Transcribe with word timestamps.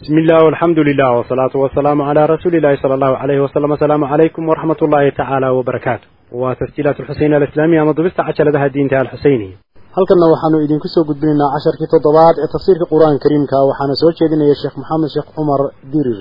bismi 0.00 0.20
illah 0.22 0.40
alxamdu 0.52 0.80
lilah 0.88 1.10
wsalaatu 1.22 1.56
wasalaamu 1.64 2.02
calaa 2.08 2.26
rasuuli 2.34 2.56
illahi 2.60 2.78
sala 2.82 2.94
allahu 2.98 3.14
alayhi 3.24 3.42
wasalam 3.46 3.70
asalaamu 3.76 4.04
calaykum 4.12 4.42
waraxmat 4.50 4.78
ullaahi 4.86 5.10
tacaala 5.18 5.48
wabarakaatu 5.58 6.06
waa 6.42 6.54
tasjiilaat 6.60 6.96
alxuseyn 7.02 7.32
alislaamiya 7.38 7.80
ama 7.84 7.92
dubista 7.98 8.20
cajaladaha 8.28 8.66
diinta 8.74 8.96
alxuseyni 9.04 9.48
halkanna 9.96 10.26
waxaanu 10.32 10.56
idinku 10.66 10.88
soo 10.94 11.04
gudbinaynaa 11.10 11.50
casharkii 11.54 11.88
toddobaad 11.94 12.36
ee 12.44 12.48
tafsiirka 12.54 12.84
qur-aanka 12.92 13.22
kariimka 13.24 13.56
waxaana 13.70 13.94
soo 14.02 14.10
jeedinaya 14.18 14.54
sheekh 14.62 14.76
maxamed 14.82 15.10
sheekh 15.14 15.28
cumar 15.36 15.60
dirir 15.94 16.20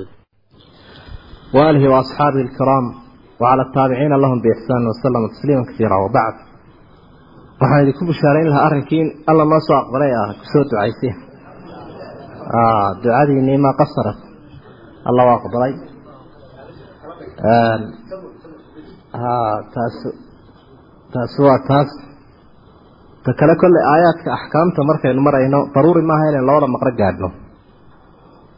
وآله 1.58 1.84
وأصحابه 1.94 2.40
الكرام 2.48 2.86
وعلى 3.42 3.62
التابعين 3.68 4.14
لهم 4.24 4.38
بإحسان 4.44 4.82
وسلم 4.92 5.22
تسليما 5.34 5.64
كثيرا 5.70 5.98
وبعد 6.06 6.36
waxaan 7.62 7.80
idinku 7.84 8.04
bushaarayn 8.10 8.48
lahaa 8.52 8.66
arrinkiin 8.70 9.08
alla 9.32 9.44
noo 9.52 9.62
soo 9.68 9.78
aqbalay 9.82 10.12
ah 10.22 10.30
kusoo 10.42 10.64
ducaysay 10.70 11.12
ducadiinii 13.04 13.58
ma 13.58 13.74
qasarat 13.80 14.20
alla 15.08 15.22
waa 15.28 15.38
aqbalay. 15.40 15.74
Taas 19.74 19.96
taasi 21.14 21.42
waa 21.42 21.60
taas. 21.68 21.90
Ta 23.24 23.34
kale 23.40 23.56
kolley 23.56 23.84
aayaadka 23.94 24.30
axkaamta 24.38 24.84
markaynu 24.84 25.22
marayno 25.22 25.60
daruuri 25.76 26.02
maaha 26.10 26.30
inaynu 26.30 26.48
labada 26.48 26.68
maqro 26.68 26.92
gaadhno. 27.00 27.30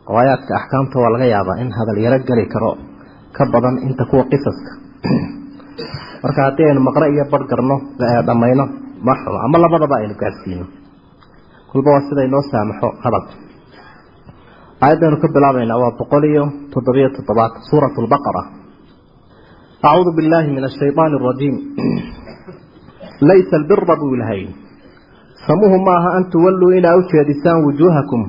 Oo 0.09 0.17
aayaadka 0.17 0.51
axkaamta 0.59 0.95
waa 1.01 1.13
laga 1.13 1.25
yaabaa 1.25 1.61
in 1.63 1.71
hadal 1.77 1.97
yaro 2.05 2.19
geli 2.29 2.45
karo 2.53 2.71
ka 3.35 3.45
badan 3.53 3.75
inta 3.87 4.05
kuwa 4.09 4.23
qisaska. 4.31 4.71
Marka 6.23 6.39
haddii 6.45 6.67
aynu 6.69 6.81
maqro 6.81 7.05
iyo 7.13 7.25
bargarno 7.31 7.75
dhammayno 8.27 8.65
ma 9.05 9.13
xumo 9.21 9.37
ama 9.45 9.57
labadaba 9.63 9.95
aynu 10.01 10.15
gaadhsiino. 10.21 10.65
Kulba 11.71 11.89
waa 11.91 12.05
sida 12.07 12.21
inoo 12.27 12.43
saamaxo 12.51 12.87
hadal 13.03 13.48
aayadaynu 14.85 15.17
ka 15.23 15.27
bilaabaynaa 15.35 15.81
waa 15.83 15.97
boqol 15.99 16.23
iyo 16.31 16.43
toddobiyo 16.73 17.09
toddobaad 17.17 17.53
suurat 17.69 17.95
lbaqara 18.05 18.41
acuudu 19.89 20.11
billahi 20.17 20.49
min 20.55 20.63
ashayطaani 20.69 21.15
arajiim 21.19 21.55
laysa 23.29 23.53
albira 23.59 23.95
buu 24.01 24.11
ilahay 24.15 24.41
samuhu 25.47 25.77
maaha 25.87 26.09
an 26.17 26.23
tuwalluu 26.33 26.71
inaa 26.79 26.95
u 26.99 27.01
jeedisaan 27.11 27.59
wujuuhakum 27.67 28.21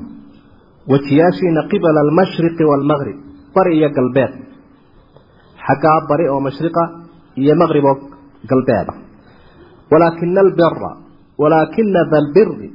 wejiyaashiina 0.91 1.61
qibala 1.71 1.99
almashriqi 2.05 2.63
waalmaqrib 2.71 3.17
bari 3.55 3.71
iyo 3.77 3.89
galbeed. 3.97 4.33
Xaggaa 5.65 5.99
bari 6.09 6.25
oo 6.33 6.39
mashriqa 6.47 6.83
iyo 7.41 7.53
maqrib 7.61 7.85
oo 7.91 7.95
galbeeda 8.49 8.93
walaakina 9.91 10.39
albira 10.45 10.91
walaakina 11.41 12.01
da 12.11 12.19
lbiri 12.27 12.67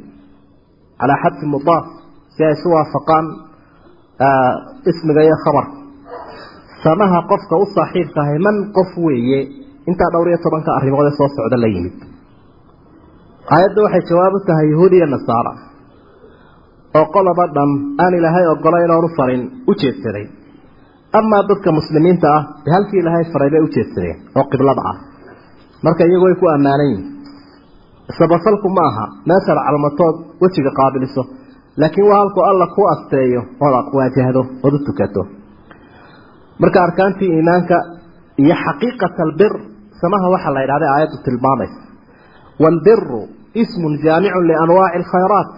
calaa 1.00 1.18
xadfi 1.22 1.46
mudaaf 1.54 1.86
si 2.34 2.40
ay 2.46 2.52
isu 2.56 2.68
waafaqaan 2.76 3.26
ismiga 4.90 5.22
iyo 5.28 5.36
khabarka 5.44 5.76
samaha 6.84 7.18
qofka 7.30 7.54
u 7.62 7.66
saaxiibka 7.76 8.18
ahay 8.24 8.38
man 8.46 8.56
qof 8.76 8.90
weeye 9.06 9.40
intaa 9.90 10.10
dhowr 10.14 10.28
iyo 10.32 10.38
tobanka 10.46 10.70
arrimood 10.78 11.06
ee 11.10 11.14
soo 11.18 11.28
socda 11.36 11.56
la 11.64 11.68
yimid 11.74 11.96
aayadda 13.54 13.80
waxay 13.86 14.02
jawaab 14.10 14.34
u 14.38 14.40
tahay 14.48 14.66
yahuud 14.74 14.92
iyo 14.98 15.06
nasaara 15.14 15.52
oo 16.98 17.06
qoloba 17.14 17.44
dhan 17.56 17.70
aan 18.04 18.12
ilaahay 18.18 18.46
ogolayn 18.54 18.90
oonu 18.96 19.08
farin 19.18 19.42
u 19.70 19.72
jeedsaday 19.82 20.26
amaa 21.18 21.42
dadka 21.50 21.68
muslimiinta 21.78 22.26
ah 22.36 22.42
ee 22.66 22.72
halkii 22.76 23.00
ilaahay 23.02 23.24
faray 23.32 23.50
bay 23.54 23.62
u 23.66 23.68
jeedsadeen 23.76 24.16
oo 24.38 24.44
qiblada 24.52 24.82
ah 24.92 24.96
marka 25.86 26.02
iyagu 26.08 26.24
way 26.28 26.36
ku 26.42 26.46
ammaanan 26.56 26.88
yihiin 26.92 27.04
sabafalku 28.18 28.68
ma 28.76 28.84
aha 28.90 29.04
meeshaad 29.30 29.58
calmatood 29.68 30.16
wejiga 30.42 30.70
qaabiliso 30.78 31.22
laakiin 31.80 32.06
waa 32.10 32.18
halku 32.22 32.40
alla 32.50 32.66
ku 32.76 32.82
asteeyo 32.94 33.40
ood 33.66 33.86
waajahdo 33.98 34.42
ood 34.66 34.74
u 34.74 34.78
tukato. 34.86 35.22
Marka 36.60 36.78
arkaantii 36.86 37.30
iimaanka 37.36 37.76
iyo 38.42 38.54
xaqiiqat 38.64 39.16
albir 39.26 39.52
samaha 40.00 40.26
waxaa 40.34 40.54
la 40.56 40.60
yidhahday 40.64 40.90
aayaddu 40.94 41.16
tilmaamaysa. 41.26 41.80
Waalbiru 42.62 43.20
ismun 43.62 43.92
jaamicun 44.04 44.44
lianwaaci 44.50 44.96
alkhayraat 45.00 45.50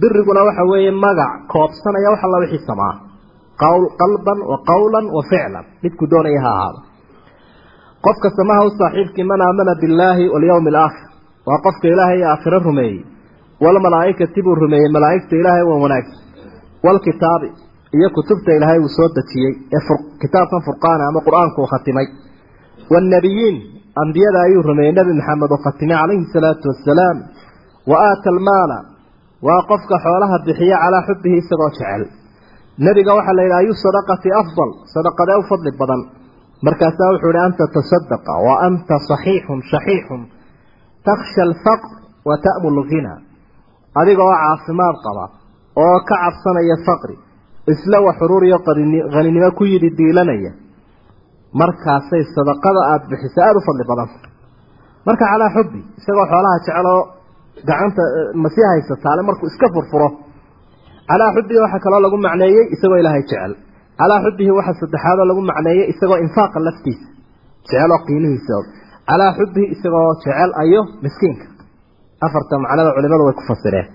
biriguna 0.00 0.40
waxa 0.48 0.62
weeye 0.72 0.90
magac 1.04 1.32
koobsanaya 1.52 2.08
wax 2.12 2.20
alla 2.26 2.38
wixii 2.44 2.66
samaa. 2.70 2.94
Qalban 4.00 4.38
wa 4.50 4.56
qawlan 4.70 5.06
wa 5.16 5.22
ficlan. 5.30 5.64
Midku 5.82 6.04
doonaya 6.10 6.40
ha 6.44 6.50
ahaado. 6.56 6.78
Qofka 8.04 8.28
samaha 8.38 8.60
u 8.66 8.70
saaxiibkii 8.78 9.24
man 9.30 9.40
aamana 9.46 9.72
billaahi 9.82 10.24
walyowmi 10.34 10.68
alaakhir 10.74 11.04
waa 11.48 11.58
qofka 11.66 11.86
ilaahay 11.92 12.18
iyo 12.18 12.28
aakhiro 12.32 12.58
rumeeyey 12.66 12.98
walmalaaikati 13.64 14.42
buu 14.46 14.54
rumeeyey 14.62 14.90
malaaigta 14.96 15.36
ilaahay 15.40 15.64
waa 15.70 15.80
wanaagsan. 15.84 16.18
Walkitaabi 16.86 17.48
iyo 17.98 18.08
kutubta 18.16 18.50
ilaahay 18.56 18.78
uu 18.84 18.92
soo 18.96 19.08
dejiyey 19.16 19.52
ee 19.76 19.82
kitaabkan 20.22 20.62
furqaana 20.66 21.04
ama 21.10 21.20
qur'aanku 21.26 21.58
uu 21.62 21.70
khatimay. 21.72 22.06
Waannabiyiin 22.92 23.56
ambiyada 24.02 24.38
ayuu 24.46 24.62
rumeeyey 24.70 24.92
nebi 24.98 25.12
maxamed 25.18 25.50
oo 25.54 25.60
khatimay 25.66 25.96
calayhi 26.02 26.26
salaatu 26.36 26.64
wasalaam 26.72 27.18
wa 27.90 27.96
aata 28.08 28.28
almaala 28.34 28.78
waa 29.46 29.60
qofka 29.70 29.96
xoolaha 30.04 30.36
bixiya 30.46 30.76
calaa 30.84 31.06
xubbihi 31.08 31.36
isagoo 31.42 31.70
jecel. 31.76 32.02
Nebiga 32.86 33.12
waxaa 33.18 33.36
la 33.38 33.42
yidhi 33.46 33.56
ayu 33.62 33.72
sadaqati 33.84 34.28
afdal? 34.42 34.70
Sadaqadee 34.94 35.36
u 35.40 35.44
fadli 35.50 35.70
badan. 35.80 36.00
Markaasaa 36.66 37.08
wuxuu 37.12 37.30
ihi 37.34 37.42
anta 37.48 37.64
tasadaqa 37.76 38.32
wa 38.46 38.54
anta 38.68 38.94
saxiixun 39.08 39.60
shaxiixun 39.70 40.20
takhsha 41.08 41.42
alfaqr 41.48 41.90
wa 42.28 42.34
ta'mul 42.46 42.78
ghina 42.90 43.12
adiga 44.00 44.22
oo 44.28 44.36
caafimaad 44.42 44.96
qaba 45.06 45.24
oo 45.84 45.96
ka 46.08 46.14
cabsanaya 46.22 46.76
faqri 46.86 47.16
isla 47.72 47.98
wa 48.06 48.12
xuruuriyo 48.18 48.58
haninimo 49.14 49.50
ku 49.58 49.64
yidhi 49.72 49.90
diilanaya. 49.98 50.52
Markaasay 51.60 52.22
sadaqada 52.36 52.80
aada 52.92 53.04
bixiso 53.10 53.40
aada 53.46 53.58
u 53.60 53.62
fadli 53.68 53.84
badan. 53.90 54.08
Marka 55.06 55.24
calaa 55.32 55.50
xubbi 55.56 55.80
isagoo 56.00 56.26
xoolaha 56.32 56.56
jeceloo 56.64 57.00
gacanta 57.68 58.02
masi 58.42 58.60
haysataale 58.70 59.22
markuu 59.28 59.46
iska 59.52 59.66
furfuro. 59.74 60.08
Calaa 61.10 61.30
xubbihi 61.36 61.60
waxaa 61.64 61.82
kaloo 61.84 62.00
lagu 62.06 62.16
macneeyey 62.26 62.64
isagoo 62.74 62.98
ilaahay 63.02 63.22
jecel. 63.30 63.52
Calaa 64.00 64.20
xubbihi 64.24 64.50
waxaa 64.58 64.78
saddexaadoo 64.80 65.26
lagu 65.30 65.42
macneeyey 65.50 65.84
isagoo 65.92 66.18
infaaqa 66.26 66.58
laftiisa 66.66 67.06
jeceloo 67.68 68.00
qiimihiisa. 68.06 68.56
Calaa 69.08 69.32
xubbihi 69.38 69.66
isagoo 69.74 70.08
jecel 70.24 70.50
ayo 70.62 70.80
miskiinka 71.04 71.46
afarta 72.26 72.54
macnada 72.64 72.90
culimadu 72.96 73.22
way 73.28 73.34
ku 73.38 73.42
fasireen. 73.50 73.86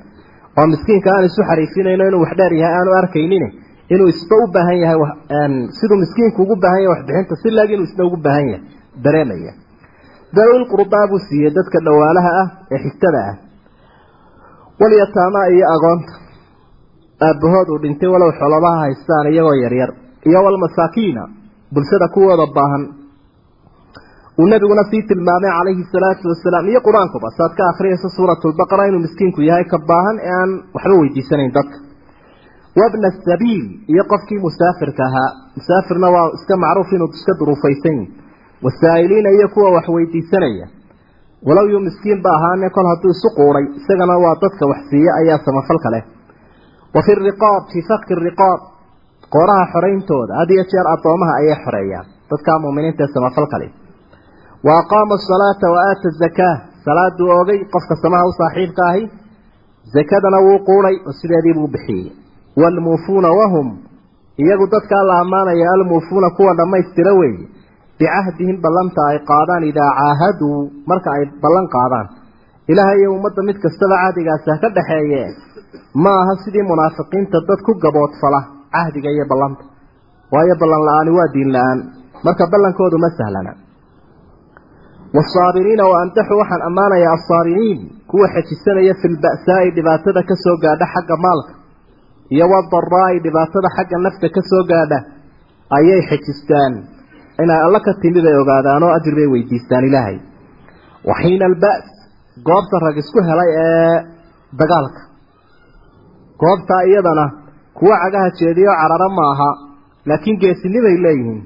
Oo 0.58 0.66
miskiinka 0.74 1.09
aan 1.16 1.26
isu 1.30 1.42
xariifinayno 1.50 2.04
inuu 2.09 2.22
wax 2.26 2.34
dheer 2.40 2.54
yahay 2.62 2.76
aanu 2.80 2.92
arkaynin 3.02 3.46
inuu 3.94 4.08
isba 4.14 4.36
u 4.44 4.48
baahan 4.56 4.78
yahay 4.84 4.98
siduu 5.80 5.98
miskiinku 6.04 6.40
ugu 6.46 6.56
baahan 6.64 6.82
yahay 6.84 6.92
waxbixinta 6.94 7.36
si 7.42 7.50
laag 7.58 7.70
inuu 7.76 7.88
isna 7.90 8.04
ugu 8.09 8.18
baahan 8.26 8.46
yahay 8.52 8.62
dareemaya. 9.04 9.54
Dawil 10.36 10.64
qurbaa 10.74 11.06
buu 11.12 11.20
siiyey 11.28 11.52
dadka 11.58 11.78
dhawaalaha 11.86 12.32
ah 12.42 12.48
ee 12.74 12.80
xigtada 12.86 13.20
ah. 13.30 13.36
Walyataamaa 14.82 15.48
iyo 15.56 15.66
agoonta 15.76 16.14
aabbahood 17.28 17.68
uu 17.74 17.80
dhintay 17.84 18.09
walow 18.14 18.32
xolobaha 18.40 18.78
haystaan 18.86 19.28
iyagoo 19.34 19.58
yaryar. 19.64 19.90
Iyo 20.30 20.40
walmasaakiina 20.46 21.24
bulshada 21.74 22.08
kuwooda 22.14 22.46
baahan 22.58 22.84
uu 24.41 24.47
nabiguna 24.52 24.84
sii 24.91 25.02
tilmaamay 25.09 25.52
calayhi 25.57 25.84
salaatu 25.94 26.24
wasalaam 26.31 26.66
iyo 26.72 26.79
qur'aankuba 26.88 27.28
saad 27.38 27.53
ka 27.59 27.63
akhriyaysa 27.72 28.09
suuratulbaqara 28.18 28.84
inuu 28.90 29.02
miskiinku 29.06 29.41
yahay 29.50 29.66
ka 29.74 29.78
baahan 29.90 30.18
ee 30.28 30.34
aan 30.41 30.52
waxba 30.75 30.96
weydiisanayn 31.02 31.52
dadka. 31.57 31.78
Wabna 32.79 33.09
sabiil 33.28 33.63
iyo 33.94 34.03
qofkii 34.12 34.40
musaafirka 34.46 35.03
ahaa. 35.09 35.29
Musaafirna 35.57 36.07
waa 36.16 36.28
iska 36.38 36.56
macruuf 36.63 36.90
inuu 36.96 37.09
iska 37.18 37.34
duruufaysan 37.40 37.96
yihi 38.00 38.12
wasaa'iliina 38.66 39.29
iyo 39.38 39.47
kuwa 39.53 39.69
wax 39.75 39.85
weydiisanaya. 39.96 40.66
Walow 41.47 41.68
yuu 41.73 41.81
miskiin 41.88 42.19
ba 42.25 42.29
ahaane 42.38 42.68
kol 42.75 42.88
hadduu 42.91 43.12
isu 43.16 43.29
quuday 43.38 43.66
isagana 43.79 44.16
waa 44.23 44.35
dadka 44.44 44.63
wax 44.72 44.81
siiya 44.90 45.12
ayaa 45.22 45.40
samafalka 45.47 45.90
leh. 45.96 46.03
Wa 46.96 47.02
fi 47.06 47.12
riqaab 47.28 47.63
fii 47.73 47.84
fakki 47.90 48.13
riqaab. 48.29 48.59
Qooraha 49.34 49.66
xorayntooda 49.73 50.34
had 50.40 50.49
iyo 50.55 50.64
jeer 50.72 50.87
addoomaha 50.94 51.34
ayay 51.41 51.58
xoreeyaan. 51.66 52.05
Dadkaa 52.32 52.58
muuminiinta 52.64 53.03
ee 53.08 53.14
samafalka 53.17 53.58
leh 53.61 53.70
zakaa 56.22 56.55
salaaduu 56.85 57.29
oogay 57.37 57.59
qofka 57.73 57.96
samaha 58.03 58.25
u 58.29 58.34
saaxiibka 58.40 58.84
ahi 58.91 59.03
zakadana 59.96 60.40
wuu 60.46 60.59
quuday 60.69 60.96
oo 61.08 61.13
sideediibuu 61.22 61.67
bixiyey 61.73 62.11
waalmuufuuna 62.61 63.29
wahum 63.40 63.67
iyagu 64.43 64.67
dadkaa 64.75 65.03
la 65.09 65.19
ammaanaya 65.23 65.72
almuufuuna 65.75 66.29
kuwa 66.37 66.53
dhammaystira 66.59 67.13
weeye 67.19 67.47
bicahdihim 67.99 68.58
ballanta 68.66 69.02
ay 69.11 69.19
qaadaan 69.31 69.63
idaa 69.72 69.91
caahaduu 69.99 70.58
marka 70.91 71.09
ay 71.17 71.25
ballan 71.43 71.67
qaadaan 71.75 72.08
ilaahay 72.72 72.99
iyo 73.02 73.09
ummadda 73.17 73.41
mid 73.49 73.58
kastaba 73.66 73.96
cahdigaasi 74.03 74.47
ha 74.53 74.58
ka 74.63 74.69
dhaxeeye 74.78 75.23
ma 76.03 76.13
aha 76.22 76.34
sidii 76.43 76.66
munaafiqiinta 76.72 77.37
dad 77.49 77.59
ku 77.67 77.73
gaboodfala 77.84 78.40
cahdiga 78.75 79.09
iyo 79.16 79.25
ballanta 79.31 79.63
waayo 80.34 80.55
ballan 80.61 80.84
la'aani 80.87 81.11
waa 81.17 81.29
diin 81.35 81.52
la'aan 81.55 81.79
marka 82.25 82.43
ballankoodu 82.53 82.97
ma 83.03 83.09
sahlana 83.19 83.53
wasaabiriina 85.16 85.84
wa 85.91 85.96
amdaxu 86.03 86.34
waxaan 86.41 86.61
ammaanayaa 86.69 87.13
alsaabiriin 87.17 87.79
kuwa 88.11 88.28
xejisanaya 88.35 88.93
fi 89.02 89.08
lba'saa'i 89.16 89.69
dhibaatada 89.78 90.22
ka 90.29 90.35
soo 90.43 90.55
gaadha 90.63 90.85
xagga 90.93 91.16
maalka 91.25 91.53
iyo 92.35 92.46
wadaraa'i 92.53 93.17
dhibaatada 93.25 93.69
xagga 93.78 93.97
nafta 94.05 94.28
ka 94.35 94.41
soo 94.52 94.63
gaadha 94.72 94.99
ayay 95.78 96.02
xejistaan 96.09 96.73
inay 97.43 97.59
alla 97.67 97.79
ka 97.87 97.91
timid 98.02 98.25
ay 98.31 98.37
ogaadaan 98.43 98.84
oo 98.87 98.93
ajir 98.97 99.13
bay 99.19 99.28
weydiistaan 99.34 99.84
ilaahay 99.90 100.17
waxiina 101.09 101.46
alba's 101.52 101.85
goobta 102.49 102.75
rag 102.85 102.97
isku 103.03 103.19
helay 103.29 103.49
ee 103.66 103.96
dagaalka 104.59 105.02
goobtaa 106.43 106.81
iyadana 106.90 107.25
kuwa 107.78 107.96
cagaha 108.03 108.29
jeediyo 108.40 108.72
cararo 108.81 109.09
maaha 109.19 109.49
laakiin 110.09 110.37
geesinibay 110.43 110.96
leeyihiin 111.05 111.41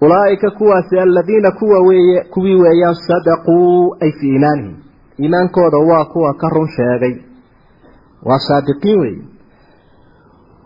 ulaa'ika 0.00 0.50
kuwaasi 0.50 0.98
aladiina 0.98 1.50
kuwa 1.50 1.78
weeye 1.88 2.24
kuwii 2.34 2.54
weeyaan 2.62 2.94
sadaquu 2.94 3.96
ay 4.02 4.12
fii 4.20 4.32
iimaanihim. 4.34 4.76
Iimaankooda 5.22 5.78
waa 5.90 6.04
kuwa 6.04 6.34
ka 6.34 6.48
run 6.48 6.68
sheegay. 6.76 7.14
Waa 8.24 8.38
saadiqiin 8.38 9.00
weeye. 9.00 9.22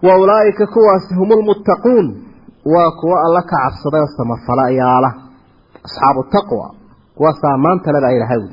Wa 0.03 0.15
ulaa'ika 0.23 0.67
kuwaasi 0.67 1.15
hum 1.15 1.29
lmuttaquun 1.41 2.07
waa 2.75 2.91
kuwa 3.01 3.17
alla 3.27 3.43
ka 3.43 3.57
cabsaday 3.63 4.01
oo 4.01 4.11
samafalayaala. 4.17 5.11
Asxaabu 5.87 6.23
taqwa 6.33 6.75
kuwaasaa 7.17 7.57
maanta 7.65 7.93
lebaa 7.93 8.13
ilahay 8.17 8.39
wi 8.39 8.51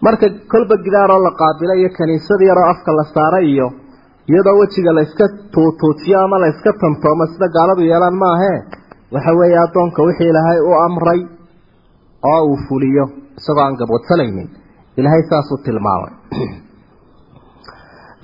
marka 0.00 0.26
kolba 0.50 0.76
gidaaroo 0.84 1.18
la 1.26 1.30
qaabila 1.40 1.74
iyo 1.80 1.90
kaniisad 1.98 2.40
yaroo 2.48 2.66
afka 2.72 2.92
la 2.98 3.04
saaray 3.14 3.46
iyo 3.52 3.68
iyadoo 4.30 4.58
wejiga 4.60 4.92
la 4.92 5.02
iska 5.02 5.24
tuutuujiyo 5.52 6.20
ama 6.20 6.38
la 6.38 6.48
iska 6.48 6.72
tantoomo 6.80 7.26
sida 7.26 7.48
gaaladu 7.56 7.82
yeelaan 7.82 8.14
maahee 8.22 8.58
waxa 9.12 9.32
weeye 9.40 9.58
addoonka 9.66 10.02
wixii 10.08 10.28
ilaahay 10.32 10.60
u 10.68 10.72
amray 10.86 11.20
oo 12.30 12.42
uu 12.48 12.58
fuliyo 12.68 13.04
isagoo 13.38 13.64
aan 13.64 13.76
gabwadsalaynin 13.80 14.48
ilaahay 14.98 15.22
saasuu 15.30 15.58
tilmaamay. 15.64 16.12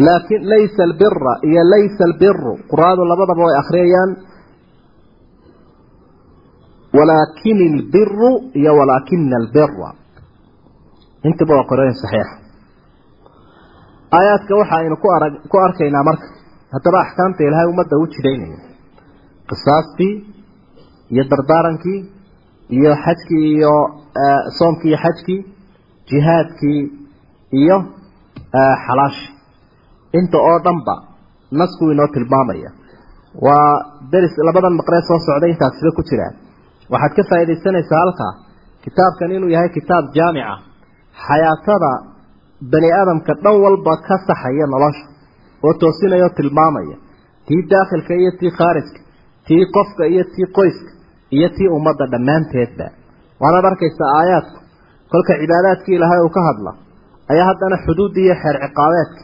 Laakiin 0.06 0.48
laysa 0.52 0.82
albira 0.88 1.32
iyo 1.48 1.62
laysa 1.75 2.02
albiru 2.08 2.52
qur'aadu 2.70 3.02
labadaba 3.10 3.42
way 3.46 3.56
akhriyayaan 3.62 4.10
walaakin 6.96 7.58
albiru 7.72 8.30
iyo 8.54 8.72
walaakina 8.78 9.37
albira 9.42 9.90
intaba 11.28 11.52
waa 11.58 11.69
qorooyin 11.70 12.00
saxiixa 12.02 12.37
aayaadka 14.16 14.52
waxa 14.60 14.75
aynu 14.82 14.96
ku 15.02 15.08
arag 15.16 15.34
ku 15.50 15.56
arkaynaa 15.66 16.04
marka 16.08 16.26
haddaba 16.75 16.98
axkaamta 17.04 17.40
ilaahay 17.46 17.69
ummadda 17.72 17.96
u 18.02 18.06
jidaynayo 18.14 18.58
qisaastii 19.50 20.14
iyo 21.12 21.22
dardaarankii 21.32 21.98
iyo 22.76 22.92
xajkii 23.04 23.44
iyo 23.56 23.74
soomkii 24.58 24.88
iyo 24.92 24.98
xajkii 25.04 25.40
jihaadkii 26.10 26.80
iyo 27.60 27.76
xalaashi. 28.86 29.26
Inta 30.18 30.38
oo 30.48 30.58
dhanba 30.64 30.94
nasku 31.60 31.84
inoo 31.92 32.08
tilmaamaya. 32.14 32.70
Waa 33.44 33.70
deris 34.12 34.34
labadan 34.46 34.74
maqree 34.80 35.02
soo 35.08 35.18
socday 35.26 35.50
intaasiba 35.54 35.90
ku 35.96 36.02
jiraan 36.10 36.34
waxaad 36.92 37.12
ka 37.16 37.22
faa'iidaysanaysaa 37.30 38.00
halkaa 38.04 38.32
kitaabkan 38.84 39.30
inuu 39.36 39.50
yahay 39.54 39.70
kitaab 39.76 40.04
jaamica 40.16 40.54
xayaatada 41.26 41.90
bani 42.72 42.88
aadamka 42.98 43.32
dhan 43.44 43.56
walba 43.64 43.92
ka 44.06 44.16
saxaya 44.28 44.66
nolosha 44.74 45.06
oo 45.66 45.72
toosinaya 45.80 46.24
oo 46.28 46.32
tilmaamaya. 46.38 46.96
Tii 47.46 47.62
daakhilka 47.72 48.12
iyo 48.22 48.30
tii 48.40 48.52
khaarijka 48.58 49.00
tii 49.46 49.64
qofka 49.76 50.04
iyo 50.12 50.24
tii 50.34 50.46
qoyska 50.56 50.90
iyo 51.36 51.48
tii 51.56 51.69
ummadda 51.78 52.04
dhammaanteedba. 52.12 52.86
Waanaad 53.42 53.64
arkaysaa 53.70 54.10
aayaadku 54.20 54.58
kolka 55.12 55.32
cibaadaadkii 55.42 55.94
ilaahay 55.98 56.20
uu 56.26 56.32
ka 56.36 56.42
hadla 56.48 56.70
ayaa 57.32 57.46
haddana 57.50 57.76
xuduuddii 57.86 58.25
iyo 58.28 58.36
xeer 58.42 58.56
ciqaabeedka 58.64 59.22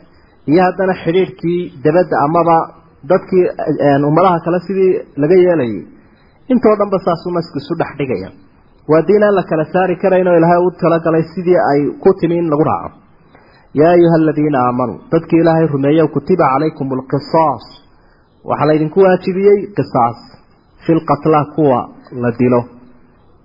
iyo 0.53 0.61
haddana 0.67 0.95
xidhiidhkii 1.03 1.61
dabadda 1.85 2.17
amaba 2.27 2.57
dadkii 3.11 3.45
ummadaha 4.09 4.39
kale 4.45 4.59
sidii 4.67 4.93
laga 5.23 5.37
yeelayay. 5.45 5.83
Intoo 6.53 6.75
dhanba 6.81 6.99
saasuu 7.07 7.33
nasku 7.37 7.57
isu 7.63 7.75
dhex 7.81 7.91
dhigaya. 7.99 8.29
Waa 8.91 9.03
diin 9.09 9.23
aan 9.27 9.35
la 9.39 9.43
kala 9.51 9.65
saari 9.73 9.95
karayn 10.03 10.29
oo 10.31 10.37
ilaahay 10.39 10.61
u 10.67 10.71
talagalay 10.83 11.25
sidii 11.35 11.59
ay 11.71 11.81
ku 12.03 12.11
timi 12.21 12.37
in 12.43 12.49
lagu 12.53 12.65
raaco. 12.71 12.97
Yaa 13.81 13.93
ayuha 13.97 14.17
aladiina 14.21 14.59
aamanuu 14.67 14.99
dadkii 15.13 15.41
ilaahay 15.43 15.67
rumeeyow 15.75 16.09
kutiba 16.15 16.45
calaykum 16.53 16.87
alqisaas 16.97 17.65
waxaa 18.51 18.69
laydinku 18.71 18.99
waajibiyey 19.07 19.59
qisaas. 19.79 20.19
Fi 20.85 20.91
lqatla 20.99 21.41
kuwa 21.55 21.79
la 22.23 22.31
dilo. 22.39 22.61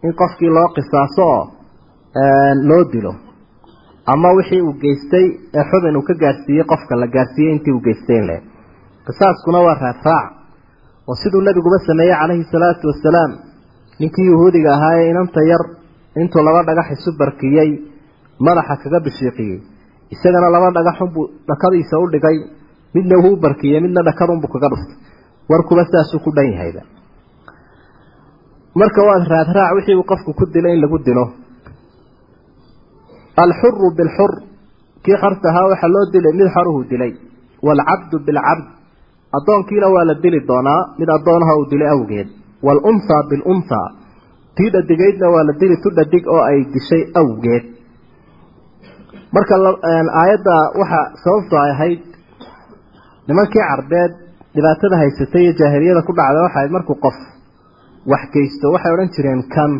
In 0.03 0.13
qofkii 0.21 0.49
loo 0.57 0.67
qisaaso 0.75 1.23
oo 1.23 1.43
loo 2.69 2.83
dilo. 2.93 3.13
Ama 4.13 4.29
wixii 4.37 4.61
uu 4.61 4.73
geystay 4.81 5.25
ee 5.57 5.63
xubin 5.71 5.97
uu 5.97 6.03
ka 6.07 6.13
gaadhsiiyey 6.23 6.65
qofka 6.71 6.95
la 7.01 7.07
gaadhsiiyey 7.15 7.53
intii 7.55 7.73
uu 7.73 7.81
geystay 7.87 8.17
in 8.21 8.27
le 8.29 8.37
qisaaskuna 9.07 9.59
waa 9.65 9.77
raafraac 9.83 10.25
oo 11.07 11.15
siduu 11.21 11.41
nebiguba 11.41 11.79
sameeyey 11.87 12.15
calayhi 12.21 12.43
salaatu 12.51 12.87
wasalaam 12.91 13.31
ninkii 13.99 14.25
yuhuudiga 14.31 14.69
ahaa 14.77 14.95
ee 15.01 15.09
inanta 15.11 15.41
yar 15.51 15.63
intuu 16.21 16.43
laba 16.47 16.61
dhagax 16.67 16.87
isu 16.97 17.11
barkiyey 17.19 17.69
madaxa 18.45 18.75
kaga 18.83 18.99
bishiiqiyey. 19.05 19.59
Isagana 20.13 20.49
laba 20.55 20.69
dhagaxunbuu 20.77 21.25
dhakadiisa 21.49 21.95
u 22.03 22.07
dhigay 22.13 22.37
midna 22.95 23.15
wuu 23.23 23.35
barkiyey 23.43 23.79
midna 23.85 24.01
dhakadunbuu 24.07 24.49
kaga 24.53 24.67
dhuftay 24.71 24.97
warkuba 25.49 25.83
saasuu 25.91 26.19
ku 26.25 26.29
dhan 26.35 26.47
yahayba 26.53 26.81
marka 28.79 28.99
waa 29.07 29.19
raadraac 29.33 29.71
wixii 29.77 29.95
uu 29.99 30.07
qofku 30.11 30.31
ku 30.39 30.45
dilay 30.53 30.73
in 30.75 30.81
lagu 30.83 30.97
dilo. 31.07 31.25
Alxuru 33.43 33.87
bilxur 33.97 34.31
kii 35.03 35.17
xorta 35.23 35.47
ahaa 35.51 35.69
waxaa 35.71 35.91
loo 35.95 36.05
dilay 36.13 36.33
mid 36.39 36.47
xoruhu 36.55 36.81
dilay. 36.91 37.11
Waalcabdu 37.65 38.15
bilcabd 38.27 38.65
addoonkiina 39.37 39.87
waa 39.95 40.05
la 40.09 40.15
dili 40.23 40.39
doonaa 40.49 40.81
mid 40.99 41.09
addoonaha 41.17 41.53
uu 41.59 41.65
dilay 41.71 41.89
awgeed. 41.95 42.27
Waalunhaa 42.65 43.21
bilunhaa 43.29 43.87
tii 44.55 44.69
dhadigaydna 44.73 45.27
waa 45.33 45.43
la 45.49 45.53
dili 45.61 45.75
tu 45.83 45.89
dhadig 45.97 46.23
oo 46.35 46.41
ay 46.49 46.59
dishay 46.73 47.03
awgeed. 47.21 47.63
Marka 49.35 49.55
aayadda 50.21 50.55
waxa 50.79 50.99
sababtu 51.23 51.55
ay 51.63 51.71
ahayd 51.75 52.01
nimankii 53.27 53.63
carbeed 53.69 54.11
dhibaatada 54.55 54.95
haysatay 55.01 55.41
iyo 55.43 55.53
jaahiliyada 55.59 56.01
ku 56.07 56.11
dhacda 56.17 56.39
waxay 56.45 56.59
ahayd 56.61 56.71
markuu 56.77 56.95
qof 57.05 57.17
wax 58.11 58.23
geysto 58.33 58.65
waxay 58.75 58.91
odhan 58.95 59.09
jireen 59.15 59.41
kan 59.55 59.71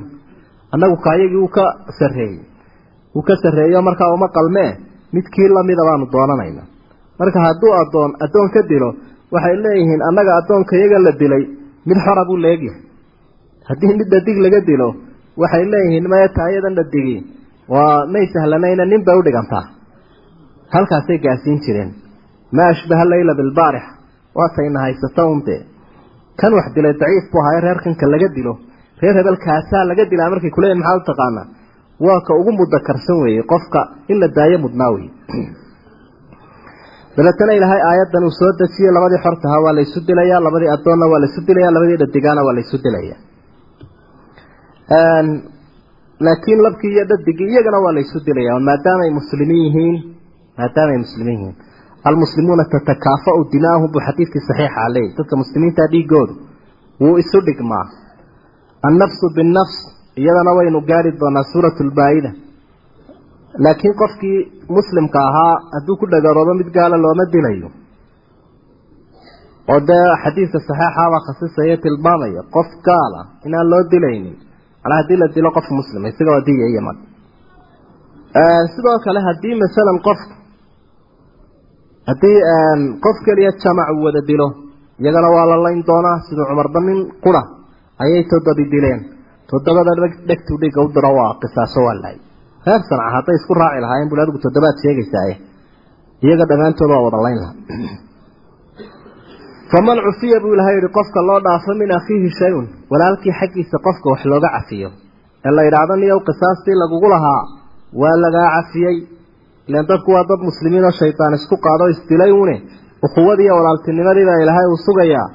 annagu 0.74 0.95
kaayagii 1.06 1.42
uu 1.45 1.51
ka 1.57 1.66
sarreeyey. 2.00 2.39
Uu 3.16 3.24
ka 3.27 3.33
sarreeyo 3.44 3.81
markaa 3.88 4.10
uma 4.18 4.27
qalmee 4.38 4.72
mid 5.16 5.25
kii 5.33 5.48
lamida 5.56 5.83
baanu 5.89 6.06
doonanayna. 6.13 6.63
Marka 7.19 7.39
hadduu 7.48 7.72
addoon 7.81 8.12
addoon 8.25 8.50
ka 8.56 8.62
dilo 8.72 8.89
waxay 9.33 9.56
leeyihiin 9.63 10.01
annaga 10.10 10.31
addoonka 10.39 10.74
iyaga 10.80 11.00
la 11.06 11.12
dilay 11.22 11.44
mid 11.89 11.98
xora 12.05 12.24
buu 12.29 12.38
leegyahay 12.46 12.82
haddii 13.70 13.94
mid 14.00 14.08
dhadig 14.13 14.38
laga 14.46 14.60
dilo 14.70 14.89
waxay 15.41 15.63
leeyihiin 15.74 16.05
maya 16.12 16.27
taayadan 16.38 16.75
dhadigi 16.79 17.17
waa 17.74 18.05
may 18.13 18.25
sahlanayna 18.34 18.84
nin 18.91 19.01
bay 19.08 19.17
udhigantaa 19.22 19.63
halkaasay 20.75 21.17
gaarsiin 21.25 21.60
jireen. 21.65 21.91
Maa 22.55 22.70
ashbaha 22.74 23.05
leyla 23.13 23.34
bilbaarix 23.39 23.86
waatayna 24.38 24.79
haysata 24.86 25.24
unde 25.34 25.55
kan 26.39 26.51
wax 26.58 26.68
dilay 26.75 26.94
daciif 27.01 27.25
buu 27.32 27.42
ahaay 27.44 27.62
reerkanka 27.68 28.06
laga 28.13 28.27
dilo. 28.38 28.54
Reer 29.01 29.15
hebelkaasaa 29.20 29.84
laga 29.92 30.04
dilaa 30.12 30.30
markay 30.34 30.51
kuleeyihin 30.56 30.82
maxaa 30.82 31.00
u 31.01 31.04
taqaanaa? 31.12 31.48
Waa 32.06 32.20
ka 32.27 32.32
ugu 32.39 32.51
mudakarsan 32.60 33.18
weeye 33.24 33.44
qofka 33.51 33.82
in 34.12 34.18
la 34.22 34.27
daayo 34.38 34.58
mudnaa 34.65 34.92
wey 34.96 35.08
dabeetana 37.18 37.54
ilaahay 37.58 37.82
aayaddan 37.89 38.24
uu 38.27 38.34
soo 38.39 38.51
dejiyey 38.60 38.92
labadii 38.96 39.20
xortaha 39.25 39.58
waa 39.65 39.75
laysu 39.77 40.00
dilayaa 40.08 40.39
labadii 40.48 40.72
addoonna 40.75 41.06
waa 41.12 41.20
laysu 41.24 41.42
dilaya 41.48 41.70
labadii 41.75 42.00
dhadigaana 42.01 42.42
waa 42.48 42.56
laysu 42.58 42.77
dilaya 42.86 43.15
laakiin 46.25 46.63
labkii 46.65 46.92
iyo 46.96 47.06
dhadigii 47.12 47.48
iyagana 47.54 47.80
waa 47.86 47.94
laysu 47.98 48.20
dilaya 48.25 48.60
maadaamay 48.70 49.10
muslimiin 49.20 49.63
yihiin 49.68 49.96
maadaamay 50.60 50.98
muslimiin 51.06 51.39
yihiin 51.39 51.56
almuslimuuna 52.09 52.65
tatakaafau 52.74 53.39
dimaahum 53.53 53.89
buu 53.93 54.01
xadiidkii 54.07 54.43
saxiixa 54.47 54.83
leeyay 54.95 55.13
dadka 55.17 55.35
muslimiinta 55.41 55.83
dhiigoodu 55.93 56.33
wuu 57.01 57.15
isu 57.24 57.38
dhigmaa. 57.47 57.85
Annafsu 58.88 59.25
binnafs 59.35 59.77
iyadana 60.21 60.51
waynu 60.57 60.79
gaari 60.89 61.12
doonaa 61.21 61.45
suuratu 61.53 61.81
lbaa'ida 61.89 62.31
laakiin 63.63 63.95
qofkii 64.01 64.39
muslimka 64.77 65.19
ahaa 65.29 65.55
hadduu 65.74 65.97
ku 66.00 66.05
dhagaroobo 66.13 66.53
mid 66.59 66.69
gaala 66.77 66.97
looma 67.03 67.25
dilayo. 67.33 67.69
Oo 69.71 69.79
dee 69.89 70.05
xadiidka 70.24 70.59
saxiixabaa 70.67 71.25
khasisaya 71.27 71.77
tilmaamaya 71.83 72.41
qof 72.55 72.69
gaala 72.88 73.21
inaan 73.47 73.67
loo 73.71 73.83
dilaynin. 73.91 74.35
Manaa 74.83 74.97
haddii 75.01 75.17
la 75.21 75.27
dilo 75.35 75.50
qof 75.57 75.67
muslima 75.79 76.07
isaga 76.12 76.31
waa 76.35 76.45
diya 76.47 76.65
iyo 76.71 76.81
sidoo 78.75 78.97
kale 79.05 79.19
haddii 79.27 79.55
masalan 79.63 80.00
qofka 80.07 80.44
haddii 82.09 82.38
qof 83.05 83.17
keliya 83.25 83.51
jamac 83.63 83.89
wada 84.05 84.21
dilo 84.29 84.47
iyagana 85.01 85.29
waa 85.35 85.45
la 85.51 85.57
layn 85.65 85.81
doonaa 85.89 86.17
siduu 86.27 86.45
cumarba 86.50 86.79
nin 86.88 87.00
qura 87.24 87.41
ayay 88.03 88.24
toddobi 88.31 88.65
dileen. 88.74 89.00
Toddobada 89.50 89.91
dhegtu 90.29 90.53
dhiga 90.62 90.79
u 90.85 90.88
diro 90.95 91.12
waa 91.19 91.31
qisaaso 91.41 91.79
waa 91.88 91.95
lahay 92.01 92.17
reer 92.67 92.81
sanca 92.89 93.07
hadday 93.15 93.35
isku 93.39 93.53
raaci 93.62 93.79
lahaayeen 93.83 94.09
bul 94.12 94.19
adigu 94.24 94.39
toddobaad 94.45 94.77
sheegaysaaye 94.83 95.33
iyaga 96.25 96.45
dhammaantood 96.50 96.89
waa 96.93 97.03
wada 97.07 97.19
layn 97.25 97.38
lahaa. 97.41 97.55
Faman 99.71 99.97
cufiya 100.05 100.38
buu 100.43 100.53
ilahay 100.55 100.75
yihi 100.77 100.89
qofka 100.97 101.19
loo 101.29 101.39
dhaafo 101.45 101.71
min 101.81 101.89
akhiihi 102.00 102.29
shay-un 102.39 102.65
walaalkii 102.91 103.33
xaggiisa 103.39 103.77
qofka 103.85 104.07
wax 104.13 104.21
looga 104.31 104.50
cafiyo. 104.55 104.89
Ee 105.45 105.51
la 105.57 105.62
yidhaahdo 105.67 105.95
niyow 106.01 106.19
qisaastii 106.27 106.75
lagugu 106.81 107.07
lahaa 107.13 107.41
waa 108.01 108.15
lagaa 108.24 108.50
cafiyey 108.55 108.95
ilan 109.69 109.86
dadku 109.91 110.10
waa 110.15 110.25
dad 110.31 110.41
muslimiin 110.50 110.86
oo 110.89 110.93
shaydaan 111.01 111.34
isku 111.39 111.55
qaado 111.65 111.86
isdilay 111.93 112.31
une 112.43 112.55
ukhuwadii 113.05 113.45
iyo 113.48 113.55
walaaltinimadiibaa 113.60 114.41
ilaahay 114.43 114.67
uu 114.74 114.79
sugayaa. 114.88 115.27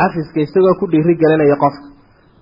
Cafiska 0.00 0.38
isagoo 0.46 0.74
ku 0.80 0.84
dhiiri 0.92 1.14
gelinaya 1.22 1.56
qofka. 1.64 1.86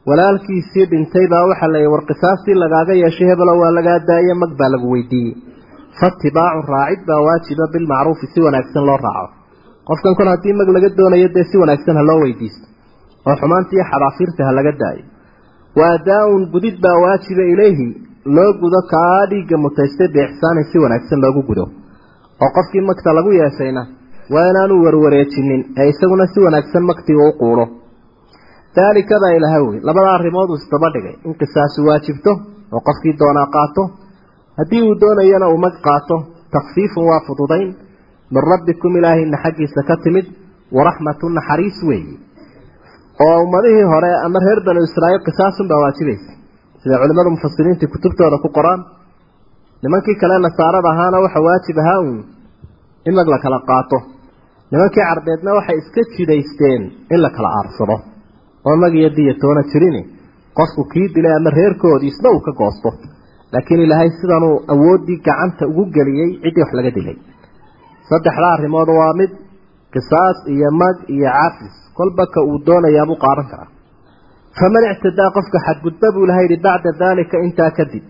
Walaalkiisii 0.08 0.86
dhintay 0.90 1.26
baa 1.32 1.44
waxaa 1.50 1.70
la 1.74 1.80
war 1.92 2.02
qisaastii 2.10 2.56
lagaaga 2.62 2.94
yeeshay 3.02 3.26
hebelo 3.30 3.52
waa 3.62 3.72
lagaa 3.78 3.98
daaye 4.08 4.34
mag 4.42 4.52
baa 4.60 4.70
lagu 4.74 4.86
weydiiyey. 4.94 5.34
Faatibaacu 5.98 6.60
raacid 6.72 7.00
baa 7.08 7.20
waajiba 7.26 7.64
bilmacruufi 7.74 8.26
si 8.32 8.38
wanaagsan 8.46 8.84
loo 8.88 8.98
raaco. 9.06 9.32
Qofkan 9.88 10.14
kol 10.18 10.28
haddii 10.32 10.54
mag 10.60 10.68
laga 10.76 10.88
doonayo 10.98 11.28
dee 11.36 11.44
si 11.50 11.56
wanaagsan 11.62 11.96
ha 12.00 12.02
loo 12.10 12.18
weydiisto. 12.24 12.66
Oo 13.28 13.34
xumaanta 13.40 13.72
iyo 13.76 13.84
xadaafiirta 13.90 14.40
ha 14.48 14.52
laga 14.58 14.72
daayo 14.82 15.04
wa 15.78 15.86
adaa-un 15.96 16.42
gudid 16.52 16.76
baa 16.84 16.96
waajiba 17.04 17.44
ilayhi 17.52 17.86
loo 18.36 18.52
gudo 18.62 18.80
kaa 18.92 19.26
dhiigga 19.30 19.56
mutaystay 19.64 20.08
biixsaanin 20.14 20.66
si 20.72 20.78
wanaagsan 20.84 21.20
loogu 21.24 21.42
gudo. 21.48 21.64
Oo 22.42 22.50
qofkii 22.56 22.84
magta 22.88 23.10
lagu 23.18 23.30
yeeshayna 23.40 23.82
waa 24.34 24.46
inaanu 24.50 24.74
warwareejinin 24.84 25.62
ee 25.80 25.88
isaguna 25.92 26.26
si 26.32 26.38
wanaagsan 26.46 26.84
magtiga 26.90 27.22
u 27.30 27.32
quulo 27.40 27.64
daalika 28.76 29.20
baa 29.22 29.32
ilaha 29.38 29.58
wey 29.66 29.78
labada 29.88 30.10
arrimood 30.16 30.48
uu 30.50 30.58
isdaba 30.62 30.88
dhigay. 30.94 31.14
In 31.26 31.34
qisaasu 31.40 31.86
waajibto 31.88 32.32
oo 32.74 32.80
qofkii 32.88 33.14
doonaa 33.20 33.48
qaato. 33.56 33.82
Haddii 34.58 34.82
uu 34.88 34.94
doonayana 35.02 35.46
uu 35.52 35.58
mag 35.64 35.74
qaato 35.86 36.16
takfiifun 36.54 37.04
waa 37.10 37.20
fududayn. 37.26 37.68
Min 38.32 38.42
rabbikum 38.52 38.96
ilaahina 38.98 39.38
xaggiisa 39.44 39.82
ka 39.88 39.96
timid 40.04 40.26
waraxmatu 40.76 41.28
naxariis 41.38 41.78
weeyi 41.88 42.14
oo 43.24 43.36
ummadihii 43.44 43.86
hore 43.92 44.10
ama 44.26 44.38
reer 44.46 44.60
banu 44.66 44.80
israa'iil 44.88 45.22
qisaasun 45.28 45.66
baa 45.70 45.80
waajibaysa 45.84 46.30
sida 46.82 46.96
culimmadu 47.02 47.30
mufasiriintii 47.36 47.92
kutubtooda 47.94 48.36
ku 48.44 48.48
qoraan 48.56 48.80
nimankii 49.84 50.16
kale 50.22 50.36
nasaarada 50.46 50.88
ahaana 50.94 51.18
waxa 51.24 51.40
waajib 51.46 51.76
ahaa 51.82 52.00
uun 52.06 52.18
in 53.08 53.14
mag 53.18 53.28
la 53.34 53.38
kala 53.44 53.58
qaato. 53.70 53.98
Nimankii 54.72 55.04
carbeedna 55.08 55.50
waxay 55.58 55.76
iska 55.82 56.02
jidaysteen 56.16 56.82
in 57.14 57.20
la 57.24 57.30
kala 57.36 57.48
aarsado. 57.58 57.96
Oo 58.68 58.76
mag 58.82 58.92
iyo 59.00 59.10
diyatoona 59.16 59.62
jirin 59.72 59.96
qofku 60.58 60.82
kii 60.92 61.08
dilay 61.14 61.34
ama 61.38 61.50
reerkoodii 61.58 62.10
isna 62.14 62.28
uu 62.34 62.40
ka 62.46 62.52
goosto. 62.60 62.90
Laakiin 63.52 63.80
ilaahay 63.86 64.10
sidanuu 64.20 64.56
awooddii 64.72 65.18
gacanta 65.26 65.64
ugu 65.70 65.84
geliyey 65.96 66.30
ciddii 66.42 66.62
wax 66.64 66.70
laga 66.78 66.90
dilay. 66.98 67.16
Saddexda 68.10 68.48
arrimood 68.56 68.88
waa 69.00 69.12
mid 69.20 69.32
qisaas 69.94 70.38
iyo 70.54 70.68
mag 70.82 70.96
iyo 71.16 71.28
cafis 71.38 71.76
kolba 71.98 72.24
ka 72.34 72.40
uu 72.48 72.58
doonayaabuu 72.66 73.18
qaadan 73.24 73.46
karaa. 73.52 73.70
Faman 74.58 74.84
ictadaa 74.92 75.30
qofka 75.36 75.58
xadgudba 75.66 76.06
buu 76.14 76.24
ilahay 76.26 76.46
yihi 76.50 76.62
bacda 76.66 76.90
daalika 77.02 77.36
intaa 77.46 77.70
kadib. 77.78 78.04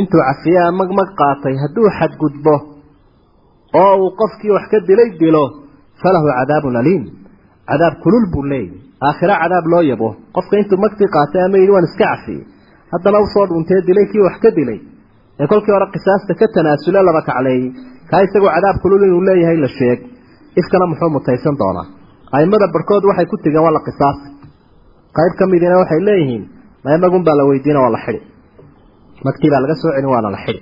Intuu 0.00 0.20
cafiyaa 0.28 0.70
mag 0.80 0.90
mag 0.98 1.08
qaatay 1.20 1.54
hadduu 1.62 1.88
xadgudbo 1.98 2.54
oo 3.82 3.92
uu 4.02 4.10
qofkii 4.20 4.52
wax 4.56 4.64
ka 4.72 4.78
dilay 4.88 5.10
dilo 5.20 5.44
falahu 6.02 6.26
cadaabun 6.38 6.76
aliim. 6.80 7.02
Cadaab 7.68 7.94
kulul 8.04 8.24
buu 8.32 8.44
leeyahy 8.52 8.78
aakhira 9.08 9.34
cadaab 9.42 9.66
loo 9.72 9.82
yabo. 9.90 10.08
Qofka 10.36 10.54
intuu 10.60 10.78
magtii 10.84 11.08
qaatay 11.16 11.42
ama 11.46 11.56
yidhi 11.60 11.72
waan 11.76 11.86
iska 11.90 12.04
cafiyey. 12.12 12.42
Haddana 12.92 13.18
u 13.24 13.26
soo 13.34 13.44
dhuuntee 13.48 13.80
dilay 13.88 14.06
kii 14.12 14.22
wax 14.26 14.36
ka 14.44 14.50
dilay. 14.58 14.78
Ee 15.40 15.46
kolkii 15.50 15.72
hore 15.76 15.86
qisaasta 15.94 16.32
ka 16.40 16.46
tanaasule 16.54 17.00
laba 17.08 17.22
kacleeyey 17.28 17.64
kaa 18.10 18.20
isagoo 18.26 18.50
cadaab 18.56 18.76
kulul 18.82 19.02
inuu 19.08 19.22
leeyahay 19.28 19.58
la 19.64 19.68
sheeg. 19.78 19.98
Ifkana 20.60 20.86
muxuu 20.90 21.10
mutaysan 21.16 21.56
doonaa 21.60 21.86
aimada 22.36 22.66
barhkood 22.74 23.04
waxay 23.10 23.26
ku 23.32 23.36
tegeen 23.44 23.62
waa 23.66 23.74
la 23.76 23.82
qisaasi 23.88 24.26
qayb 25.18 25.32
ka 25.38 25.44
midina 25.52 25.76
waxay 25.82 26.00
leeyihiin 26.08 26.44
maymagun 26.86 27.22
baa 27.26 27.36
la 27.40 27.44
weydiina 27.50 27.80
waa 27.84 27.92
la 27.96 28.00
xidi 28.06 28.20
magtii 29.26 29.50
baa 29.52 29.62
laga 29.64 29.74
soo 29.82 29.90
celin 29.96 30.10
waana 30.14 30.28
la 30.36 30.40
xidi 30.44 30.60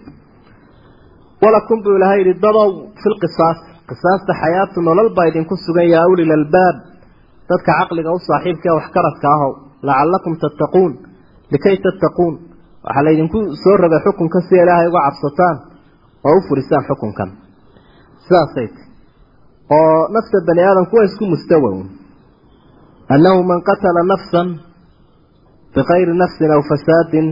walakum 1.43 1.79
buu 1.85 1.95
ilahay 1.99 2.19
yihi 2.23 2.35
dadow 2.45 2.69
filqisaas 3.03 3.59
qisaasta 3.91 4.33
xayaatu 4.43 4.79
nolol 4.89 5.09
baa 5.17 5.27
idinku 5.31 5.55
sugan 5.67 5.89
yaa 5.95 6.07
ulil 6.13 6.33
albaab 6.41 6.77
dadka 7.51 7.71
caqliga 7.81 8.11
u 8.17 8.19
saaxiibka 8.29 8.67
ee 8.71 8.77
waxkaradka 8.81 9.27
ahow 9.37 9.51
lacallakum 9.89 10.33
tattaquun. 10.43 10.93
Likay 11.53 11.77
tattaquun. 11.87 12.35
Waxaa 12.87 13.05
laydinku 13.07 13.39
soo 13.63 13.77
rogay 13.83 14.01
xukunka 14.07 14.39
si 14.49 14.55
ilaahay 14.63 14.87
uga 14.91 15.01
cabsataan 15.07 15.57
oo 16.29 16.35
u 16.39 16.41
furisaan 16.49 16.85
xukunkan. 16.89 17.29
Sidaasay 18.25 18.67
ti 18.75 18.83
oo 19.71 20.09
nafta 20.15 20.37
bani 20.49 20.63
aadamku 20.69 20.97
waa 20.97 21.07
isku 21.11 21.25
mustawown 21.35 21.81
annahu 23.15 23.41
man 23.51 23.61
qatala 23.69 24.01
nafsan 24.13 24.49
bikayri 25.75 26.15
nafsin 26.23 26.51
aw 26.57 26.63
fasaadin 26.71 27.27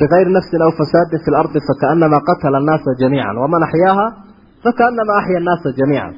bikayri 0.00 0.30
nafsin 0.36 0.60
aw 0.66 0.70
fasaadin 0.80 1.18
fi 1.24 1.30
lardi 1.36 1.58
fakaanamaa 1.68 2.22
qatala 2.28 2.56
annaasa 2.62 2.90
jamiican 3.02 3.36
waman 3.42 3.62
axyaaha 3.68 4.06
fakaanamaa 4.64 5.16
axya 5.20 5.36
annaasa 5.42 5.68
jamiican 5.80 6.14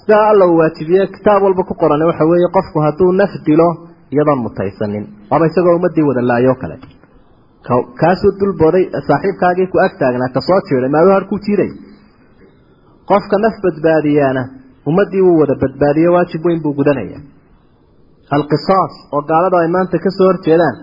sidaa 0.00 0.24
alla 0.32 0.44
uu 0.50 0.56
waajibiye 0.60 1.06
kitaab 1.16 1.42
walba 1.46 1.62
ku 1.68 1.74
qoran 1.82 2.02
waxa 2.10 2.24
weeye 2.30 2.48
qofku 2.56 2.78
hadduu 2.86 3.12
naf 3.20 3.32
dilo 3.46 3.68
iyadoon 4.14 4.40
mutaysanin. 4.46 5.04
Waaba 5.30 5.46
isagoo 5.50 5.74
ummadii 5.78 6.04
wada 6.08 6.22
laayoo 6.30 6.54
kale. 6.62 6.76
Kaasuu 8.00 8.32
dulbooday 8.40 8.84
saaxiibkaagii 9.08 9.66
ku 9.72 9.76
ag 9.84 9.92
taagnaa 10.00 10.30
ka 10.34 10.40
soo 10.48 10.60
jiiday 10.68 10.90
maadu 10.94 11.10
har 11.16 11.24
ku 11.30 11.36
qofka 13.10 13.36
naf 13.44 13.54
badbaadiyaana 13.64 14.42
ummadii 14.88 15.22
wuu 15.26 15.38
wada 15.42 15.54
badbaadiye 15.62 16.08
waajib 16.16 16.42
weyn 16.48 16.60
buu 16.64 16.74
gudanaya. 16.78 17.18
Alqisaas 18.36 18.94
oo 19.14 19.22
gaalada 19.30 19.56
ay 19.62 19.68
maanta 19.76 19.96
ka 20.04 20.10
soo 20.18 20.26
horjeedaan 20.30 20.76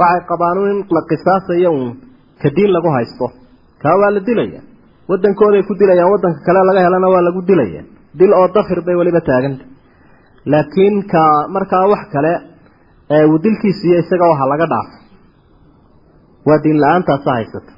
waxay 0.00 0.22
qabaan 0.30 0.58
in 0.72 0.78
la 0.96 1.00
qisaasayo 1.10 1.70
uun 1.78 1.90
ka 2.42 2.48
diin 2.56 2.70
lagu 2.76 2.88
haysto. 2.96 3.26
Kaa 3.82 3.94
waa 4.00 4.10
la 4.16 4.20
dilaya. 4.28 4.60
Wadankooday 5.10 5.62
ku 5.68 5.72
dilayaan 5.80 6.10
wadanka 6.14 6.40
kale 6.46 6.60
laga 6.68 6.80
helana 6.86 7.08
waa 7.14 7.22
lagu 7.28 7.40
dilaya. 7.50 7.82
Dil 8.18 8.32
oo 8.40 8.46
dafir 8.54 8.78
bay 8.86 8.96
weliba 9.00 9.20
taaganta 9.28 9.64
laakiin 10.52 10.96
ka 11.12 11.22
markaa 11.54 11.84
wax 11.92 12.02
kale 12.14 12.32
uu 13.30 13.38
dilkiisiiyo 13.44 13.96
isaga 14.02 14.26
waha 14.32 14.44
laga 14.52 14.66
dhaafo 14.72 14.96
waa 16.48 16.58
diin 16.64 16.78
la'aantaasa 16.82 17.30
haysata 17.38 17.72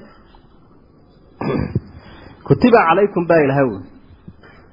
kutiba 2.46 2.78
calaykum 2.88 3.26
baa 3.30 3.40
ilahay 3.44 3.66
wy 3.72 3.78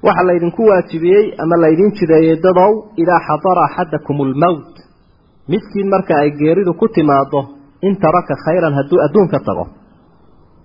waxaa 0.06 0.26
laydinku 0.30 0.62
waajibiyey 0.70 1.24
ama 1.42 1.56
laydin 1.64 1.90
jideeyey 1.98 2.36
dadow 2.46 2.72
idaa 3.02 3.20
xadara 3.28 3.62
axadakum 3.68 4.16
almowt 4.26 4.74
midkiin 5.52 5.88
marka 5.94 6.12
ay 6.22 6.30
geeridu 6.40 6.72
ku 6.80 6.88
timaado 6.88 7.40
in 7.86 7.96
taraka 8.04 8.34
khayran 8.44 8.74
hadduu 8.78 8.98
adduunka 9.06 9.38
tago. 9.46 9.64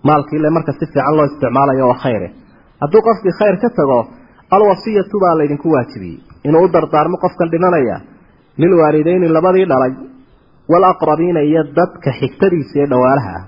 Maalkii 0.07 0.49
marka 0.57 0.71
si 0.79 0.85
fiican 0.85 1.15
loo 1.17 1.25
isticmaalayo 1.29 1.87
oo 1.87 1.95
khayre. 2.03 2.27
Hadduu 2.81 3.01
qofkii 3.07 3.37
khayr 3.39 3.55
ka 3.63 3.69
tago 3.79 3.99
alwasiyatu 4.55 5.19
baa 5.23 5.35
laydinku 5.39 5.67
waajibiyey. 5.73 6.19
Inuu 6.47 6.63
u 6.65 6.71
dardaarmo 6.73 7.17
qofkan 7.23 7.51
dhimanaya 7.51 7.97
lilwaalideyni 8.57 9.27
labadii 9.35 9.65
dhalay 9.71 9.93
waalaqrabiina 10.71 11.41
iyo 11.49 11.63
dadka 11.79 12.09
xigtadiisa 12.19 12.75
ee 12.81 12.87
dhawaalaha 12.91 13.31
ah. 13.39 13.43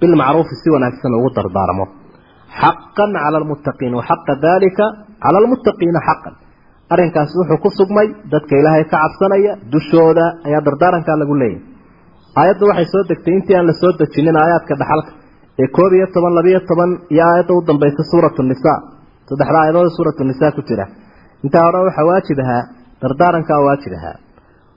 Bilmacruufi 0.00 0.54
si 0.62 0.68
wanaagsan 0.74 1.14
ugu 1.18 1.30
dardaarmo 1.36 1.84
xaqan 2.60 3.10
cala 3.22 3.36
almuttaqiin 3.42 3.92
waxaqa 4.00 4.32
dalika 4.46 4.84
cala 5.24 5.36
almuttaqiina 5.42 6.00
xaqan. 6.08 6.34
Arrinkaasi 6.92 7.34
wuxuu 7.40 7.58
ku 7.64 7.68
sugmay 7.78 8.06
dadka 8.32 8.52
ilaahay 8.60 8.84
ka 8.92 8.96
cabsanaya 9.02 9.52
dushooda 9.72 10.24
ayaa 10.46 10.60
dardaarankaa 10.66 11.16
lagu 11.22 11.34
leeyahay 11.42 11.62
aayadda 12.40 12.64
waxay 12.70 12.86
soo 12.92 13.02
degtay 13.10 13.34
intii 13.38 13.56
aan 13.58 13.66
la 13.70 13.74
soo 13.82 13.92
dejinin 14.00 14.36
aayaadka 14.42 14.74
dhaxalka 14.80 15.10
ee 15.62 15.68
koob 15.76 15.92
iyo 15.98 16.06
toban 16.14 16.32
labiyo 16.38 16.60
toban 16.70 16.90
iyo 17.14 17.22
aayadda 17.30 17.52
u 17.58 17.60
dambaysa 17.68 18.02
suuratu 18.12 18.40
nisa 18.50 18.72
saddexda 19.28 19.58
aayadood 19.62 19.88
suuratu 19.96 20.22
nisa 20.30 20.46
ku 20.56 20.60
jira. 20.68 20.84
Intaa 21.44 21.62
hore 21.66 21.78
waxaa 21.88 22.06
waajib 22.10 22.38
ahaa 22.44 22.62
dardaarankaa 23.02 23.60
waajib 23.66 23.92
ahaa. 23.98 24.16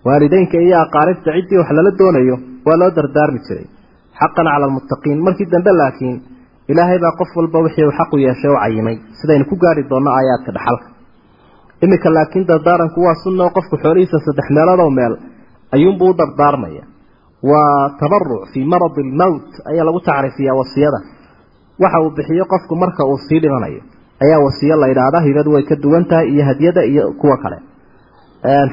Waalideynka 0.07 0.57
iyo 0.67 0.77
aqaaribta 0.85 1.29
ciddii 1.37 1.57
wax 1.61 1.69
lala 1.77 1.91
doonayo 1.99 2.35
waa 2.67 2.77
loo 2.81 2.89
dardaarmi 2.97 3.39
jiray. 3.47 3.65
Xaqan 4.19 4.45
cala 4.51 4.65
almuttaqiin 4.67 5.19
markii 5.27 5.47
dambe 5.53 5.71
laakiin 5.81 6.15
ilaahay 6.71 6.99
baa 7.03 7.13
qof 7.19 7.29
walba 7.39 7.59
wixii 7.65 7.85
uu 7.87 7.91
xaqu 7.99 8.15
yeeshay 8.25 8.51
u 8.51 8.57
cayimay. 8.63 8.95
Sidaynu 9.21 9.45
ku 9.49 9.55
gaari 9.63 9.83
doonno 9.91 10.09
aayaadka 10.17 10.51
dhaxalka. 10.57 10.87
Iminka 11.83 12.09
laakiin 12.15 12.45
dardaaranku 12.49 12.99
waa 13.05 13.15
sunna 13.23 13.43
oo 13.45 13.51
qofku 13.57 13.75
xoolihiisa 13.83 14.17
saddex 14.25 14.47
meeloodoo 14.57 14.89
meel 14.97 15.13
ayuunbuu 15.75 16.09
u 16.09 16.17
dardaarmaya. 16.19 16.83
Waa 17.49 17.89
tabaruc 17.99 18.43
fii 18.53 18.65
maradi 18.73 19.01
almowt 19.05 19.49
ayaa 19.71 19.85
lagu 19.87 19.99
tacriifiyaa 20.07 20.55
wasiyada. 20.61 20.99
Waxa 21.83 21.97
uu 22.03 22.11
bixiyo 22.17 22.45
qofku 22.53 22.73
marka 22.81 23.01
uu 23.11 23.17
sii 23.27 23.39
dhimanayo 23.43 23.81
ayaa 24.23 24.39
wasiyo 24.45 24.75
la 24.81 24.87
yidhaahdaa 24.91 25.21
hibadu 25.27 25.49
way 25.55 25.63
ka 25.69 25.75
duwan 25.83 26.03
tahay 26.09 26.27
iyo 26.33 26.43
hadyada 26.49 26.81
iyo 26.91 27.03
kuwa 27.21 27.37
kale. 27.43 27.57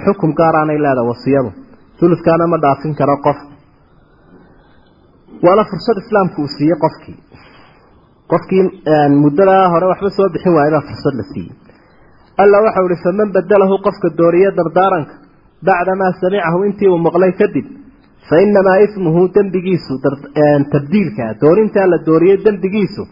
Xukum 0.04 0.30
gaaraanay 0.38 0.78
leedahay 0.84 1.08
wasiyadu. 1.12 1.50
Suludkaana 1.98 2.46
ma 2.52 2.56
dhaafin 2.64 2.94
karo 3.00 3.16
qof. 3.26 3.38
Waana 5.44 5.64
fursad 5.70 5.96
islaamku 6.02 6.38
uu 6.42 6.48
siiyey 6.56 6.78
qofkii 6.84 7.16
qofkii 8.32 8.62
muddadaa 9.22 9.64
hore 9.72 9.86
waxba 9.92 10.10
soo 10.18 10.28
bixin 10.34 10.54
waaya 10.56 10.70
baa 10.76 10.84
fursad 10.88 11.14
la 11.20 11.24
siiyey. 11.32 11.52
Alla 12.42 12.58
waxau 12.66 12.84
ihi 12.90 12.98
faman 13.04 13.28
badalahu 13.36 13.74
qofka 13.86 14.08
dooriye 14.20 14.48
dardaaranka 14.58 15.14
bacdamaa 15.66 16.12
samicahu 16.22 16.58
intii 16.68 16.88
uu 16.92 17.00
maqlay 17.06 17.32
kadib 17.40 17.66
fa 18.28 18.34
inamaa 18.44 18.78
ismuhu 18.86 19.20
dembigiisu 19.34 19.92
tabdiilka 20.72 21.24
doorintaa 21.42 21.86
la 21.92 21.98
dooriyey 22.08 22.36
dembigiisu 22.46 23.02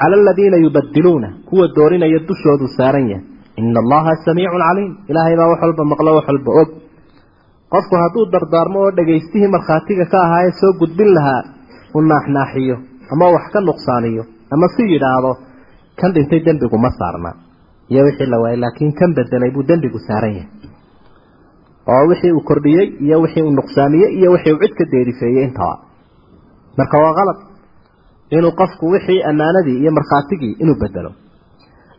cala 0.00 0.16
aladiina 0.22 0.56
yubadiluuna 0.64 1.28
kuwa 1.48 1.66
doorinaya 1.76 2.18
dushoodu 2.28 2.66
saaran 2.78 3.06
yahay. 3.12 3.24
Ina 3.60 3.78
allaha 3.84 4.12
samiicun 4.26 4.62
caliim. 4.68 4.92
Ilaahay 5.10 5.34
baa 5.40 5.48
wax 5.52 5.60
walba 5.66 5.84
maqlo 5.92 6.10
wax 6.18 6.26
walba 6.30 6.50
og. 6.60 6.68
Qofku 7.72 7.94
hadduu 8.02 8.24
dardaarmo 8.34 8.78
oo 8.84 8.90
dhegaystihii 8.98 9.50
markhaatiga 9.54 10.04
ka 10.12 10.18
ahaa 10.26 10.42
ee 10.48 10.52
soo 10.60 10.72
gudbin 10.80 11.10
lahaa 11.16 11.42
u 11.96 12.00
naaxnaaxiyo 12.10 12.76
ama 13.12 13.26
wax 13.34 13.44
ka 13.54 13.60
nuqsaaniyo 13.68 14.22
ama 14.54 14.66
si 14.74 14.82
yidhaahdo 14.92 15.32
kan 16.00 16.10
dhintay 16.14 16.40
dembigu 16.46 16.78
ma 16.84 16.90
saarna. 16.98 17.30
Iyo 17.92 18.02
wixii 18.08 18.26
la 18.32 18.38
waayay 18.42 18.58
laakiin 18.64 18.92
kan 18.98 19.10
bedelay 19.16 19.50
buu 19.54 19.62
dembigu 19.70 19.98
saaran 20.08 20.32
yahay. 20.38 20.48
Oo 21.92 22.02
wixii 22.10 22.32
uu 22.36 22.42
kordhiyey 22.50 22.86
iyo 23.06 23.16
wixii 23.24 23.42
uu 23.46 23.54
nuqsaamiyey 23.58 24.10
iyo 24.18 24.28
wixii 24.34 24.52
uu 24.54 24.60
cid 24.62 24.74
ka 24.78 24.84
deerifeeyey 24.92 25.44
intaba 25.48 25.74
marka 26.78 26.96
waa 27.04 27.14
qalad. 27.18 27.38
Inuu 28.36 28.52
qofku 28.60 28.84
wixii 28.94 29.20
ammaanadii 29.30 29.78
iyo 29.82 29.90
markhaatigii 29.98 30.54
inuu 30.62 30.76
bedelo 30.82 31.10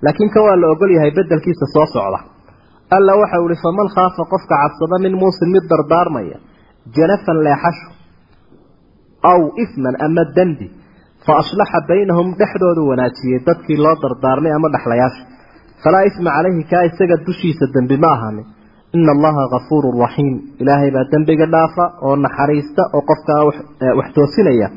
laakiin 0.03 0.29
kan 0.33 0.43
waa 0.47 0.55
la 0.61 0.67
ogol 0.73 0.91
yahay 0.95 1.11
bedelkiisa 1.17 1.65
soo 1.73 1.85
socda. 1.95 2.19
Alla 2.95 3.13
waxau 3.21 3.45
ihi 3.49 3.57
faman 3.65 3.87
khaafa 3.95 4.23
qofka 4.33 4.55
cabsada 4.61 4.97
min 5.03 5.13
muusin 5.21 5.49
mid 5.55 5.65
dardaarmaya 5.71 6.37
janafan 6.95 7.37
leexasho 7.45 7.87
aw 9.31 9.39
isman 9.63 9.95
ama 10.05 10.23
dembi 10.37 10.67
fa 11.25 11.33
aslaxa 11.41 11.79
baynahum 11.91 12.27
dhexdoodu 12.41 12.81
wanaajiyey 12.91 13.39
dadkii 13.47 13.77
loo 13.85 13.95
dardaarmay 14.03 14.51
ama 14.57 14.67
dhexlayaasha 14.75 15.21
falaa 15.83 16.03
isma 16.09 16.29
calayhi 16.37 16.63
kaa 16.71 16.83
isaga 16.89 17.15
dushiisa 17.27 17.65
dembi 17.75 17.97
ma 18.03 18.09
ahaanin 18.15 18.45
ina 18.97 19.11
allaha 19.15 19.43
kafuurun 19.53 19.95
raxiim 20.05 20.35
ilaahay 20.61 20.89
baa 20.95 21.05
dembiga 21.13 21.45
dhaafa 21.55 21.85
oo 22.07 22.15
naxariista 22.25 22.81
oo 22.95 23.01
qofkaa 23.09 23.41
wax 23.99 24.07
toosinaya 24.17 24.67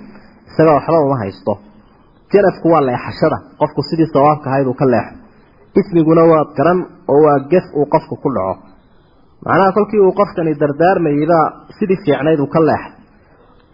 isaga 0.50 0.70
waxba 0.76 0.98
uma 1.06 1.16
haysto 1.22 1.52
janafku 2.32 2.66
waa 2.74 2.82
leexashada 2.88 3.38
qofku 3.60 3.80
sidii 3.90 4.08
sawaabka 4.14 4.46
ahayd 4.50 4.66
uu 4.72 4.76
ka 4.82 4.86
leexo 4.94 5.14
ismiguna 5.80 6.22
waa 6.32 6.44
garan 6.58 6.78
oo 7.12 7.20
waa 7.26 7.38
gef 7.52 7.66
uu 7.80 7.86
qofku 7.94 8.14
ku 8.22 8.28
dhaco 8.36 8.54
macnaha 9.46 9.72
kolkii 9.76 10.00
uu 10.06 10.12
qofkani 10.20 10.52
dardaarmayeybaa 10.62 11.44
sidii 11.78 11.98
fiicnayd 12.04 12.40
uu 12.44 12.50
ka 12.54 12.60
leexay 12.68 12.92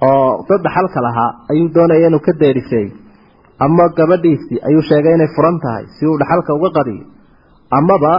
oo 0.08 0.28
dad 0.48 0.60
dhaxalka 0.66 1.00
lahaa 1.06 1.30
ayuu 1.52 1.68
doonaya 1.76 2.06
inuu 2.10 2.22
ka 2.26 2.32
deerifeeyo 2.42 2.90
ama 3.64 3.84
gabadhiisii 3.98 4.58
ayuu 4.68 4.82
sheegay 4.90 5.14
inay 5.18 5.30
furan 5.36 5.56
tahay 5.64 5.84
si 5.96 6.02
uu 6.10 6.18
dhaxalka 6.22 6.50
uga 6.58 6.70
qadiyo. 6.78 7.04
Amaba 7.78 8.12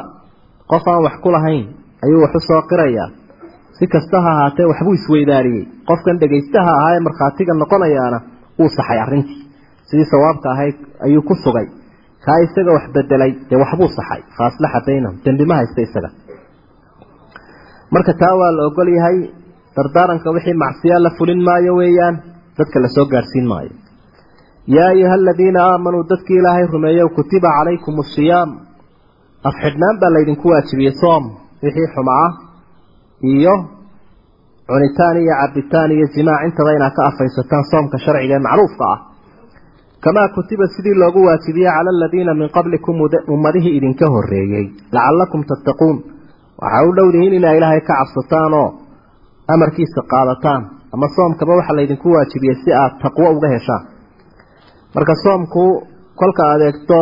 qof 0.71 0.85
aan 0.91 1.01
wax 1.05 1.15
ku 1.23 1.29
lahayn 1.35 1.65
ayuu 2.05 2.19
wax 2.23 2.33
u 2.39 2.41
soo 2.49 2.61
qirayaa 2.71 3.09
si 3.77 3.83
kasta 3.93 4.17
ha 4.25 4.29
ahaatee 4.35 4.65
waxbuu 4.71 4.93
isweydaariyey 4.99 5.63
qofkan 5.89 6.15
dhegaystaha 6.21 6.71
ahaa 6.79 6.91
ee 6.97 7.01
markhaatiga 7.07 7.53
noqonayaana 7.61 8.19
uu 8.61 8.69
saxay 8.77 8.99
arrintii. 9.05 9.39
Sidii 9.89 10.07
sawaabka 10.13 10.47
ahayd 10.55 10.75
ayuu 11.05 11.21
ku 11.29 11.35
sugay. 11.43 11.67
Kaa 12.25 12.37
isaga 12.45 12.71
wax 12.77 12.85
bedelay 12.95 13.31
dee 13.49 13.59
waxbuu 13.63 13.89
saxay. 13.97 14.21
Fa 14.35 14.41
aslaxa 14.49 14.79
baynahum 14.87 15.15
dembi 15.25 15.45
ma 15.49 15.55
haysta 15.59 15.81
isaga. 15.87 16.09
Marka 17.93 18.13
taa 18.21 18.33
waa 18.39 18.51
la 18.57 18.63
ogol 18.69 18.89
yahay 18.97 19.17
dardaaranka 19.75 20.29
wixii 20.35 20.57
macsiya 20.63 20.99
la 21.05 21.09
fulin 21.17 21.41
maayo 21.47 21.73
weeyaan 21.79 22.15
dadka 22.57 22.77
la 22.83 22.89
soo 22.95 23.05
gaadhsiin 23.13 23.47
maayo. 23.51 23.73
Yaa 24.75 24.89
ayuha 24.95 25.13
aladiina 25.19 25.59
aamanuu 25.71 26.03
dadkii 26.11 26.37
ilaahay 26.41 26.65
rumeeyow 26.73 27.09
kutiba 27.17 27.49
calaykum 27.57 27.95
asiyaam 28.03 28.49
afxidhnaan 29.49 29.95
baa 30.01 30.11
laydinku 30.15 30.45
waajibiyey 30.53 30.93
soom 31.01 31.23
wixii 31.63 31.87
xuma 31.95 32.13
ah 32.25 32.31
iyo 33.33 33.55
cunitaan 34.69 35.17
iyo 35.23 35.33
cabitaan 35.41 35.91
iyo 35.95 36.07
jimaac 36.15 36.41
intaba 36.47 36.71
inaad 36.77 36.93
ka 36.97 37.01
afaysataan 37.09 37.63
soomka 37.71 37.97
sharciga 38.05 38.35
ee 38.37 38.45
macruufka 38.47 38.85
ah. 38.93 38.99
Kamaa 40.03 40.27
kutiba 40.35 40.65
sidii 40.75 40.95
loogu 41.01 41.19
waajibiyey 41.27 41.71
cala 41.75 41.89
aladiina 41.95 42.33
min 42.39 42.49
qablikum 42.55 42.95
ummadihii 43.35 43.75
idinka 43.77 44.05
horeeyey 44.13 44.65
lacallakum 44.95 45.41
tattaquun. 45.51 45.95
Waxaa 46.61 46.83
u 46.89 46.95
dhowdihiin 46.97 47.33
inaa 47.39 47.53
ilaahay 47.57 47.81
ka 47.87 47.93
cabsataan 47.99 48.53
oo 48.61 48.67
amarkiisa 49.53 50.01
qaadataan. 50.11 50.61
Ama 50.93 51.07
soomkaba 51.15 51.53
waxaa 51.59 51.75
laydinku 51.77 52.07
waajibiyey 52.15 52.55
si 52.63 52.69
aad 52.81 52.93
taqwo 53.03 53.29
uga 53.37 53.47
heshaan. 53.55 53.83
Marka 54.95 55.13
soomku 55.23 55.63
kolka 56.19 56.43
aad 56.51 56.61
eegto 56.67 56.99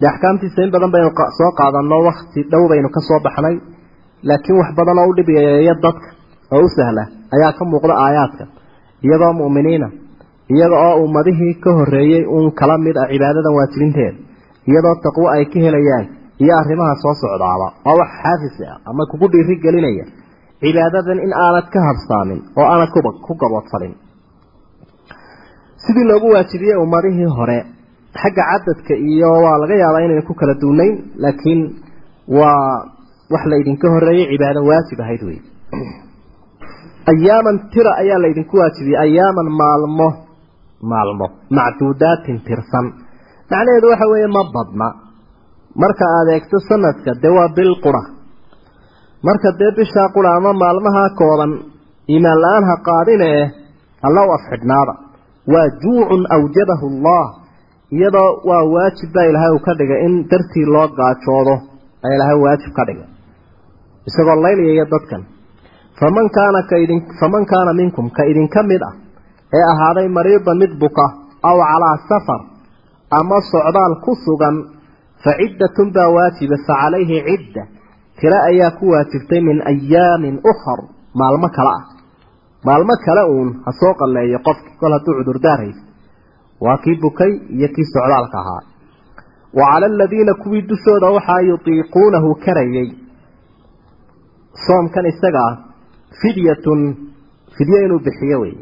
dee 0.00 0.08
axkaamtiisa 0.12 0.62
in 0.64 0.70
badan 0.74 0.90
baynu 0.94 1.10
soo 1.38 1.50
qaadanno 1.60 1.96
wakti 2.06 2.40
dhow 2.52 2.64
baynu 2.70 2.88
ka 2.96 3.00
soo 3.08 3.20
baxnay. 3.26 3.56
Laakiin 4.28 4.58
wax 4.60 4.68
badan 4.78 4.98
oo 4.98 5.08
u 5.10 5.16
dhibiyeeya 5.16 5.74
dadka 5.84 6.08
oo 6.54 6.60
u 6.64 6.68
sahla 6.76 7.02
ayaa 7.34 7.52
ka 7.58 7.64
muuqda 7.70 7.94
aayaadka. 8.04 8.44
Iyagoo 9.06 9.32
mu'miniina 9.40 9.88
iyaga 10.54 10.76
oo 10.88 10.94
ummadihii 11.04 11.54
ka 11.64 11.70
horeeyey 11.78 12.24
uun 12.34 12.52
kala 12.58 12.78
mid 12.78 12.96
ah 13.02 13.08
cibaadadan 13.12 13.54
waajibinteeda 13.58 14.18
iyadoo 14.70 14.94
taqwo 15.04 15.24
ay 15.34 15.44
ka 15.52 15.58
helayaan 15.66 16.06
iyo 16.42 16.52
arrimaha 16.60 16.94
soo 17.02 17.14
socdaaba. 17.22 17.66
Waa 17.86 17.96
wax 18.00 18.10
xaafis 18.22 18.56
ah 18.70 18.76
ama 18.90 19.02
kugu 19.10 19.26
dhiiri 19.32 19.54
gelinaya 19.64 20.04
cibaadadan 20.62 21.18
in 21.26 21.32
aanad 21.44 21.66
ka 21.74 21.80
habsaamin 21.88 22.40
oo 22.58 22.66
aanad 22.72 22.90
ku 23.26 23.32
gaboodfalin 23.42 23.94
sidii 25.84 26.06
loogu 26.10 26.28
waajibiyey 26.34 26.76
ummadihii 26.84 27.30
hore 27.38 27.58
xagga 28.22 28.42
cadadka 28.50 28.94
iyo 29.12 29.30
waa 29.44 29.56
laga 29.62 29.74
yaabaa 29.82 30.04
inayna 30.06 30.28
ku 30.28 30.34
kala 30.40 30.54
duunayn 30.62 30.94
laakiin 31.24 31.60
waa 32.38 32.70
wax 33.32 33.42
laydinka 33.52 33.86
horeeyey 33.94 34.26
cibaado 34.32 34.60
waajib 34.70 34.98
ahayd 35.04 35.22
wey 35.28 35.38
ayaaman 37.12 37.56
tira 37.72 37.90
ayaa 38.02 38.18
laydinku 38.24 38.54
waajibiyey 38.62 38.98
ayaaman 39.06 39.48
maalmo 39.60 40.08
maalmo 40.92 41.26
macduudaatin 41.58 42.38
tirsan. 42.46 42.86
Macnaheedu 43.50 43.86
waxa 43.92 44.06
weeye 44.12 44.28
ma 44.36 44.42
badna. 44.54 44.86
Marka 45.82 46.04
aada 46.16 46.30
eegto 46.36 46.58
sanadka 46.68 47.10
dee 47.22 47.32
waa 47.38 47.48
bil 47.56 47.72
qura 47.84 48.02
marka 49.22 49.48
dee 49.60 49.72
bishaa 49.78 50.08
qura 50.14 50.30
ama 50.38 50.52
maalmaha 50.62 51.02
kooban 51.20 51.52
iimaan 52.12 52.38
la'aan 52.44 52.64
ha 52.70 52.74
qaadine 52.88 53.30
alla 54.06 54.20
u 54.28 54.30
afxidhnaada 54.38 54.94
waa 55.52 55.68
juucun 55.82 56.22
awjabahu 56.36 56.86
allah 56.92 57.24
iyadoo 57.96 58.30
waa 58.48 58.64
waajib 58.74 59.10
baa 59.14 59.26
ilaahay 59.30 59.52
uu 59.56 59.62
ka 59.66 59.72
dhigay 59.78 60.00
in 60.06 60.14
dartii 60.30 60.66
loo 60.74 60.88
gaajoodo 60.98 61.54
a 62.04 62.06
ilaahay 62.14 62.38
waajib 62.44 62.72
ka 62.78 62.82
dhigay. 62.88 63.08
Isagoo 64.08 64.36
layliyaya 64.44 64.84
dadkan. 64.94 65.22
Faman 66.00 66.26
kaana 66.36 66.60
kaidin 66.70 67.00
faman 67.20 67.44
kaana 67.52 67.72
minkum 67.80 68.06
ka 68.16 68.22
idinka 68.30 68.62
mid 68.70 68.82
ah 68.88 68.94
ee 69.56 69.64
ahaaday 69.72 70.08
mariidan 70.16 70.56
mid 70.62 70.72
buka 70.82 71.06
aw 71.50 71.56
calaa 71.70 71.96
safar 72.08 72.40
ama 73.18 73.38
socdaal 73.52 73.94
ku 74.04 74.12
sugan 74.24 74.56
fa 75.24 75.30
ciddatun 75.40 75.88
baa 75.96 76.08
waajiba 76.16 76.56
fa 76.66 76.74
calayhi 76.82 77.16
cidda 77.28 77.62
tiro 78.20 78.38
ayaa 78.50 78.70
ku 78.78 78.84
waajibtay 78.92 79.40
min 79.48 79.58
ayaamin 79.72 80.36
ukhar 80.52 80.80
maalmo 81.20 81.48
kale 81.56 81.72
ah. 81.78 81.84
Maalmo 82.66 82.94
kale 83.06 83.22
uun 83.32 83.48
ha 83.64 83.70
soo 83.80 83.94
qalleeyo 84.00 84.38
qofki 84.46 84.70
kol 84.80 84.92
hadduu 84.96 85.14
cudurdaar 85.18 85.58
haysa 85.64 85.82
waa 86.64 86.78
kii 86.84 86.96
bukay 87.02 87.32
iyo 87.56 87.68
kii 87.74 87.86
socdaalka 87.94 88.38
ahaa. 88.42 88.62
Wa 89.58 89.64
cala 89.72 89.86
aladiina 89.86 90.34
kuwii 90.42 90.62
dushooda 90.70 91.10
waxaa 91.16 91.40
yutiiquunahu 91.50 92.28
karayay. 92.44 92.88
Soomkan 94.66 95.06
isaga 95.12 95.40
ah 95.48 95.54
fidyatun 96.20 96.80
fidyo 97.56 97.78
inuu 97.86 98.00
bixiyo 98.06 98.40
wey 98.40 98.54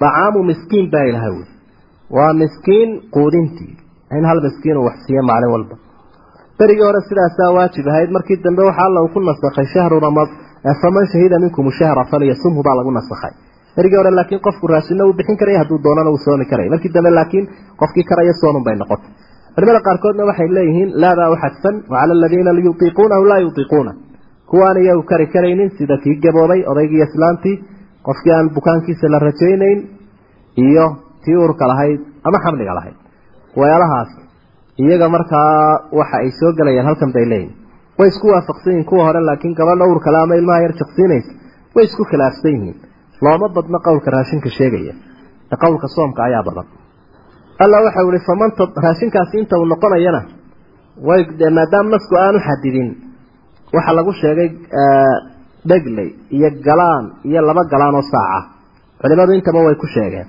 dacaamu 0.00 0.42
miskiin 0.50 0.90
baa 0.92 1.04
ilaha 1.10 1.30
wey 1.36 1.46
waa 2.16 2.32
miskiin 2.42 2.90
quudintii. 3.14 3.74
In 4.16 4.24
hal 4.28 4.40
miskiin 4.46 4.76
uu 4.78 4.86
wax 4.88 4.96
siiyo 5.06 5.22
maalin 5.30 5.52
walba 5.54 5.76
berigii 6.58 6.86
hore 6.88 7.00
sidaasaa 7.08 7.50
waajib 7.56 7.86
ahayd. 7.92 8.10
Markii 8.16 8.36
dambe 8.44 8.62
waxaa 8.68 8.86
alla 8.88 9.00
uu 9.04 9.10
ku 9.14 9.20
nasakhay 9.20 9.66
shahru 9.74 10.00
ramad 10.06 10.28
faman 10.82 11.06
shahida 11.12 11.36
minkum 11.44 11.66
shahra 11.78 12.04
falyasumhu 12.12 12.60
baa 12.66 12.76
lagu 12.78 12.90
nasakhay. 12.98 13.32
Berigii 13.76 13.98
hore 14.00 14.10
laakiin 14.18 14.40
qofku 14.46 14.66
raashinna 14.72 15.04
uu 15.08 15.12
bixin 15.18 15.36
karaya 15.40 15.58
hadduu 15.62 15.78
doonana 15.86 16.10
uu 16.14 16.20
soomi 16.26 16.44
karaya 16.50 16.70
markii 16.74 16.92
dambe 16.96 17.10
laakiin 17.18 17.44
qofkii 17.80 18.04
karaya 18.10 18.32
soonun 18.40 18.62
bay 18.66 18.76
noqotay. 18.82 19.10
Culimada 19.54 19.80
qaarkoodna 19.86 20.24
waxay 20.30 20.48
leeyihiin 20.56 20.90
laadaa 21.02 21.28
u 21.34 21.36
xadfan 21.42 21.74
wacala 21.92 22.12
aladiina 22.18 22.50
yutiiquunahu 22.66 23.24
laa 23.30 23.40
yutiiquuna. 23.46 23.92
Kuwaan 24.50 24.76
iyagu 24.84 25.02
kari 25.10 25.26
karaynin 25.34 25.70
sida 25.78 25.96
kii 26.04 26.16
gaboobay 26.24 26.60
odaygii 26.72 27.02
islaantii 27.08 27.56
qofkii 28.06 28.32
aan 28.36 28.46
bukaankiisa 28.56 29.06
la 29.12 29.18
rajaynayn 29.26 29.78
iyo 30.66 30.86
tii 31.24 31.36
urka 31.46 31.64
lahayd 31.70 32.00
ama 32.28 32.38
xamliga 32.44 32.74
lahayd. 32.78 32.96
Weelahaas 33.60 34.10
iyaga 34.78 35.08
markaa 35.08 35.92
waxa 35.98 36.16
ay 36.22 36.30
soo 36.40 36.52
gelayaan 36.58 36.86
halkan 36.88 37.12
bay 37.16 37.24
leeyihiin 37.32 37.56
way 37.98 38.08
isku 38.12 38.26
waafaqsan 38.34 38.72
yihiin 38.72 38.86
kuwa 38.90 39.04
hore 39.06 39.20
laakiin 39.28 39.54
gabadha 39.58 39.84
urkale 39.92 40.18
ama 40.24 40.34
ilmaha 40.40 40.60
yar 40.64 40.74
jaqsiinaysa 40.80 41.30
way 41.76 41.84
isku 41.88 42.02
khilaafsan 42.10 42.52
yihiin. 42.56 42.76
Looma 43.24 43.48
badno 43.56 43.78
qowlka 43.86 44.08
raashinka 44.14 44.48
sheegaya. 44.58 44.94
Ee 45.52 45.56
qowlka 45.64 45.86
soomka 45.96 46.20
ayaa 46.28 46.42
badan. 46.48 46.66
Alla 47.62 47.76
waxau 47.86 48.08
ihi 48.12 48.20
faman 48.28 48.50
raashinkaasi 48.84 49.34
inta 49.42 49.54
uu 49.60 49.66
noqonayana 49.72 50.20
way 51.08 51.20
dee 51.40 51.50
maadaama 51.58 51.90
nasku 51.94 52.14
aanu 52.24 52.38
xadidin 52.48 52.88
waxaa 53.74 53.94
lagu 53.98 54.12
sheegay 54.22 54.48
dhegley 55.70 56.08
iyo 56.36 56.48
galaan 56.66 57.04
iyo 57.28 57.40
laba 57.48 57.62
galaan 57.72 57.94
oo 57.94 58.02
saaca. 58.12 58.40
Culimadu 59.00 59.32
intaba 59.38 59.60
way 59.66 59.74
ku 59.82 59.86
sheegeen. 59.94 60.26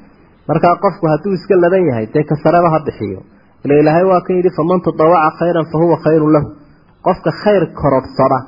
Markaa 0.50 0.76
qofku 0.84 1.06
hadduu 1.12 1.34
iska 1.38 1.56
ladan 1.64 1.84
yahay 1.90 2.06
dee 2.14 2.24
kasareba 2.32 2.70
ha 2.74 2.80
bixiyo 2.88 3.20
ila 3.66 3.74
ilaahay 3.82 4.06
waa 4.12 4.22
kan 4.26 4.36
yidhi 4.40 4.52
faman 4.58 4.80
tadawaca 4.88 5.30
khayran 5.40 5.66
fa 5.72 5.78
huwa 5.82 5.98
khayrun 6.06 6.32
lahu. 6.36 6.48
Qofka 7.06 7.32
khayr 7.44 7.64
korodhsada 7.82 8.40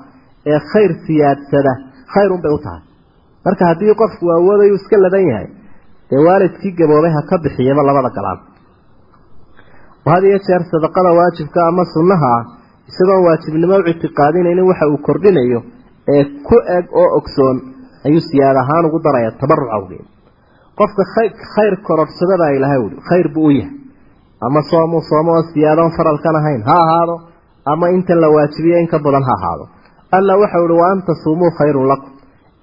ee 0.52 0.60
khayr 0.72 0.92
siyaadsada 1.06 1.74
khayrun 2.14 2.40
bay 2.44 2.52
u 2.58 2.60
tahay. 2.66 2.82
Marka 3.46 3.64
haddii 3.70 3.94
qofku 4.02 4.26
awoodayu 4.38 4.76
iska 4.80 4.98
ladan 5.06 5.26
yahay 5.32 5.48
dee 6.10 6.22
waalidkii 6.28 6.74
gaboobay 6.80 7.12
ha 7.16 7.22
ka 7.30 7.36
bixiyaba 7.44 7.82
labada 7.90 8.10
galaan 8.18 8.40
had 10.12 10.24
iyo 10.30 10.40
jeer 10.48 10.62
sadaqada 10.72 11.12
waajibka 11.20 11.60
ama 11.70 11.84
sunnaha 11.96 12.30
ah 12.38 12.44
isagoon 12.90 13.22
waajibnimo 13.28 13.76
u 13.82 14.68
waxa 14.70 14.86
uu 14.92 14.98
kordhinayo 15.08 15.60
ee 16.14 16.24
ku 16.48 16.56
eg 16.78 16.86
oo 17.02 17.10
ogsoon 17.20 17.58
ayuu 18.08 18.22
siyaad 18.30 18.58
ahaan 18.64 18.86
ugu 18.88 19.00
daraya 19.06 19.32
tabaruc 19.42 19.70
awgeed. 19.78 20.06
Qofka 20.80 21.04
khayr 21.56 21.74
korodhsada 21.88 22.36
baa 22.42 22.52
ilahay 22.58 22.80
ui 22.86 22.92
khayr 23.10 23.28
buu 23.34 23.48
u 23.50 23.52
yahay 23.60 23.85
ama 24.48 24.62
soomuu 24.72 25.02
soomo 25.10 25.32
oo 25.38 25.44
siyaadoon 25.54 25.92
faralkan 25.98 26.36
ahayn. 26.40 26.62
Ha 26.70 26.76
ahaado. 26.86 27.16
Ama 27.72 27.86
intan 27.96 28.20
la 28.24 28.28
waajibiyo 28.36 28.78
in 28.82 28.88
ka 28.94 28.98
badan 29.06 29.24
ha 29.30 29.34
ahaado. 29.38 29.64
Alla 30.18 30.34
waxau 30.42 30.64
ihi 30.68 30.78
wa 30.82 30.88
an 30.92 31.00
tasuumuu 31.08 31.52
khayrun 31.60 31.88
lakum. 31.92 32.10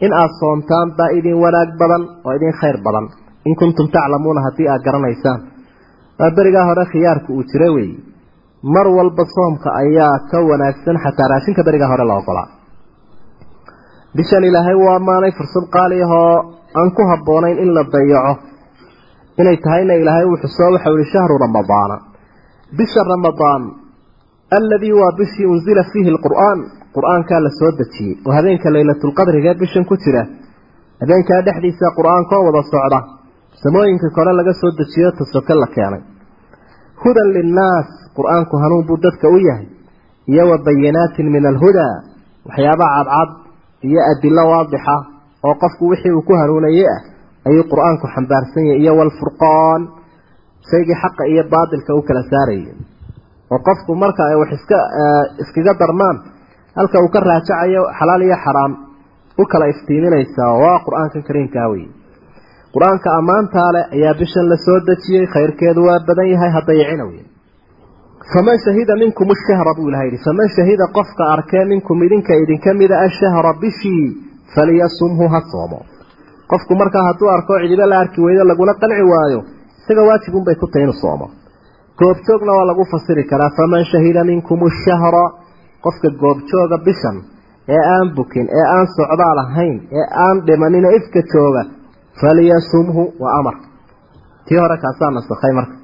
In 0.04 0.12
aada 0.20 0.34
soomtaan 0.40 0.88
baa 0.98 1.10
idin 1.18 1.36
wanaag 1.44 1.70
badan 1.80 2.02
oo 2.26 2.32
idin 2.38 2.52
khayr 2.60 2.76
badan. 2.86 3.06
In 3.48 3.54
kuntum 3.60 3.86
taclamuuna 3.94 4.40
haddii 4.46 4.68
aad 4.72 4.82
garanaysaan. 4.86 5.40
Waa 6.20 6.30
berigaa 6.36 6.64
hore 6.68 6.84
khiyaarku 6.92 7.30
uu 7.38 7.44
jira 7.50 7.68
weeye 7.76 7.96
mar 8.74 8.86
walba 8.96 9.24
soomka 9.34 9.68
ayaa 9.82 10.16
ka 10.30 10.38
wanaagsan 10.50 10.96
xataa 11.04 11.28
raashinka 11.32 11.62
berigaa 11.66 11.88
hore 11.92 12.04
la 12.10 12.14
ogolaa. 12.20 12.48
Bishan 14.16 14.44
ilaahay 14.48 14.74
uu 14.82 14.88
ammaanay 14.96 15.32
fursad 15.38 15.66
qaali 15.74 15.96
ahoo 16.06 16.36
aan 16.78 16.90
ku 16.96 17.02
habboonayn 17.10 17.58
in 17.64 17.70
la 17.76 17.82
dayaco 17.94 18.32
inay 19.40 19.56
tahayna 19.64 19.94
ilaahay 20.02 20.24
uu 20.30 20.36
xuso 20.42 20.64
waxau 20.74 20.94
ihi 20.98 21.10
shahru 21.14 21.34
ramadaana 21.44 21.96
bisha 22.78 23.00
ramadaan 23.14 23.62
alladii 24.58 24.92
waa 25.00 25.12
bishii 25.18 25.46
unzila 25.54 25.82
fiihi 25.92 26.10
alqur'aan. 26.14 26.58
Qur'aankaa 26.96 27.40
la 27.44 27.50
soo 27.58 27.70
dejiyey. 27.80 28.14
Oo 28.26 28.32
habeenka 28.36 28.68
laylatulqadrigee 28.74 29.54
bishan 29.60 29.84
ku 29.88 29.96
jira. 30.04 30.22
Habeenkaa 31.00 31.40
dhexdiisa 31.46 31.86
qur'aankoo 31.98 32.40
wada 32.46 32.62
socda. 32.72 32.98
Samooyinka 33.62 34.08
kore 34.16 34.32
laga 34.38 34.52
soo 34.60 34.70
dejiyo 34.80 35.08
tasoke 35.18 35.54
la 35.62 35.66
keenay. 35.74 36.02
Hudan 37.02 37.28
linnaas. 37.36 37.88
Qur'aanku 38.16 38.54
hanuun 38.62 38.84
buu 38.88 38.98
dadka 39.04 39.26
u 39.28 39.38
yahay. 39.48 39.66
Iyo 40.32 40.44
wa 40.50 40.58
bayinaatin 40.66 41.26
min 41.34 41.44
alhudaa 41.52 41.94
waxyaabaha 42.48 42.98
cadcad 43.04 43.30
iyo 43.88 44.00
adilo 44.10 44.44
waadixa 44.52 44.94
oo 45.46 45.54
qofku 45.62 45.88
wixii 45.90 46.12
uu 46.12 46.22
ku 46.28 46.32
hanuunayey 46.40 46.86
ah 46.94 47.00
ayuu 47.48 47.64
qur'aanku 47.72 48.06
xambaarsan 48.14 48.64
yahay 48.68 48.80
iyo 48.82 48.92
walfurqaan 49.00 49.80
shaygii 50.70 50.98
xaqa 51.02 51.22
iyo 51.32 51.42
baadilka 51.54 51.90
u 51.98 52.02
kala 52.08 52.22
saarayay. 52.32 52.74
Oo 53.52 53.58
qofku 53.68 53.90
marka 54.02 54.22
ay 54.30 54.36
wax 54.42 54.50
iska 54.58 54.78
iskaga 55.42 55.72
darmaan 55.80 56.16
halka 56.78 56.96
uu 57.04 57.10
ka 57.14 57.20
raajacayo 57.28 57.82
xalaal 57.98 58.22
iyo 58.28 58.36
xaraam 58.44 58.72
u 59.42 59.44
kala 59.52 59.66
iftiiminaysaa 59.72 60.52
waa 60.62 60.78
qur'aankan 60.86 61.22
kariimkaa 61.28 61.68
wey 61.72 61.84
qur'aanka 62.74 63.08
ammaantaa 63.20 63.70
leh 63.76 63.84
ayaa 63.96 64.14
bishan 64.20 64.46
la 64.52 64.56
soo 64.66 64.78
dejiyey 64.88 65.26
khayrkeedu 65.34 65.80
waa 65.88 65.98
badan 66.08 66.28
yahay 66.34 66.50
haddayicina 66.56 67.04
wey 67.10 67.22
faman 68.32 68.58
shahida 68.64 68.94
minkum 69.02 69.28
ashahra 69.36 69.72
buu 69.78 69.88
ilaha 69.90 70.04
yidhi 70.08 70.18
faman 70.26 70.48
shahida 70.56 70.84
qofka 70.96 71.22
arkee 71.34 71.64
minkum 71.72 71.96
idinka 72.06 72.32
idinka 72.44 72.70
mida 72.80 72.96
ashahra 73.08 73.52
bishii 73.62 74.06
faliyasumhu 74.54 75.24
ha 75.32 75.40
soomo 75.52 75.80
qofku 76.52 76.72
markaa 76.82 77.04
hadduu 77.08 77.28
arko 77.36 77.52
cidiba 77.62 77.84
la 77.92 77.96
arki 78.02 78.18
weydo 78.26 78.42
laguna 78.50 78.72
qanci 78.82 79.04
waayo 79.12 79.40
isaga 79.80 80.02
waajibunbay 80.08 80.54
ku 80.60 80.66
tahay 80.72 80.84
inuu 80.86 80.98
soomo 81.02 81.26
goobjoogna 82.00 82.52
waa 82.58 82.66
lagu 82.70 82.84
fasiri 82.92 83.24
karaa 83.30 83.50
faman 83.58 83.84
shahida 83.92 84.22
minkum 84.30 84.58
ashahra 84.70 85.24
qofka 85.84 86.08
goobjooga 86.22 86.76
bishan 86.86 87.16
ee 87.74 87.82
aan 87.94 88.06
bukin 88.16 88.46
ee 88.58 88.66
aan 88.76 88.86
socdaal 88.96 89.38
ahayn 89.44 89.74
ee 89.98 90.06
aan 90.24 90.36
dhimanina 90.46 90.88
ifka 90.98 91.20
jooga 91.32 91.62
faliyasumhu 92.20 93.02
waa 93.22 93.32
amar. 93.40 93.56
Tii 94.46 94.58
hore 94.62 94.76
kaasaa 94.84 95.10
nasakhay 95.16 95.52
marka. 95.58 95.74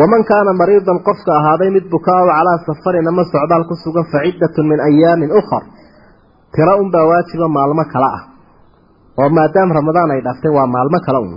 Waman 0.00 0.22
kaana 0.30 0.52
mariidan 0.60 0.98
qofka 1.08 1.30
ahaaday 1.38 1.70
mid 1.76 1.86
bukaa-o 1.94 2.26
calaa 2.36 2.58
safarin 2.66 3.08
ama 3.10 3.24
socdaal 3.32 3.64
ku 3.70 3.74
sugan 3.84 4.04
fa 4.12 4.18
ciddatun 4.26 4.64
min 4.70 4.80
ayaamin 4.88 5.30
ukhar 5.40 5.62
tiro 6.54 6.74
unbaa 6.82 7.04
waajiba 7.10 7.46
maalmo 7.56 7.84
kale 7.92 8.08
ah 8.18 8.22
oo 9.20 9.28
maadaama 9.38 9.72
ramadaan 9.80 10.10
ay 10.14 10.20
dhaaftay 10.26 10.52
waa 10.58 10.66
maalmo 10.74 10.98
kale 11.06 11.18
un 11.26 11.32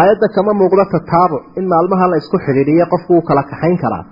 aayadda 0.00 0.26
kama 0.36 0.52
muuqdo 0.60 0.84
tataabuc 0.94 1.42
in 1.58 1.64
maalmaha 1.72 2.04
la 2.12 2.16
isku 2.22 2.36
xidhiidhiyo 2.46 2.86
qofku 2.92 3.10
uu 3.16 3.22
kala 3.28 3.42
kaxayn 3.50 3.76
karaa. 3.84 4.04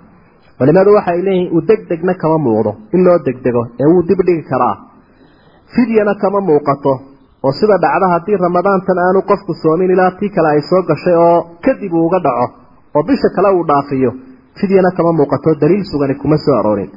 Culimadu 0.59 0.89
waxay 0.97 1.19
leeyihiin 1.27 1.51
uu 1.55 1.61
degdegna 1.69 2.13
kama 2.21 2.37
muuqdo 2.47 2.71
in 2.95 3.01
loo 3.07 3.17
degdego 3.27 3.61
ee 3.81 3.87
wuu 3.91 4.01
dib 4.09 4.19
dhigi 4.27 4.43
karaa. 4.51 4.75
Fidyana 5.73 6.13
kama 6.23 6.39
muuqato 6.49 6.93
oo 7.45 7.51
sida 7.59 7.75
dhacda 7.83 8.07
haddii 8.13 8.37
ramadaantan 8.45 8.97
aanu 9.05 9.19
qofku 9.31 9.51
soomin 9.63 9.91
ilaa 9.95 10.11
tii 10.19 10.29
kale 10.35 10.49
ay 10.55 10.61
soo 10.69 10.81
gashay 10.89 11.15
oo 11.27 11.37
kadib 11.65 11.93
uu 11.97 12.05
uga 12.07 12.19
dhaco 12.25 12.45
oo 12.95 13.03
bisha 13.07 13.29
kale 13.35 13.49
uu 13.57 13.63
dhaafiyo 13.69 14.11
fidyana 14.59 14.89
kama 14.97 15.11
muuqato 15.19 15.49
daliil 15.61 15.83
sugani 15.91 16.15
kuma 16.21 16.37
soo 16.45 16.55
aroorin. 16.59 16.89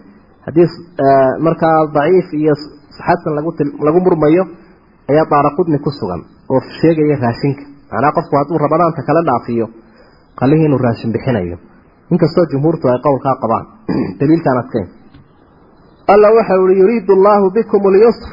Haddii 0.47 0.67
markaa 1.47 1.77
daciif 1.97 2.29
iyo 2.41 2.55
xasan 3.07 3.33
lagu 3.87 4.01
murmayo 4.07 4.43
ayaa 5.11 5.27
daaraqudni 5.33 5.79
ku 5.85 5.91
sugan 5.99 6.23
oo 6.53 6.61
sheegaya 6.81 7.17
raashinka. 7.25 7.63
Macnaa 7.91 8.13
qofku 8.17 8.35
hadduu 8.41 8.59
ramadaanta 8.65 9.03
kale 9.09 9.21
dhaafiyo 9.29 9.67
qalihii 10.41 10.67
inuu 10.69 10.81
raashin 10.87 11.13
bixinayo. 11.15 11.57
Inkastoo 12.13 12.45
jumhuurtu 12.53 12.89
ay 12.93 12.99
qowlkaa 13.07 13.37
qabaan 13.43 13.65
daliilkaan 14.21 14.59
adkeyn. 14.63 14.89
Alla 16.13 16.29
waxau 16.37 16.67
ihi 16.67 16.81
yuriidu 16.83 17.13
allaahu 17.19 17.51
bikum 17.57 17.83
alyusr. 17.91 18.31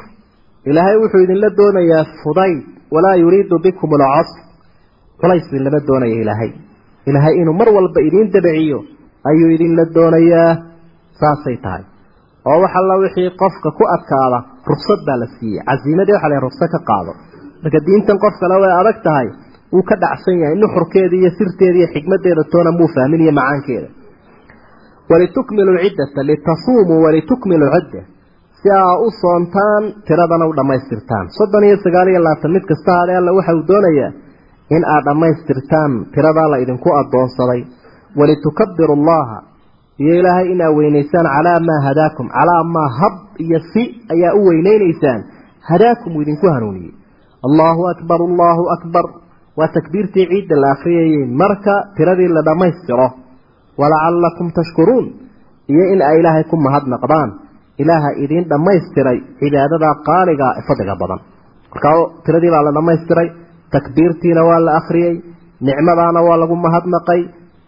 Ilaahay 0.68 0.96
wuxuu 1.02 1.20
idinla 1.26 1.50
doonayaa 1.60 2.04
fudayd 2.22 2.58
walaa 2.94 3.16
yuriidu 3.24 3.58
bikum 3.66 3.90
alcasr 3.96 4.38
culays 5.20 5.44
idinlama 5.50 5.80
doonaya 5.88 6.16
ilaahay. 6.22 6.50
Ilaahay 7.08 7.34
inuu 7.42 7.56
mar 7.60 7.68
walba 7.76 8.00
idiin 8.08 8.32
dabiciyo 8.34 8.78
ayuu 9.30 9.50
idinla 9.56 9.84
doonayaa. 9.96 10.52
Saasay 11.20 11.56
tahay. 11.64 11.84
Oo 12.48 12.58
wax 12.62 12.72
alla 12.80 12.94
wixii 13.04 13.30
qofka 13.40 13.68
ku 13.78 13.84
adkaada 13.96 14.38
rugsad 14.70 15.00
baa 15.08 15.18
la 15.22 15.26
siiyey. 15.36 15.62
Casiimadii 15.68 16.14
waxa 16.16 16.28
la 16.32 16.38
rugsad 16.46 16.68
ka 16.74 16.80
qaado. 16.90 17.12
Marka 17.62 17.78
diintan 17.86 18.18
qof 18.24 18.34
kale 18.42 18.54
way 18.62 18.72
adag 18.80 18.98
tahay 19.06 19.28
wuu 19.72 19.82
ka 19.90 19.94
dhacsan 20.02 20.36
yahay 20.42 20.56
nuxurkeeda 20.62 21.16
iyo 21.20 21.30
sirteeda 21.38 21.76
iyo 21.80 21.88
xikmadeeda 21.94 22.42
toona 22.52 22.70
muu 22.78 22.88
fahmin 22.94 23.20
iyo 23.24 23.32
macaankeeda. 23.38 23.88
Walitukmilu 25.10 25.72
ciddata 25.84 26.20
litasuumuu 26.28 27.00
walitukmilu 27.06 27.66
cidda 27.74 28.00
si 28.60 28.68
aa 28.80 28.94
u 29.06 29.08
soontaan 29.22 29.82
tiradana 30.06 30.44
u 30.50 30.52
dhammaystirtaan. 30.58 31.26
Soddon 31.38 31.64
iyo 31.68 31.76
sagaal 31.84 32.08
iyo 32.12 32.20
labaatan 32.26 32.52
mid 32.56 32.64
kasta 32.70 32.90
hade 33.00 33.12
alla 33.20 33.32
waxa 33.38 33.52
uu 33.58 33.64
doonayaa 33.70 34.10
in 34.76 34.82
aad 34.94 35.04
dhammaystirtaan 35.08 35.92
tiradaa 36.14 36.48
la 36.52 36.56
idinku 36.64 36.88
addoonsaday 37.00 37.60
walitukabiru 38.18 38.94
allaha 38.98 39.36
iyo 40.02 40.12
ilaahay 40.20 40.46
inaa 40.54 40.70
weynaysaan 40.78 41.26
calaa 41.36 41.60
maa 41.68 41.80
hadaakum 41.88 42.26
calaa 42.36 42.62
maa 42.74 42.88
hab 43.00 43.14
iyo 43.44 43.58
si 43.72 43.82
ayaa 44.14 44.32
u 44.38 44.40
weyneynaysaan 44.48 45.20
hadaakum 45.70 46.16
uu 46.16 46.22
idinku 46.24 46.46
hanuuniyey. 46.54 46.92
Allahu 47.46 47.82
akbar 47.92 48.18
allahu 48.28 48.62
akbar. 48.76 49.04
Waa 49.58 49.68
takbiirtii 49.76 50.26
ciidda 50.30 50.56
la 50.62 50.68
akhriyayey 50.74 51.24
marka 51.42 51.74
tiradii 51.96 52.28
la 52.36 52.42
dhammaystiro 52.48 53.08
walacalakum 53.80 54.46
tashkuruun. 54.58 55.06
Iyo 55.72 55.84
in 55.92 56.00
ay 56.08 56.16
ilaahay 56.20 56.44
ku 56.50 56.56
mahadnaqdaan 56.66 57.30
ilaaha 57.82 58.10
idiin 58.24 58.44
dhammaystiray 58.52 59.18
cibaadadaa 59.40 59.94
qaaliga 60.08 60.48
fadliga 60.66 60.94
badan. 61.02 61.20
Markaa 61.72 61.96
tiradii 62.26 62.50
baa 62.54 62.62
la 62.68 62.72
dhammaystiray 62.76 63.28
takbiirtiina 63.74 64.42
waa 64.48 64.60
la 64.66 64.72
akhriyey 64.80 65.14
nicmadaana 65.68 66.20
waa 66.28 66.36
lagu 66.42 66.56
mahadnaqay 66.66 67.20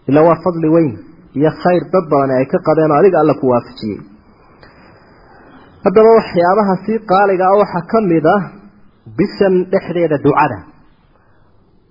ila 0.08 0.20
waa 0.28 0.38
fadli 0.44 0.68
weyn 0.76 0.92
iyo 1.38 1.50
khayr 1.62 1.82
dad 1.92 2.04
badan 2.12 2.30
ay 2.38 2.46
ka 2.52 2.58
qadeen 2.68 2.90
oo 2.92 2.98
adiga 3.00 3.18
alla 3.22 3.34
ku 3.40 3.46
waafajiyey. 3.52 3.98
Haddaba 5.84 6.10
waxyaabaha 6.18 6.74
sii 6.86 6.98
qaaliga 7.12 7.44
ah 7.52 7.56
waxaa 7.62 7.84
ka 7.92 7.98
mid 8.10 8.26
ah 8.36 8.42
bishan 9.18 9.54
dhexdeeda 9.72 10.16
ducada 10.26 10.58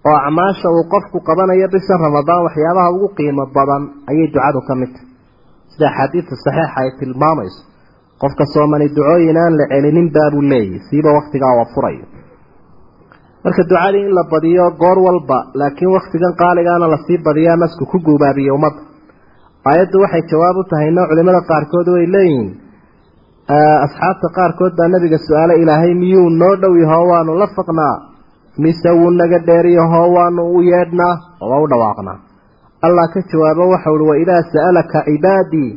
oo 0.10 0.18
acmaasha 0.28 0.68
uu 0.76 0.84
qofku 0.94 1.18
qabanayo 1.28 1.68
bisha 1.76 1.94
ramadaan 2.06 2.42
waxyaabaha 2.48 2.90
ugu 2.96 3.08
qiimo 3.18 3.44
badan 3.58 3.84
ayay 4.12 4.28
ducadu 4.36 4.60
ka 4.68 4.74
mid 4.82 4.92
tahay. 4.96 5.08
Sida 5.72 5.86
axaadiidta 5.92 6.36
saxiixa 6.46 6.78
ay 6.82 6.90
tilmaamayso 7.00 7.60
qofka 8.22 8.44
soomani 8.54 8.88
ducooyin 8.98 9.38
aan 9.44 9.54
la 9.60 9.66
celinin 9.72 10.08
baabuu 10.16 10.44
leeyahy 10.52 10.80
siiba 10.90 11.10
waktigaa 11.20 11.54
waa 11.60 11.70
furayo. 11.74 12.06
Marka 13.44 13.64
ducadii 13.72 14.04
in 14.08 14.14
la 14.18 14.24
badiyo 14.34 14.66
goor 14.82 14.98
walba 15.08 15.38
laakiin 15.60 15.92
waktigan 15.98 16.34
qaaligaana 16.42 16.86
la 16.94 16.98
sii 17.06 17.18
badiyaa 17.28 17.58
masku 17.64 17.84
ku 17.92 17.98
guubaabiye 18.08 18.52
ummadda 18.58 18.82
aayaddu 19.70 19.98
waxay 20.04 20.24
jawaab 20.32 20.58
u 20.62 20.64
tahayno 20.72 21.02
culimada 21.10 21.42
qaarkood 21.50 21.88
way 21.96 22.06
leeyihiin. 22.16 22.48
Asxaabta 23.86 24.28
qaarkood 24.38 24.74
baa 24.80 24.88
nabiga 24.94 25.18
su'aale 25.28 25.54
ilaahay 25.62 25.94
miyuu 26.02 26.30
noo 26.42 26.56
dhow 26.62 26.74
yahoo 26.84 27.06
waanu 27.12 27.32
la 27.42 27.48
faqnaa. 27.58 27.96
Mise 28.64 28.90
wuu 29.00 29.12
naga 29.20 29.40
dheeriyahoo 29.48 30.08
waanu 30.16 30.42
u 30.58 30.62
yeedhnaa? 30.72 31.14
Oo 31.42 31.50
waa 31.52 31.62
u 31.64 31.68
dhawaaqnaa. 31.72 32.18
Allah 32.86 33.06
ka 33.14 33.20
jawaabo 33.32 33.64
waxau 33.74 33.94
uhi 33.96 34.06
waidaa 34.12 34.42
sa'alaka 34.54 35.00
cibaadii 35.08 35.70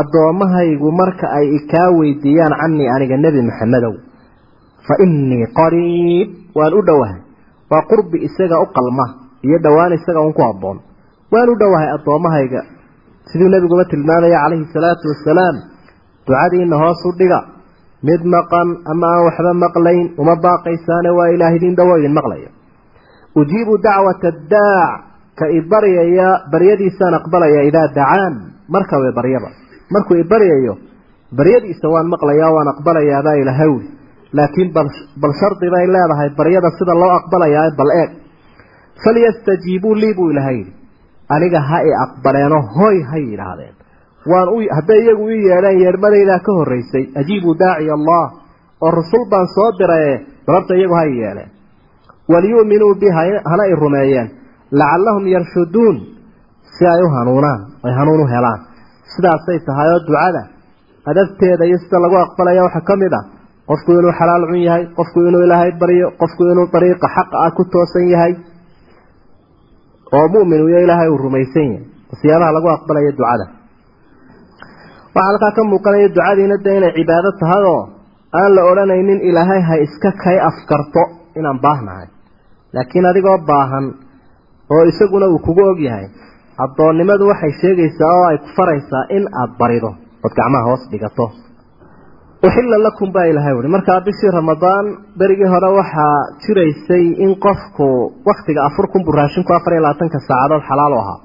addoommahaygu 0.00 0.88
marka 1.00 1.26
ay 1.38 1.46
ikaa 1.58 1.88
weydiiyaan 1.98 2.54
canii 2.60 2.88
aniga 2.94 3.16
nebi 3.24 3.40
maxamedow 3.48 3.94
fa 4.86 4.94
innii 5.04 5.46
qariib. 5.58 6.28
Waan 6.58 6.72
u 6.78 6.82
dhowahay 6.88 7.20
waa 7.70 7.82
qurbi 7.90 8.18
isaga 8.28 8.56
u 8.64 8.66
qalma 8.76 9.06
iyo 9.46 9.58
dhowaan 9.64 9.92
isaga 9.98 10.20
un 10.26 10.32
ku 10.36 10.42
habboon. 10.48 10.78
Waan 11.32 11.48
u 11.52 11.54
dhowahay 11.60 11.88
addoommahayga 11.96 12.60
siduu 13.30 13.48
nebiguba 13.54 13.84
tilmaamaya 13.92 14.38
calayhi 14.44 14.66
salaatu 14.74 15.04
wasalaam 15.12 15.56
ducadiina 16.26 16.76
hoos 16.82 17.00
u 17.08 17.12
dhiga 17.20 17.40
mid 18.08 18.20
maqan 18.34 18.68
ama 18.92 19.06
aan 19.14 19.22
waxba 19.28 19.52
maqlayn 19.64 20.06
uma 20.22 20.34
baaqaysaane 20.46 21.10
waa 21.18 21.28
ilaah 21.34 21.52
idin 21.58 21.74
dhowo 21.78 21.94
idin 22.00 22.14
maqlaya 22.18 22.50
ujiibu 23.40 23.74
dacwata 23.86 24.28
addaac 24.34 25.00
ka 25.38 25.46
ibaryaya 25.60 26.28
baryadiisaan 26.52 27.14
aqbalaya 27.20 27.60
idaa 27.70 27.88
dacaan 27.98 28.34
marka 28.74 28.96
way 29.02 29.12
baryaba. 29.18 29.48
Markuu 29.94 30.16
ibaryayo 30.24 30.74
baryadiisa 31.38 31.86
waan 31.94 32.08
maqlayaa 32.14 32.50
waan 32.56 32.68
aqbalayaabaa 32.74 33.36
ilaahawli 33.42 33.88
laakiin 34.36 34.68
bal 35.22 35.32
shardi 35.40 35.68
bay 35.74 35.86
leedahay 35.94 36.30
baryada 36.40 36.70
sida 36.78 36.94
loo 37.02 37.10
aqbalayaa 37.20 37.70
bal 37.80 37.90
eeg. 38.02 38.10
Falyastajiibuu 39.04 39.94
lii 40.02 40.14
buu 40.18 40.30
ilaha 40.30 40.52
yidhi 40.58 40.72
aniga 41.34 41.60
ha 41.68 41.78
i 41.88 41.90
aqbaleeno 42.04 42.58
hoy 42.76 42.96
hay 43.10 43.22
yidhaahdeen. 43.30 43.74
Waan 44.30 44.48
u 44.54 44.58
hadday 44.76 45.00
iyagu 45.04 45.24
ii 45.34 45.42
yeedheen 45.50 45.78
yeedhmadaydaa 45.84 46.38
ka 46.46 46.52
horraysay. 46.58 47.04
Ajiibuu 47.20 47.54
daaciya 47.62 47.94
allah 47.98 48.24
oo 48.84 48.90
rasul 49.00 49.22
baan 49.32 49.46
soo 49.56 49.70
diraye 49.78 50.12
dababta 50.46 50.74
iyagu 50.78 50.94
ha 50.98 51.04
i 51.12 51.14
yeeleen 51.22 51.50
waliyu'minuu 52.32 52.94
bi 53.00 53.08
hana 53.50 53.64
i 53.72 53.74
rumeeyeen. 53.82 54.28
Lacallahum 54.80 55.24
yarshuduun 55.34 55.96
si 56.74 56.84
ay 56.86 57.02
u 57.06 57.08
hanuunaan 57.16 57.60
ay 57.86 57.92
hanuun 57.98 58.20
u 58.24 58.26
helaan. 58.34 58.60
Sidaasay 59.12 59.58
tahay 59.66 59.88
oo 59.94 60.00
ducada. 60.08 60.42
Adabteeda 61.10 61.64
iyo 61.68 61.78
sida 61.82 61.98
lagu 62.04 62.16
aqbalaya 62.24 62.62
waxaa 62.66 62.86
ka 62.88 62.96
mid 63.02 63.12
ah. 63.20 63.24
Qofku 63.68 63.90
inuu 63.98 64.12
xalaal 64.18 64.44
cun 64.50 64.60
yahay 64.68 64.84
qofku 64.98 65.18
inuu 65.28 65.42
ilaahay 65.46 65.72
baryo 65.80 66.06
qofku 66.20 66.42
inuu 66.52 66.66
dariiqa 66.74 67.06
xaqa 67.16 67.36
ah 67.46 67.50
ku 67.56 67.62
toosan 67.72 68.06
yahay 68.14 68.32
oo 70.16 70.26
mu'min 70.34 70.60
iyo 70.68 70.78
ilaahay 70.84 71.08
uu 71.12 71.18
rumaysan 71.26 71.68
yahay. 71.72 71.84
Siyaabaha 72.20 72.52
lagu 72.56 72.68
aqbalayo 72.76 73.12
ducada. 73.18 73.46
Waxaa 75.14 75.26
halkaa 75.28 75.52
ka 75.56 75.62
muuqanaya 75.70 76.08
ducadiina 76.16 76.56
dee 76.64 76.76
inay 76.78 76.92
cibaado 76.98 77.30
tahay 77.40 77.64
oo 77.74 77.82
aan 78.40 78.50
la 78.56 78.62
odhanaynin 78.70 79.20
ilaahay 79.28 79.60
ha 79.68 79.74
iska 79.86 80.10
kay 80.24 80.38
afkarto 80.48 81.02
inaan 81.38 81.58
baahnahay. 81.64 82.06
Laakiin 82.74 83.06
adigoo 83.10 83.38
baahan 83.50 83.86
oo 84.74 84.82
isaguna 84.90 85.26
uu 85.32 85.38
kugu 85.46 85.64
og 85.72 85.80
yahay 85.88 86.06
addoonnimadu 86.64 87.24
waxay 87.30 87.52
sheegaysaa 87.60 88.12
oo 88.18 88.24
ay 88.30 88.38
ku 88.44 88.48
faraysaa 88.56 89.04
in 89.16 89.24
aada 89.40 89.54
barido 89.60 89.90
ood 90.24 90.32
gacmaha 90.38 90.64
hoos 90.68 90.82
dhigato 90.92 91.26
uxilla 92.46 92.76
lakum 92.86 93.08
baa 93.14 93.26
ilahay 93.32 93.54
uhi. 93.58 93.68
Markaa 93.76 94.00
bishii 94.06 94.30
ramadaan 94.38 94.86
berigii 95.20 95.50
hore 95.54 95.68
waxaa 95.78 96.16
jiraysay 96.44 97.04
in 97.24 97.30
qofku 97.44 97.86
waktiga 98.28 98.60
afur 98.68 98.86
kun 98.92 99.02
buu 99.06 99.14
raashinku 99.20 99.52
afar 99.58 99.72
iyo 99.74 99.82
labaatanka 99.86 100.18
saacadood 100.28 100.62
xalaal 100.68 100.92
u 100.96 100.98
ahaa. 101.02 101.18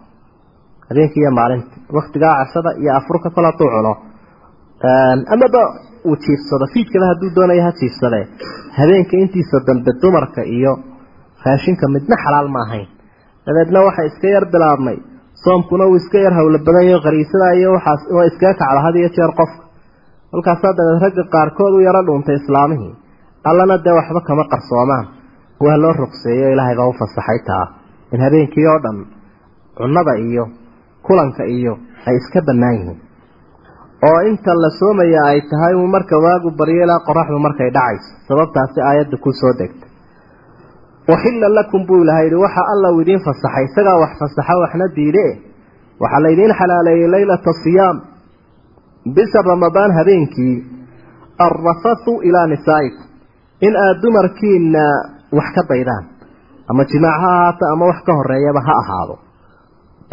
Habeenkii 0.89 1.21
iyo 1.23 1.31
maalintii. 1.39 1.79
Waktigaa 1.99 2.33
cashada 2.41 2.69
iyo 2.81 2.91
afurka 2.99 3.29
kol 3.35 3.45
hadduu 3.49 3.69
cuno. 3.75 3.93
Amaba 5.35 5.61
uu 6.09 6.15
jiifsado. 6.23 6.65
Fiidkaba 6.73 7.05
hadduu 7.11 7.29
doonayo 7.37 7.61
ha 7.67 7.71
jiifsadee 7.79 8.23
habeenka 8.77 9.13
intiisa 9.23 9.57
dambe 9.67 9.91
dumarka 10.01 10.41
iyo 10.57 10.71
raashinka 11.45 11.85
midna 11.95 12.15
xalaal 12.23 12.47
ma 12.55 12.59
ahayn. 12.65 12.87
Dabeedna 13.45 13.79
waxa 13.87 14.03
iska 14.09 14.27
yar 14.35 14.45
bilaabmay. 14.53 14.97
Soomkuna 15.43 15.83
uu 15.89 15.95
iska 16.01 16.17
yar 16.25 16.33
hawlo 16.39 16.57
badan 16.67 16.85
yaho 16.89 16.99
qariisada 17.05 17.47
iyo 17.59 17.69
waxaas 17.77 18.01
waa 18.15 18.25
iskaga 18.29 18.53
kacda 18.61 18.79
had 18.85 18.95
iyo 19.01 19.09
jeer 19.17 19.31
qofka 19.39 19.63
halkaasaa 20.33 20.73
dabeed 20.77 21.01
ragga 21.05 21.23
qaarkood 21.35 21.73
u 21.77 21.79
yaro 21.87 22.01
dhuuntay 22.07 22.35
islaamihii 22.41 22.93
allana 23.49 23.77
dee 23.85 23.95
waxba 23.99 24.21
kama 24.27 24.43
qarsoomaan. 24.53 25.05
Waa 25.65 25.77
loo 25.83 25.93
ruqseeyo 26.01 26.47
ilaahay 26.53 26.75
baa 26.79 26.87
u 26.91 26.93
fasaxay 27.01 27.39
taa. 27.49 27.65
In 28.13 28.21
habeenkii 28.25 28.67
oo 28.71 28.79
dhan 28.83 28.97
cunnada 29.77 30.13
iyo 30.27 30.43
kulanka 31.07 31.43
iyo 31.57 31.73
ay 32.07 32.15
iska 32.19 32.39
bannaan 32.47 32.75
yihiin. 32.79 32.99
Oo 34.07 34.19
inta 34.29 34.51
la 34.63 34.69
soomaya 34.79 35.21
ay 35.31 35.39
tahay 35.51 35.73
uu 35.79 35.87
marka 35.95 36.15
waagu 36.25 36.49
baryo 36.59 36.83
ilaa 36.85 36.99
qoraxdu 37.07 37.39
markay 37.47 37.69
dhacayso. 37.77 38.09
Sababtaasi 38.27 38.79
aayadda 38.89 39.17
ku 39.23 39.31
soo 39.41 39.53
degtay 39.59 39.89
uxilla 41.13 41.47
lakum 41.57 41.81
buu 41.87 42.01
ilahay 42.03 42.25
yihi 42.27 42.35
waxa 42.45 42.61
alla 42.73 42.87
uu 42.93 43.01
idiin 43.01 43.21
fasaxay. 43.27 43.63
Isagaa 43.69 43.97
wax 44.03 44.11
fasaxa 44.21 44.53
waxna 44.63 44.85
diide 44.97 45.25
waxaa 46.01 46.21
laydiin 46.25 46.53
xalaaleeyey 46.59 47.07
laylata 47.15 47.51
siyaam 47.63 47.97
bisha 49.15 49.39
ramadaan 49.51 49.91
habeenkii 49.97 50.55
alrafathu 51.45 52.21
ilaa 52.27 52.47
nisaa'ikum. 52.53 53.05
In 53.61 53.73
aada 53.83 54.01
dumarkiina 54.01 54.83
wax 55.37 55.47
ka 55.55 55.63
daydaan 55.69 56.03
ama 56.69 56.83
jimaac 56.91 57.21
ha 57.21 57.29
ahaato 57.35 57.65
ama 57.73 57.85
wax 57.91 57.99
ka 58.07 58.13
horeeyaba 58.19 58.61
ha 58.67 58.73
ahaado 58.81 59.15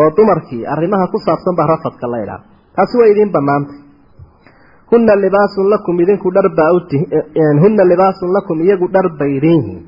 oo 0.01 0.11
dumarkii 0.17 0.67
arrimaha 0.67 1.07
ku 1.13 1.19
saabsan 1.27 1.57
baa 1.59 1.67
rafadka 1.73 2.07
la 2.13 2.19
idhaha 2.25 2.43
taasi 2.77 2.99
way 3.01 3.11
idiin 3.13 3.33
bannaantay 3.37 3.79
hunna 4.93 5.15
libaasun 5.25 5.71
lakum 5.75 6.01
idinku 6.05 6.29
dharbaa 6.37 6.71
hunna 7.63 7.85
libaasun 7.93 8.33
lakum 8.37 8.57
iyagu 8.67 8.89
dhar 8.95 9.07
bay 9.19 9.37
idin 9.39 9.61
yihiin. 9.63 9.83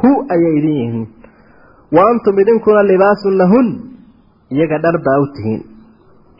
Hu 0.00 0.10
ayay 0.34 0.54
idin 0.58 0.76
yihiin. 0.80 1.06
Wa 1.96 2.02
antum 2.10 2.38
idinkuna 2.42 2.82
libaasun 2.92 3.34
lahun 3.40 3.66
iyaga 4.50 4.78
dhar 4.84 4.96
baa 5.06 5.18
u 5.24 5.26
tihiin. 5.36 5.62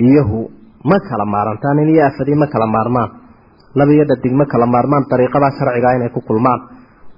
Iyo 0.09 0.23
hu 0.31 0.41
ma 0.91 0.97
kala 1.09 1.25
maarantaan 1.35 1.79
in 1.83 1.89
iyo 1.95 2.03
afadii 2.11 2.37
ma 2.43 2.47
kala 2.55 2.67
maarmaan. 2.67 3.11
Laba 3.79 3.93
dhadig 4.11 4.33
ma 4.41 4.45
kala 4.53 4.67
maarmaan 4.75 5.05
dariiqadaa 5.11 5.51
sharcigaa 5.59 5.93
inay 5.99 6.11
ku 6.15 6.21
kulmaan. 6.29 6.61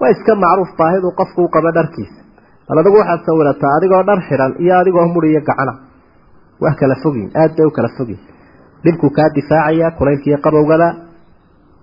Waa 0.01 0.11
iska 0.15 0.33
macruuf 0.45 0.71
baahidu 0.79 1.09
qofku 1.19 1.41
u 1.45 1.49
qabo 1.55 1.71
dharkiisa 1.77 2.21
bal 2.69 2.79
adigu 2.83 2.97
waxaad 3.01 3.21
sawirataa 3.27 3.73
adigoo 3.79 4.03
dhar 4.09 4.21
xidhan 4.29 4.53
iyo 4.63 4.75
adigoo 4.81 5.07
mudh 5.15 5.27
iyo 5.33 5.41
gacana. 5.49 5.73
Waa 6.63 6.75
kala 6.81 6.95
fogyin 7.03 7.29
aad 7.41 7.53
bay 7.57 7.67
u 7.67 7.71
kala 7.77 7.89
fogyin 7.99 8.21
dhibkuu 8.85 9.11
kaa 9.17 9.29
difaacayaa 9.37 9.91
kulaylkiiyo 9.99 10.39
qabowgada 10.45 10.89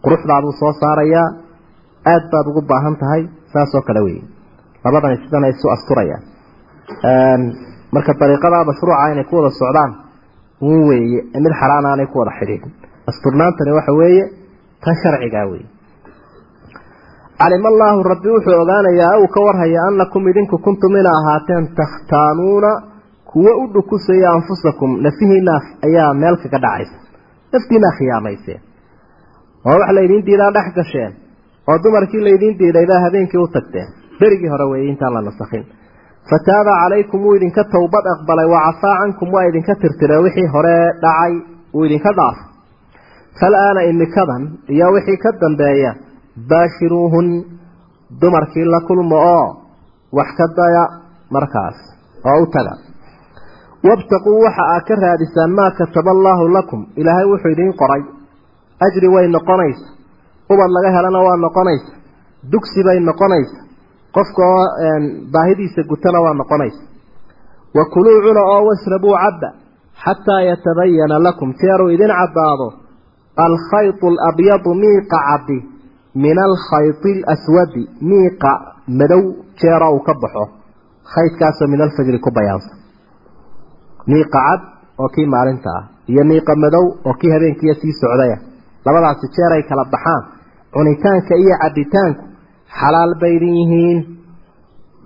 quruxdaaduu 0.04 0.54
soo 0.60 0.74
saarayaa 0.82 1.28
aad 2.14 2.24
baad 2.32 2.46
ugu 2.52 2.62
baahan 2.72 2.96
tahay 3.02 3.22
saasoo 3.54 3.82
kale 3.88 4.02
wey 4.06 4.18
labadani 4.86 5.18
sidana 5.24 5.48
isu 5.54 5.68
asturayaan. 5.76 6.24
Marka 7.96 8.12
dariiqadaa 8.22 8.64
mashruuca 8.70 9.12
inay 9.14 9.26
ku 9.30 9.36
wada 9.40 9.50
socdaan 9.62 9.92
weeye 10.90 11.20
mid 11.46 11.54
xaraan 11.62 11.86
aanay 11.92 12.08
ku 12.14 12.18
wada 12.22 12.32
xidhiidhin. 12.40 12.72
Asturnaantani 13.12 13.72
waxa 13.78 13.94
weeye 14.00 14.24
tan 14.84 14.96
sharcigaa 15.04 15.46
weeye. 15.52 15.68
Calima 17.40 17.68
allaahu 17.74 18.04
rabbi 18.12 18.30
wuxuu 18.36 18.56
ogaanayaa 18.64 19.14
uu 19.22 19.28
ka 19.36 19.40
warhaya 19.48 19.80
annakum 19.90 20.24
idinku 20.32 20.58
kuntum 20.66 20.94
ina 21.02 21.12
ahaateen 21.20 21.66
takhtaanuuna 21.80 22.72
kuwo 23.32 23.52
u 23.64 23.66
dhukusaya 23.74 24.28
anfusakum 24.38 24.92
nafihiina 25.06 25.56
ayaa 25.88 26.14
meel 26.22 26.36
kaga 26.44 26.60
dhacaysa 26.66 26.96
naftiinaa 27.54 27.94
khiyaamayseen 27.98 28.60
oo 29.70 29.76
wax 29.82 29.90
laydiin 29.98 30.24
diidaa 30.28 30.52
dhex 30.58 30.68
gasheen 30.78 31.12
oo 31.70 31.78
dumarkii 31.84 32.22
laydiin 32.28 32.56
diidaybaa 32.60 33.00
habeenkii 33.06 33.42
u 33.46 33.48
tagteen. 33.56 33.88
Berigii 34.20 34.50
hore 34.54 34.66
weeye 34.72 34.88
intaan 34.94 35.14
la 35.14 35.22
nasakhin 35.28 35.64
fataaba 36.30 36.74
calaykum 36.82 37.20
wuu 37.26 37.36
idinka 37.40 37.64
towbad 37.76 38.06
aqbalay 38.16 38.48
wacafaa 38.54 38.96
cankum 39.02 39.34
waa 39.36 39.46
idinka 39.50 39.76
tirtire 39.82 40.18
wixii 40.26 40.48
hore 40.54 40.78
dhacay 41.04 41.34
wuu 41.74 41.86
idinka 41.88 42.12
dhaafay 42.20 42.46
fal-aana 43.40 43.82
imikadan 43.92 44.44
iyo 44.76 44.88
wixii 44.96 45.18
ka 45.24 45.32
dambeeya 45.42 45.92
baashiruuhun 46.50 47.28
dumarkii 48.22 48.66
la 48.74 48.80
kulmo 48.88 49.18
oo 49.36 49.48
wax 50.18 50.30
ka 50.38 50.46
daya 50.58 50.84
markaas 51.36 51.78
oo 52.32 52.42
u 52.44 52.48
taga. 52.56 52.74
Wabtaquu 53.88 54.32
waxa 54.46 54.64
aad 54.74 54.84
ka 54.88 54.96
raadisaan 54.96 55.52
maa 55.58 55.72
kataba 55.80 56.12
allaahu 56.16 56.48
lakum 56.58 56.82
ilaahay 56.96 57.26
wuxuu 57.32 57.52
idiin 57.52 57.74
qoray. 57.82 58.02
Ajri 58.86 59.08
way 59.16 59.28
noqonaysa 59.28 59.86
ubad 60.54 60.70
laga 60.76 60.90
helana 60.96 61.20
waa 61.28 61.38
noqonaysa 61.46 61.92
dugsi 62.52 62.84
bay 62.88 63.00
noqonaysa 63.10 63.58
qofka 64.16 64.42
oo 64.56 64.66
baahidiisa 65.34 65.82
gutana 65.92 66.20
waa 66.26 66.34
noqonaysa. 66.42 66.82
Wa 67.76 67.84
kuluu 67.94 68.18
cuna 68.26 68.42
oo 68.54 68.62
washrabuu 68.70 69.16
cabba 69.24 69.50
xataa 70.04 70.42
yatabayana 70.50 71.18
lakum. 71.26 71.50
Jeeruu 71.62 71.90
idin 71.96 72.12
caddaado 72.20 72.68
alkhaytu 73.46 74.08
alabyadu 74.08 74.72
miiqa 74.84 75.18
caddi 75.28 75.58
min 76.24 76.38
alkhayti 76.48 77.12
alaswadi 77.28 77.84
miiqa 78.10 78.52
madow 79.00 79.24
jeera 79.62 79.88
uu 79.96 80.00
ka 80.08 80.14
baxo. 80.22 80.44
Khaydkaasoo 81.14 81.68
min 81.74 81.82
alfajri 81.86 82.20
ku 82.26 82.30
bayaansan 82.38 82.78
miiqa 84.12 84.40
cad 84.48 84.62
oo 85.02 85.10
kii 85.16 85.26
maalinta 85.34 85.70
ah 85.80 85.84
iyo 86.12 86.24
miiqa 86.32 86.54
madow 86.64 86.86
oo 87.08 87.14
kii 87.20 87.32
habeenkiiya 87.36 87.76
sii 87.82 87.94
socdaya. 88.02 88.38
Labadaasi 88.86 89.28
jeer 89.36 89.52
ay 89.58 89.64
kala 89.70 89.86
baxaan. 89.94 90.24
Cunitaanka 90.74 91.34
iyo 91.44 91.56
cabitaanku 91.64 92.24
xalaal 92.80 93.12
bay 93.22 93.32
idin 93.38 93.54
yihiin 93.62 94.00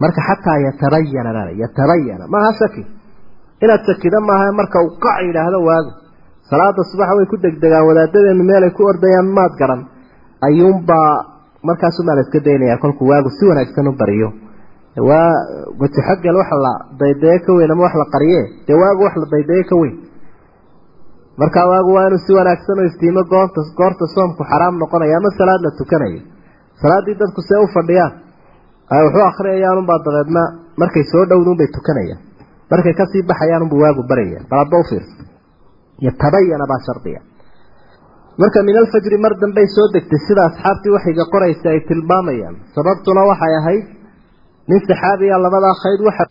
marka 0.01 0.21
xataa 0.29 0.57
yatabayana 0.67 1.31
lala 1.37 1.51
yatabayana 1.63 2.25
maaha 2.33 2.51
shaki 2.61 2.83
inaad 3.63 3.81
sakida 3.89 4.19
maaha 4.29 4.47
marka 4.59 4.77
uu 4.85 4.91
qac 5.05 5.17
yidhaahdo 5.27 5.59
waagu 5.69 5.91
salaada 6.49 6.81
subax 6.91 7.09
way 7.17 7.25
ku 7.31 7.35
degdegaan 7.45 7.85
wadaadadeenu 7.89 8.43
meelay 8.51 8.71
ku 8.77 8.81
ordayaan 8.91 9.27
maad 9.37 9.53
garan 9.61 9.81
ayuunbaa 10.47 11.11
markaasumaa 11.67 12.15
la 12.17 12.21
iska 12.25 12.39
daynaya 12.47 12.77
kolkuu 12.83 13.07
waagu 13.11 13.29
si 13.37 13.43
wanaagsan 13.49 13.87
u 13.91 13.93
bariyo 14.01 14.29
waa 15.09 15.31
wajixogel 15.81 16.35
wax 16.41 16.49
la 16.65 16.73
daydayo 17.01 17.39
ka 17.45 17.51
weyn 17.57 17.71
ama 17.73 17.83
wax 17.87 17.93
la 18.01 18.05
qariye 18.15 18.41
dee 18.67 18.77
waagu 18.83 19.01
wax 19.07 19.15
la 19.23 19.27
daydayo 19.33 19.63
ka 19.71 19.75
weyn 19.81 19.95
markaa 21.41 21.65
waagu 21.71 21.91
waa 21.97 22.05
inuu 22.09 22.21
si 22.27 22.31
wanaagsan 22.39 22.79
u 22.81 22.85
iftiimo 22.89 23.21
goorta 23.33 23.61
goorta 23.79 24.05
soomku 24.15 24.43
xaraam 24.51 24.75
noqonaya 24.83 25.17
ama 25.19 25.29
salaad 25.39 25.61
la 25.67 25.71
tukanayo 25.79 26.21
salaaddii 26.81 27.15
dadku 27.21 27.41
see 27.49 27.59
u 27.65 27.67
fadhiyaan. 27.75 28.13
Ay 28.93 29.01
waxu 29.05 29.21
akhriyayaan 29.31 29.77
unbaa 29.81 29.99
dabeedna 30.07 30.43
markay 30.81 31.03
soo 31.11 31.23
dhowduunbay 31.29 31.67
tukanayaan. 31.75 32.19
Markay 32.71 32.93
ka 32.99 33.05
sii 33.11 33.23
baxayaan 33.29 33.63
unbuu 33.65 33.81
waagu 33.83 34.03
baraya 34.11 34.39
baladba 34.51 34.77
ufiirsa 34.83 35.13
yatabayana 36.05 36.65
baa 36.71 36.81
shardiga. 36.87 37.21
Marka 38.41 38.59
min 38.67 38.75
alfajri 38.81 39.17
mar 39.25 39.33
dambey 39.41 39.67
soo 39.75 39.87
degtay 39.95 40.19
sida 40.27 40.41
asxaabtii 40.49 40.93
waxayga 40.95 41.23
qoraysa 41.33 41.67
ay 41.73 41.79
tilmaamayaan 41.89 42.55
sababtuna 42.75 43.21
waxay 43.31 43.53
ahayd 43.59 43.85
nin 44.69 44.79
saxaabiya 44.89 45.35
labadaa 45.45 45.75
khayd 45.83 46.01
waxa. 46.07 46.23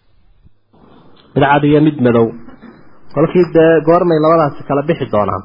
Mid 1.35 1.45
cad 1.53 1.65
iyo 1.71 1.81
mid 1.87 1.99
madow. 2.07 2.27
Kolkii 3.15 3.45
dee 3.57 3.73
goormay 3.89 4.19
labadaasi 4.25 4.61
kala 4.69 4.83
bixi 4.89 5.07
doonaan. 5.15 5.43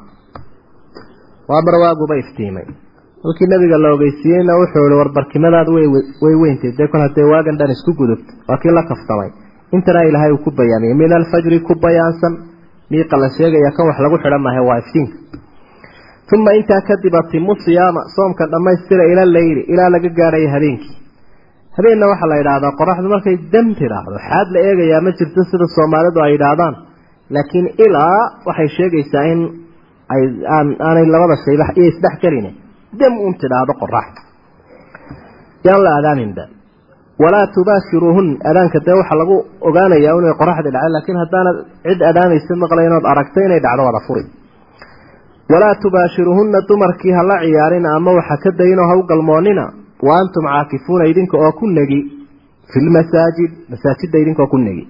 Waa 1.50 1.62
mar 1.66 1.76
waaguba 1.84 2.16
iftiimay 2.24 2.68
kolkii 3.24 3.48
nabiga 3.54 3.78
la 3.84 3.90
ogeysiiyeyna 3.96 4.54
wuxuu 4.62 4.86
ihi 4.90 4.98
warbarkimadaadu 5.02 5.72
way 6.24 6.36
weyntay 6.44 6.72
dee 6.80 6.88
kol 6.94 7.02
haddee 7.06 7.28
waagan 7.34 7.58
dhan 7.60 7.72
isku 7.76 7.92
gudubta 8.00 8.32
waa 8.50 8.58
kii 8.64 8.74
la 8.78 8.84
kaftamay 8.92 9.30
intana 9.76 10.02
ilaahay 10.10 10.32
uu 10.36 10.44
ku 10.46 10.52
bayaamiyey 10.60 10.96
min 11.02 11.12
alfajri 11.20 11.60
ku 11.68 11.74
bayaansan. 11.86 12.34
Miiqa 12.92 13.16
la 13.24 13.28
sheegaya 13.38 13.70
kan 13.76 13.86
wax 13.90 13.98
lagu 14.04 14.18
xidhan 14.24 14.42
maahe 14.46 14.62
waa 14.70 14.78
iftiinka. 14.84 15.16
Uma 16.36 16.52
intaa 16.60 16.82
kadib 16.90 17.14
atimu 17.22 17.54
siyaama. 17.66 18.02
Soomka 18.16 18.44
dhammaystira 18.52 19.04
ila 19.12 19.24
leyli 19.36 19.62
ilaa 19.74 19.90
laga 19.96 20.10
gaadhayo 20.20 20.50
habeenkii. 20.56 20.96
Habeenna 21.78 22.06
waxaa 22.12 22.30
la 22.32 22.36
yidhaahdaa 22.42 22.72
qoraxdu 22.80 23.08
markay 23.14 23.36
dam 23.54 23.68
tidhaahdo 23.80 24.18
xaad 24.28 24.48
la 24.56 24.60
eegayaa 24.70 25.02
ma 25.06 25.12
jirto 25.20 25.42
sida 25.52 25.66
soomaalidu 25.76 26.20
ay 26.26 26.32
yidhaahdaan. 26.36 26.74
Laakiin 27.36 27.68
ilaa 27.86 28.20
waxay 28.48 28.70
sheegaysaa 28.78 29.26
in 29.34 29.40
ay 30.14 30.24
aanay 30.88 31.06
labada 31.16 31.36
shayba 31.46 31.66
iyo 31.80 31.86
isdhex 31.92 32.16
gelin 32.24 32.48
dam 33.00 33.14
un 33.28 33.34
tidhaahdo 33.42 33.74
qoraxda 33.82 34.22
yaan 35.68 35.82
la 35.86 35.92
adaaminba 36.00 36.44
walaa 37.24 37.46
tubaashiruuhun 37.56 38.28
adaanka 38.50 38.78
dee 38.88 38.96
waxaa 39.00 39.18
lagu 39.22 39.36
ogaanayaa 39.70 40.16
inay 40.20 40.34
qoraxda 40.42 40.70
dhacay 40.76 40.92
laakiin 40.96 41.20
haddaanad 41.24 41.58
cid 41.88 42.00
adaanaysa 42.12 42.54
maqlay 42.64 42.86
inood 42.90 43.06
aragtay 43.12 43.44
inay 43.48 43.60
dhacdo 43.66 43.82
wada 43.90 44.02
furi 44.08 44.24
walaa 45.54 45.76
tubaashiruuhunna 45.84 46.60
dumarkii 46.70 47.14
hala 47.20 47.36
ciyaarin 47.46 47.86
ama 47.98 48.12
waxa 48.20 48.36
ka 48.44 48.50
dayinoo 48.60 48.88
ha 48.92 48.96
u 49.00 49.04
galmoonina 49.12 49.66
wa 50.08 50.14
antum 50.22 50.46
caakifuuna 50.54 51.04
idinka 51.12 51.36
oo 51.46 51.52
ku 51.60 51.66
negi 51.78 52.00
fi 52.72 52.78
lmasaajid 52.88 53.52
masaajidda 53.72 54.18
idinka 54.24 54.42
oo 54.46 54.50
ku 54.54 54.58
negi 54.68 54.84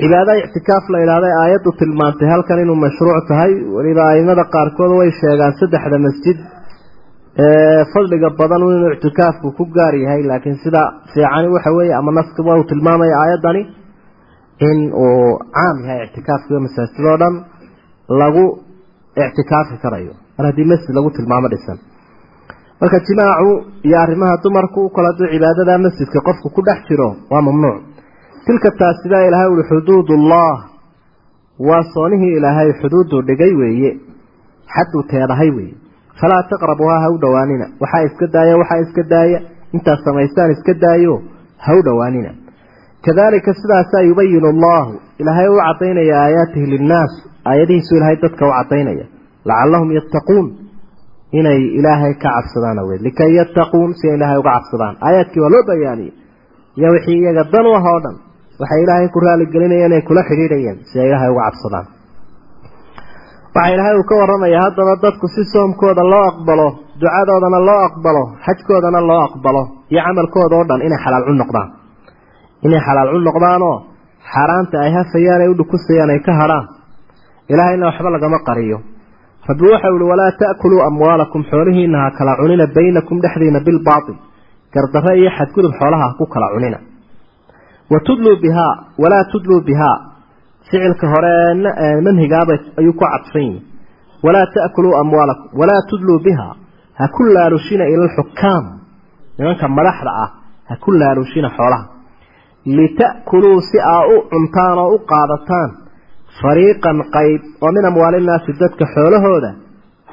cibaada 0.00 0.32
ictikaaf 0.42 0.84
la 0.92 0.98
idhahday 1.04 1.32
aayaddu 1.42 1.70
tilmaantay 1.80 2.28
halkan 2.34 2.58
inuu 2.64 2.78
mashruuc 2.84 3.18
tahay 3.30 3.52
weliba 3.76 4.02
aimada 4.14 4.44
qaarkood 4.54 4.92
way 5.00 5.10
sheegaan 5.20 5.52
saddexda 5.60 5.98
masjid 6.06 6.36
fadliga 7.92 8.28
badan 8.38 8.62
inuu 8.66 8.92
ictikaafku 8.96 9.48
ku 9.58 9.64
gaar 9.76 9.94
yahay 10.04 10.22
laakiin 10.30 10.56
sida 10.64 10.82
fiicani 11.12 11.48
waxa 11.54 11.70
weeye 11.78 11.94
ama 12.00 12.12
naskaba 12.18 12.56
uu 12.58 12.64
tilmaamaya 12.70 13.16
aayaddani 13.22 13.62
in 14.68 14.78
uu 15.04 15.38
caam 15.56 15.76
yahay 15.88 16.00
ictikaafkiiyo 16.06 16.60
masaajidoo 16.66 17.16
dhan 17.22 17.34
lagu 18.20 18.44
ictikaafi 19.26 19.76
karayo. 19.82 20.12
Mar 20.36 20.44
haddii 20.48 20.64
masjid 20.72 20.92
lagu 20.98 21.10
tilmaamo 21.16 21.48
dhisan. 21.52 21.78
Marka 22.80 22.98
jimaacu 23.08 23.50
iyo 23.86 23.96
arrimaha 24.04 24.36
dumarku 24.44 24.80
kol 24.94 25.04
hadduu 25.10 25.28
cibaadada 25.32 25.78
masjidka 25.86 26.18
qofku 26.28 26.48
ku 26.54 26.60
dhex 26.68 26.78
jiro 26.88 27.08
waa 27.30 27.42
mamnuuc. 27.48 27.78
Tilka 28.46 28.70
taasidaa 28.80 29.22
ilaahay 29.28 29.48
uhi 29.54 29.64
xuduudullah 29.70 30.52
waa 31.68 31.82
soonihii 31.94 32.32
ilaahay 32.38 32.70
xuduudu 32.80 33.16
dhigay 33.28 33.52
weeye 33.60 33.90
xadduu 34.74 35.02
teedahay 35.12 35.50
weeye 35.56 35.74
falaa 36.20 36.42
taqrabuhaa 36.52 37.00
ha 37.04 37.08
u 37.14 37.18
dhowaanina 37.24 37.66
waxaa 37.82 38.02
iska 38.08 38.26
daaya 38.36 38.54
waxaa 38.62 38.80
iska 38.86 39.02
daaya 39.14 39.38
intaad 39.76 40.00
samaystaan 40.06 40.50
iska 40.56 40.72
daayo 40.84 41.14
ha 41.66 41.70
u 41.78 41.82
dhowaanina 41.88 42.30
kadalika 43.06 43.52
sidaasaa 43.62 44.02
yubayinu 44.10 44.48
allahu 44.54 44.92
ilaahay 45.22 45.48
u 45.54 45.58
cadaynaya 45.66 46.14
aayaatihi 46.24 46.66
linnaas 46.74 47.12
aayadihiisu 47.50 47.92
ilaahay 47.98 48.16
dadka 48.24 48.44
u 48.48 48.52
cadaynaya 48.58 49.06
lacallahum 49.50 49.90
yattaquun 49.98 50.46
inay 51.40 51.60
ilaahay 51.78 52.12
ka 52.22 52.28
cabsadaan 52.36 52.78
awed 52.82 53.00
likay 53.08 53.30
yattaquun 53.40 53.88
si 54.00 54.04
ay 54.10 54.16
ilaahay 54.18 54.38
uga 54.42 54.52
cabsadaan 54.56 54.94
aayaadkii 55.08 55.42
waa 55.44 55.52
loo 55.54 55.62
bayaaniyey 55.70 56.12
iyo 56.78 56.88
wixii 56.96 57.18
iyaga 57.22 57.44
dan 57.54 57.66
u 57.70 57.72
ah 57.78 57.84
oo 57.92 58.00
dhan 58.04 58.16
waxay 58.62 58.80
ilaahay 58.84 59.08
ku 59.14 59.18
raaligelinayeen 59.26 59.92
ay 59.98 60.02
kula 60.08 60.22
xidhiidhayeen 60.30 60.78
si 60.90 60.94
ay 61.02 61.08
ilaahay 61.10 61.30
uga 61.34 61.44
cabsadaan 61.48 61.86
waxaa 63.54 63.72
ilaahay 63.74 63.96
uu 64.00 64.04
ka 64.10 64.14
warramayaa 64.20 64.62
haddaba 64.66 64.92
dadku 65.04 65.26
si 65.34 65.42
soomkooda 65.52 66.02
loo 66.12 66.24
aqbalo 66.30 66.68
ducadoodana 67.00 67.58
loo 67.68 67.80
aqbalo 67.88 68.22
xajkoodana 68.46 69.00
loo 69.10 69.20
aqbalo 69.28 69.62
iyo 69.92 70.00
camalkooda 70.06 70.54
oo 70.58 70.64
dhan 70.70 70.80
inay 70.86 71.00
xalaal 71.04 71.24
cun 71.28 71.38
noqdaan. 71.42 71.68
Inay 72.66 72.80
xalaal 72.86 73.08
cun 73.12 73.24
noqdaanoo 73.28 73.76
xaaraanta 74.32 74.76
ay 74.84 74.90
hafayaan 74.96 75.40
ay 75.44 75.48
u 75.52 75.54
dhukusayaan 75.60 76.10
ay 76.14 76.20
ka 76.26 76.32
hadhaan. 76.40 76.64
Ilaahayna 77.52 77.84
waxba 77.90 78.10
lagama 78.16 78.38
qariyo. 78.48 78.78
Rabbi 79.48 79.64
waxau 79.72 79.94
ihi 79.98 80.06
walaa 80.12 80.32
ta'kuluu 80.42 80.80
amwaalakum 80.88 81.42
xoolihiina 81.50 81.98
ha 82.04 82.08
kala 82.18 82.32
cunina 82.40 82.66
baynakum 82.76 83.16
dhexdiina 83.24 83.60
bilbaatil. 83.66 84.16
Gardarre 84.74 85.12
iyo 85.20 85.30
xadgudub 85.38 85.72
xoolaha 85.80 86.04
ha 86.08 86.14
ku 86.18 86.24
kala 86.34 86.46
cunina. 86.54 86.78
Wa 87.92 87.98
tudluu 88.06 88.36
bihaa 88.44 88.74
walaa 89.02 89.24
tudluu 89.32 89.60
bihaa 89.68 89.96
ficilka 90.70 91.06
hore 91.12 91.34
manhigaaba 92.06 92.54
ayuu 92.80 92.92
ku 93.00 93.04
cadfan 93.12 93.42
yihi 93.48 93.60
walaa 94.26 94.46
ta'kuluu 94.56 94.94
amwaalakum 95.02 95.46
walaa 95.60 95.82
tudluu 95.90 96.18
bihaa 96.26 96.54
ha 96.98 97.04
ku 97.16 97.22
laalushina 97.34 97.84
ila 97.92 98.02
alxukaam. 98.08 98.64
Nimanka 99.38 99.66
madaxda 99.78 100.10
ah 100.24 100.28
ha 100.68 100.74
ku 100.84 100.90
laalushina 101.00 101.48
xoolaha. 101.56 101.84
Lita'kuluu 102.78 103.60
si 103.68 103.78
aa 103.94 104.02
u 104.14 104.16
cuntaan 104.32 104.78
oo 104.84 104.94
u 104.94 104.98
qaadataan 105.12 105.70
fariiqan 106.40 106.98
qayb 107.16 107.40
oo 107.64 107.70
min 107.76 107.84
amwaalinnaasi 107.90 108.50
dadka 108.60 108.84
xoolahooda 108.94 109.50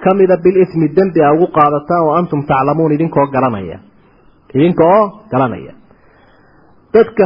ka 0.03 0.09
mida 0.19 0.35
bilismi 0.43 0.87
dembi 0.97 1.19
a 1.27 1.33
ugu 1.35 1.47
qaadataan 1.57 2.03
wa 2.07 2.13
antum 2.19 2.39
taclamuun 2.49 2.91
idinkoo 2.95 3.25
garanaya. 3.35 3.77
Idinka 4.55 4.83
oo 4.95 5.03
garanaya 5.31 5.73
dadka 6.93 7.23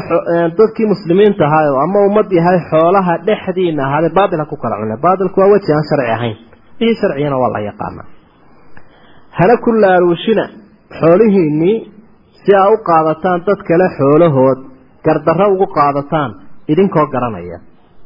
dadkii 0.60 0.88
muslimiinta 0.93 1.43
ahaayo 1.47 1.74
ama 1.86 2.00
ummad 2.08 2.28
yahay 2.38 2.60
xoolaha 2.71 3.13
dhexdiina 3.28 3.82
ahaadee 3.88 4.13
baatil 4.17 4.39
ha 4.41 4.45
ku 4.52 4.56
kala 4.63 4.76
cune 4.82 4.95
baatilku 5.06 5.38
waa 5.41 5.50
weji 5.54 5.71
aan 5.76 5.86
sharci 5.89 6.12
ahayn. 6.17 6.36
Wixii 6.80 7.00
sharcigana 7.02 7.38
waa 7.41 7.52
la 7.56 7.60
yaqaanaa. 7.69 8.06
Hana 9.38 9.56
ku 9.63 9.69
laaluushina 9.84 10.43
xoolihiinnii 11.00 11.78
si 12.43 12.52
aa 12.62 12.69
u 12.74 12.78
qaadataan 12.89 13.39
dad 13.47 13.60
kale 13.69 13.88
xoolahood 13.97 14.60
gardarro 15.06 15.47
ugu 15.54 15.67
qaadataan 15.78 16.32
idinkoo 16.71 17.06
garanaya. 17.13 17.58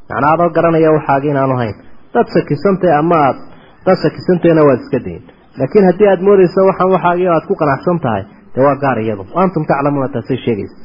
Macnaa 0.09 0.33
adoo 0.35 0.49
garanaya 0.57 0.89
waxaagi 0.97 1.27
inaanu 1.33 1.55
hayn. 1.61 1.75
Dad 2.13 2.27
shakisantay 2.35 2.91
ama 3.01 3.15
aad 3.27 3.37
dad 3.85 3.97
shakisantayna 4.03 4.61
waad 4.67 4.79
iska 4.83 4.99
dayin 5.05 5.23
laakiin 5.59 5.85
haddii 5.89 6.07
aada 6.11 6.23
moodayso 6.27 6.59
waxaan 6.69 6.91
waxaagi 6.95 7.25
aad 7.35 7.45
ku 7.49 7.53
qanacsan 7.61 7.97
tahay 8.05 8.23
dee 8.55 8.63
waa 8.67 8.75
gaar 8.83 8.97
iyadu. 9.05 9.23
Antum 9.41 9.63
taclamuuna 9.69 10.09
taasay 10.15 10.37
sheegaysa 10.45 10.75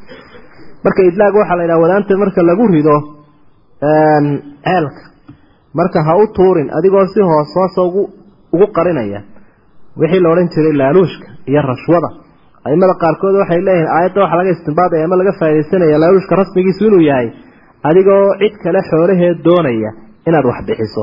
marka 0.84 1.00
idlaag 1.10 1.34
waxaa 1.40 1.56
la 1.58 1.62
yidhaha 1.64 1.82
wadaanta 1.84 2.12
marka 2.22 2.40
lagu 2.50 2.64
rido 2.74 2.96
ceelka 4.66 5.02
marka 5.78 5.98
ha 6.06 6.12
u 6.22 6.26
tuurin 6.36 6.68
adigoo 6.78 7.06
si 7.12 7.20
hoos 7.28 7.50
hoosa 7.56 7.80
ugu 7.88 8.02
ugu 8.54 8.66
qarinaya 8.76 9.20
wixii 10.00 10.20
la 10.24 10.28
odhan 10.32 10.48
jiray 10.54 10.74
laaluushka 10.80 11.26
iyo 11.50 11.60
rashwada. 11.72 12.08
Aimada 12.68 12.94
qaarkood 13.02 13.34
waxay 13.42 13.60
leeyihiin 13.66 13.90
aayadda 13.96 14.20
waxaa 14.22 14.38
laga 14.40 14.50
istimbaadaya 14.56 15.04
ama 15.06 15.16
laga 15.20 15.32
faa'idaysanaya 15.40 15.98
laaluushka 16.02 16.34
rasmigiisu 16.40 16.82
inuu 16.88 17.02
yahay 17.10 17.28
adigoo 17.88 18.24
cid 18.40 18.54
kale 18.62 18.80
xoolaheed 18.90 19.36
doonaya 19.46 19.90
inaad 20.28 20.44
wax 20.50 20.58
bixiso. 20.68 21.02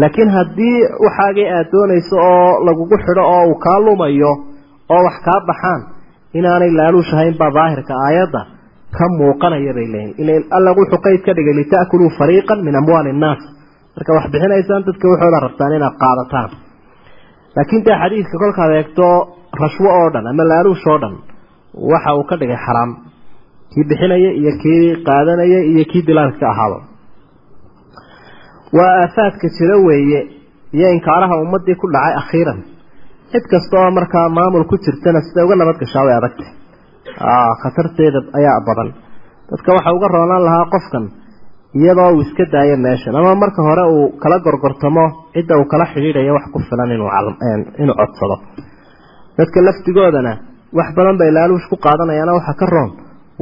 Laakiin 0.00 0.30
haddii 0.36 0.76
waxaagii 1.06 1.46
aada 1.56 1.70
doonayso 1.74 2.16
oo 2.30 2.64
lagugu 2.66 2.96
xidho 3.04 3.22
oo 3.34 3.44
uu 3.50 3.56
kaa 3.64 3.78
lumayo 3.86 4.32
oo 4.94 5.02
wax 5.06 5.16
kaa 5.26 5.40
baxaan 5.48 5.80
inaanay 6.38 6.70
laaluush 6.80 7.12
ahayn 7.14 7.34
baa 7.40 7.50
daahirka 7.58 7.92
aayadda 8.06 8.40
ka 8.96 9.04
muuqanaya 9.18 9.72
bay 9.78 9.86
leeyihiin 9.94 10.42
alla 10.56 10.70
wuxuu 10.78 11.00
qeyd 11.06 11.20
ka 11.26 11.32
dhigay 11.36 11.54
lita'kuluu 11.60 12.10
fariiqan 12.18 12.58
min 12.66 12.74
amwaali 12.80 13.10
innaas 13.14 13.40
marka 13.96 14.10
wax 14.16 14.24
bixinaysaan 14.32 14.82
dadka 14.88 15.04
waxooda 15.12 15.38
rabtaan 15.46 15.72
inaad 15.78 15.96
qaadataan. 16.02 16.50
Laakiin 17.56 17.82
dee 17.86 17.96
xadiidka 18.02 18.36
kolkaad 18.42 18.70
eegto 18.78 19.06
rashwo 19.62 19.88
oo 20.00 20.08
dhan 20.14 20.26
ama 20.32 20.44
laaluush 20.50 20.86
oo 20.92 20.98
dhan 21.02 21.14
waxa 21.92 22.10
uu 22.18 22.24
ka 22.30 22.34
dhigay 22.40 22.60
xaraam. 22.66 22.90
Kii 23.72 23.84
bixinaya 23.90 24.30
iyo 24.40 24.52
kii 24.62 24.82
qaadanaya 25.06 25.60
iyo 25.72 25.84
kii 25.90 26.02
dilaalka 26.08 26.44
ahaaba 26.52 26.78
waa 28.76 28.92
aafaadka 29.02 29.46
jira 29.56 29.76
weeye 29.86 30.20
iyo 30.76 30.88
inkaaraha 30.96 31.34
ummadii 31.44 31.76
ku 31.80 31.86
dhacay 31.94 32.14
akhiiran. 32.22 32.58
Cid 33.32 33.44
kasta 33.52 33.74
oo 33.82 33.90
markaa 33.98 34.28
maamul 34.36 34.64
ku 34.70 34.76
jirtana 34.84 35.20
siday 35.26 35.44
uga 35.46 35.56
nabad 35.60 35.76
gashaa 35.82 36.04
way 36.06 36.14
adagtay 36.20 36.48
khatarteeda 37.62 38.20
ayaa 38.38 38.60
badan. 38.68 38.88
Dadka 39.50 39.70
waxa 39.76 39.90
uga 39.96 40.08
roonaan 40.14 40.44
lahaa 40.48 40.66
qofkan 40.74 41.04
iyadoo 41.80 42.10
uu 42.14 42.20
iska 42.24 42.44
daayo 42.52 42.76
meeshan 42.86 43.14
ama 43.20 43.34
marka 43.42 43.60
hore 43.68 43.84
uu 43.96 44.06
kala 44.22 44.36
gorgortamo 44.46 45.04
cidda 45.34 45.54
uu 45.60 45.64
kala 45.72 45.84
xidhiidhayo 45.92 46.32
wax 46.36 46.46
ku 46.52 46.58
filan 46.68 46.90
inuu 46.96 47.94
codsado. 48.00 48.36
Dadka 49.38 49.58
laftigoodana 49.66 50.32
wax 50.78 50.88
badan 50.96 51.16
bay 51.20 51.30
laaluush 51.36 51.66
ku 51.70 51.76
qaadanayaana 51.86 52.32
waxa 52.38 52.54
ka 52.60 52.66
roon 52.74 52.90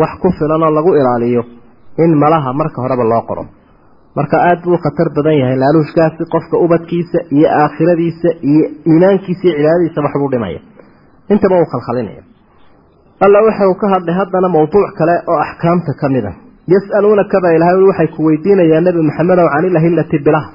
wax 0.01 0.13
ku 0.23 0.29
filan 0.39 0.63
oo 0.67 0.71
lagu 0.79 0.91
ilaaliyo 1.01 1.43
in 2.05 2.11
malaha 2.23 2.53
marka 2.61 2.79
horeba 2.85 3.05
loo 3.13 3.23
qoro. 3.29 3.45
Marka 4.17 4.37
aada 4.49 4.63
buu 4.65 4.79
khatar 4.85 5.09
badan 5.17 5.37
yahay 5.41 5.57
laaluushkaasi 5.63 6.23
qofka 6.35 6.57
ubadkiisa 6.65 7.19
iyo 7.37 7.49
aakhiradiisa 7.63 8.29
iyo 8.51 8.65
iimaankiisa 8.91 9.45
iyo 9.49 9.55
cibaadadiisa 9.59 10.01
waxbuu 10.07 10.31
dhimaya. 10.33 10.61
Intaba 11.33 11.55
uu 11.61 11.69
khalkhalinaya 11.73 12.23
alla 13.25 13.39
waxa 13.47 13.65
uu 13.71 13.77
ka 13.83 13.87
hadlay 13.95 14.15
haddana 14.21 14.49
mawduuc 14.57 14.89
kale 14.99 15.15
oo 15.33 15.39
axkaamta 15.47 15.93
ka 16.01 16.07
mid 16.15 16.25
a 16.31 16.33
yas'aluunaka 16.75 17.37
baa 17.45 17.53
ilahay 17.57 17.77
waxay 17.91 18.09
ku 18.15 18.21
weydiinayaan 18.29 18.85
nebi 18.89 19.01
maxamedow 19.09 19.47
can 19.55 19.65
ilahillati 19.71 20.17
bilaha. 20.27 20.49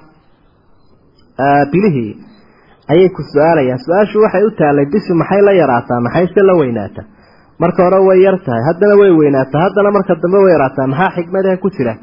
Bilihii 1.71 2.11
ayay 2.93 3.09
ku 3.15 3.21
su'aalayaan. 3.31 3.79
Su'aashu 3.85 4.17
waxay 4.25 4.43
u 4.49 4.51
taalay 4.59 4.85
bishu 4.93 5.13
maxay 5.21 5.41
la 5.47 5.53
yaraataa? 5.61 5.99
Maxayse 6.05 6.41
la 6.49 6.53
weynaataa 6.61 7.05
marka 7.61 7.79
hore 7.85 7.99
way 8.07 8.19
yar 8.25 8.37
tahay 8.45 8.61
haddana 8.69 8.95
way 9.01 9.11
weynaataa 9.21 9.61
haddana 9.65 9.89
marka 9.97 10.13
dambe 10.23 10.37
way 10.43 10.51
yaraataa. 10.55 10.87
Maxaa 10.91 11.11
xikmadaha 11.17 11.57
ku 11.63 11.69
jira? 11.75 11.93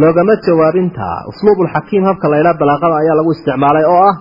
Loogama 0.00 0.34
jawaabintaa 0.46 1.16
usluubulxakiim 1.30 2.02
habka 2.08 2.26
laydhaa 2.32 2.58
balaaqada 2.60 2.94
ayaa 3.02 3.16
lagu 3.20 3.30
isticmaalay 3.36 3.84
oo 3.94 4.00
ah 4.10 4.14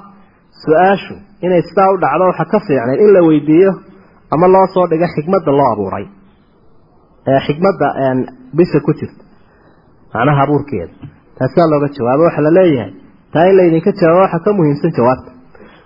su'aashu 0.63 1.13
inay 1.45 1.61
sidaa 1.69 1.89
u 1.93 1.97
dhacdo 2.03 2.23
waxa 2.31 2.45
ka 2.51 2.57
fiicnayd 2.67 2.99
in 3.05 3.09
la 3.15 3.21
weydiiyo 3.29 3.71
ama 4.33 4.47
loo 4.53 4.65
soo 4.73 4.85
dhigo 4.91 5.07
xikmadda 5.15 5.51
loo 5.59 5.67
abuuray. 5.73 6.05
Xikmadda 7.45 7.87
bisha 8.57 8.79
ku 8.85 8.91
jirta. 8.99 9.23
Macnaha 10.13 10.41
abuurkeeda. 10.45 10.93
Taasaa 11.37 11.67
looga 11.71 11.87
jawaabo. 11.95 12.23
Waxaa 12.27 12.43
la 12.47 12.51
leeyahay 12.57 12.91
taa 13.33 13.45
in 13.49 13.55
laydinka 13.59 13.91
jawaabo 13.99 14.21
waxaa 14.25 14.43
ka 14.45 14.51
muhiimsan 14.57 14.91
jawaabta. 14.97 15.31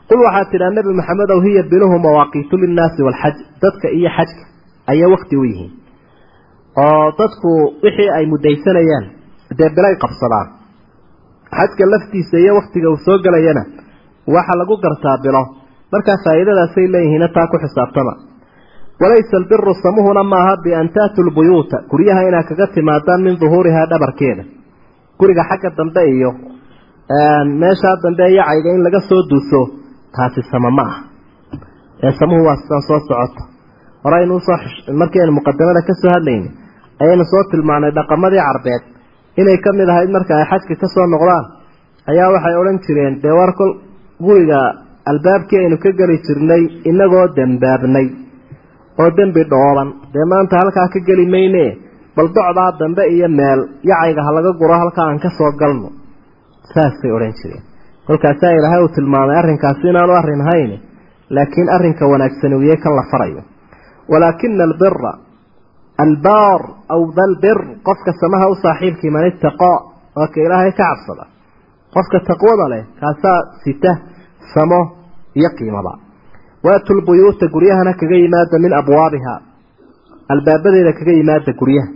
Qul 0.10 0.20
waxaad 0.28 0.48
tidhaa 0.52 0.72
nebi 0.78 0.92
maxamedow 1.00 1.40
hiya 1.46 1.64
biluhu 1.72 1.96
mawaaqiitu 2.06 2.56
linnaasi 2.64 3.00
waalxaj 3.08 3.36
dadka 3.64 3.88
iyo 3.98 4.10
xajka 4.18 4.44
ayay 4.92 5.10
wakti 5.14 5.36
u 5.38 5.44
yihiin. 5.50 5.72
Oo 6.84 7.06
dadku 7.20 7.50
wixii 7.84 8.10
ay 8.18 8.26
mudaysanayaan 8.34 9.06
dee 9.60 9.70
bilay 9.78 9.96
qabsadaan. 10.04 10.48
Xajka 11.58 11.84
laftiisa 11.94 12.38
iyo 12.44 12.52
waktiga 12.60 12.88
uu 12.94 13.00
soo 13.06 13.18
gelayana 13.26 13.64
waxa 14.36 14.54
lagu 14.60 14.76
gartaa 14.84 15.18
bilo. 15.26 15.44
Markaa 15.92 16.18
faa'iidadaasay 16.26 16.88
leeyihiina 16.94 17.28
taa 17.36 17.48
ku 17.52 17.58
xisaabtama 17.64 18.14
walaysa 19.02 19.38
albiru 19.42 19.74
samuhuna 19.84 20.24
maaha 20.34 20.54
bian 20.64 20.88
taatu 20.96 21.20
lbuyuuta 21.30 21.78
guryaha 21.92 22.22
inaad 22.30 22.46
kaga 22.50 22.68
timaadaan 22.76 23.22
min 23.26 23.36
duhuurihaa 23.42 23.88
dhabarkeeda. 23.92 24.44
Guriga 25.20 25.44
xagga 25.50 25.70
dambe 25.78 26.02
iyo 26.16 26.32
meeshaa 27.62 27.96
dambe 28.04 28.26
yacayga 28.38 28.70
in 28.76 28.82
laga 28.86 29.00
soo 29.10 29.22
duuso 29.30 29.62
taasi 30.16 30.42
sama 30.52 30.70
ma 30.78 30.84
ah 30.92 30.96
ee 32.06 32.12
samuhu 32.20 32.42
waa 32.48 32.58
sidaan 32.62 32.84
soo 32.90 33.00
socoto 33.08 33.42
horeynu 34.04 34.34
u 34.36 34.40
soo 34.48 34.58
markii 35.02 35.22
aynu 35.24 35.34
muqadamada 35.40 35.82
ka 35.88 35.94
soo 36.02 36.12
hadlayna 36.16 36.50
ayaynu 37.04 37.24
soo 37.32 37.44
tilmaanay 37.52 37.92
dhaqamadii 37.98 38.44
carbeed. 38.48 38.84
Inay 39.42 39.58
ka 39.66 39.70
mid 39.78 39.90
ahayd 39.94 40.10
marka 40.16 40.34
ay 40.40 40.46
xajka 40.52 40.76
ka 40.82 40.88
soo 40.96 41.06
noqdaan 41.14 41.46
ayaa 42.12 42.32
waxay 42.36 42.56
odhan 42.62 42.78
jireen 42.86 43.14
dee 43.24 43.34
war 43.40 43.52
kol 43.60 43.72
guriga 44.26 44.60
albaabkii 45.12 45.60
aynu 45.64 45.78
ka 45.84 45.90
geli 46.00 46.18
jirnay 46.28 46.62
inagoo 46.92 47.26
dembaabnay 47.38 48.08
oo 49.02 49.10
dembi 49.18 49.44
dhooban. 49.52 49.90
Dee 50.14 50.26
maanta 50.32 50.56
halkaa 50.62 50.88
ka 50.94 51.00
geli 51.08 51.26
mayne 51.36 51.66
bal 52.16 52.28
docdaa 52.38 52.72
dambe 52.80 53.04
iyo 53.16 53.28
meel 53.40 53.60
yacayga 53.90 54.22
ha 54.26 54.32
laga 54.38 54.52
guro 54.60 54.76
halkaa 54.82 55.06
aan 55.10 55.20
ka 55.24 55.30
soo 55.38 55.52
galno. 55.62 55.90
Saasay 56.74 57.12
odhan 57.18 57.34
jireen. 57.40 57.64
Kolkaasaa 58.08 58.52
ilaahay 58.58 58.82
uu 58.84 58.92
tilmaamay 58.96 59.38
arrinkaasi 59.42 59.88
inaanu 59.92 60.14
arrin 60.22 60.42
ahayn 60.46 60.72
laakiin 61.36 61.70
arrinka 61.76 62.04
wanaagsani 62.12 62.56
wiye 62.62 62.76
kan 62.84 62.94
la 63.00 63.04
farayo 63.12 63.42
walaakina 64.12 64.64
albira 64.70 65.12
albaar 66.04 66.62
aw 66.94 67.02
dalbir 67.20 67.58
qofka 67.88 68.12
samaha 68.22 68.46
u 68.52 68.56
saaxiibkii 68.64 69.12
man 69.16 69.26
itaqaa 69.32 69.78
waa 70.18 70.28
ilaahay 70.46 70.72
ka 70.72 70.84
cabsada. 70.90 71.26
Qofka 71.96 72.18
taqwada 72.30 72.66
leh 72.74 72.84
kaasaa 73.02 73.40
sita 73.64 73.92
samo 74.54 74.80
iyo 75.40 75.50
qiimaba 75.58 75.94
waatu 76.66 76.92
lbuyuuta 77.00 77.46
guryahana 77.54 77.94
kaga 78.00 78.16
yimaada 78.24 78.58
min 78.66 78.72
abwaabiha. 78.82 79.34
Albaabadeeda 80.34 80.92
kaga 81.00 81.12
yimaada 81.20 81.52
guryaha. 81.60 81.90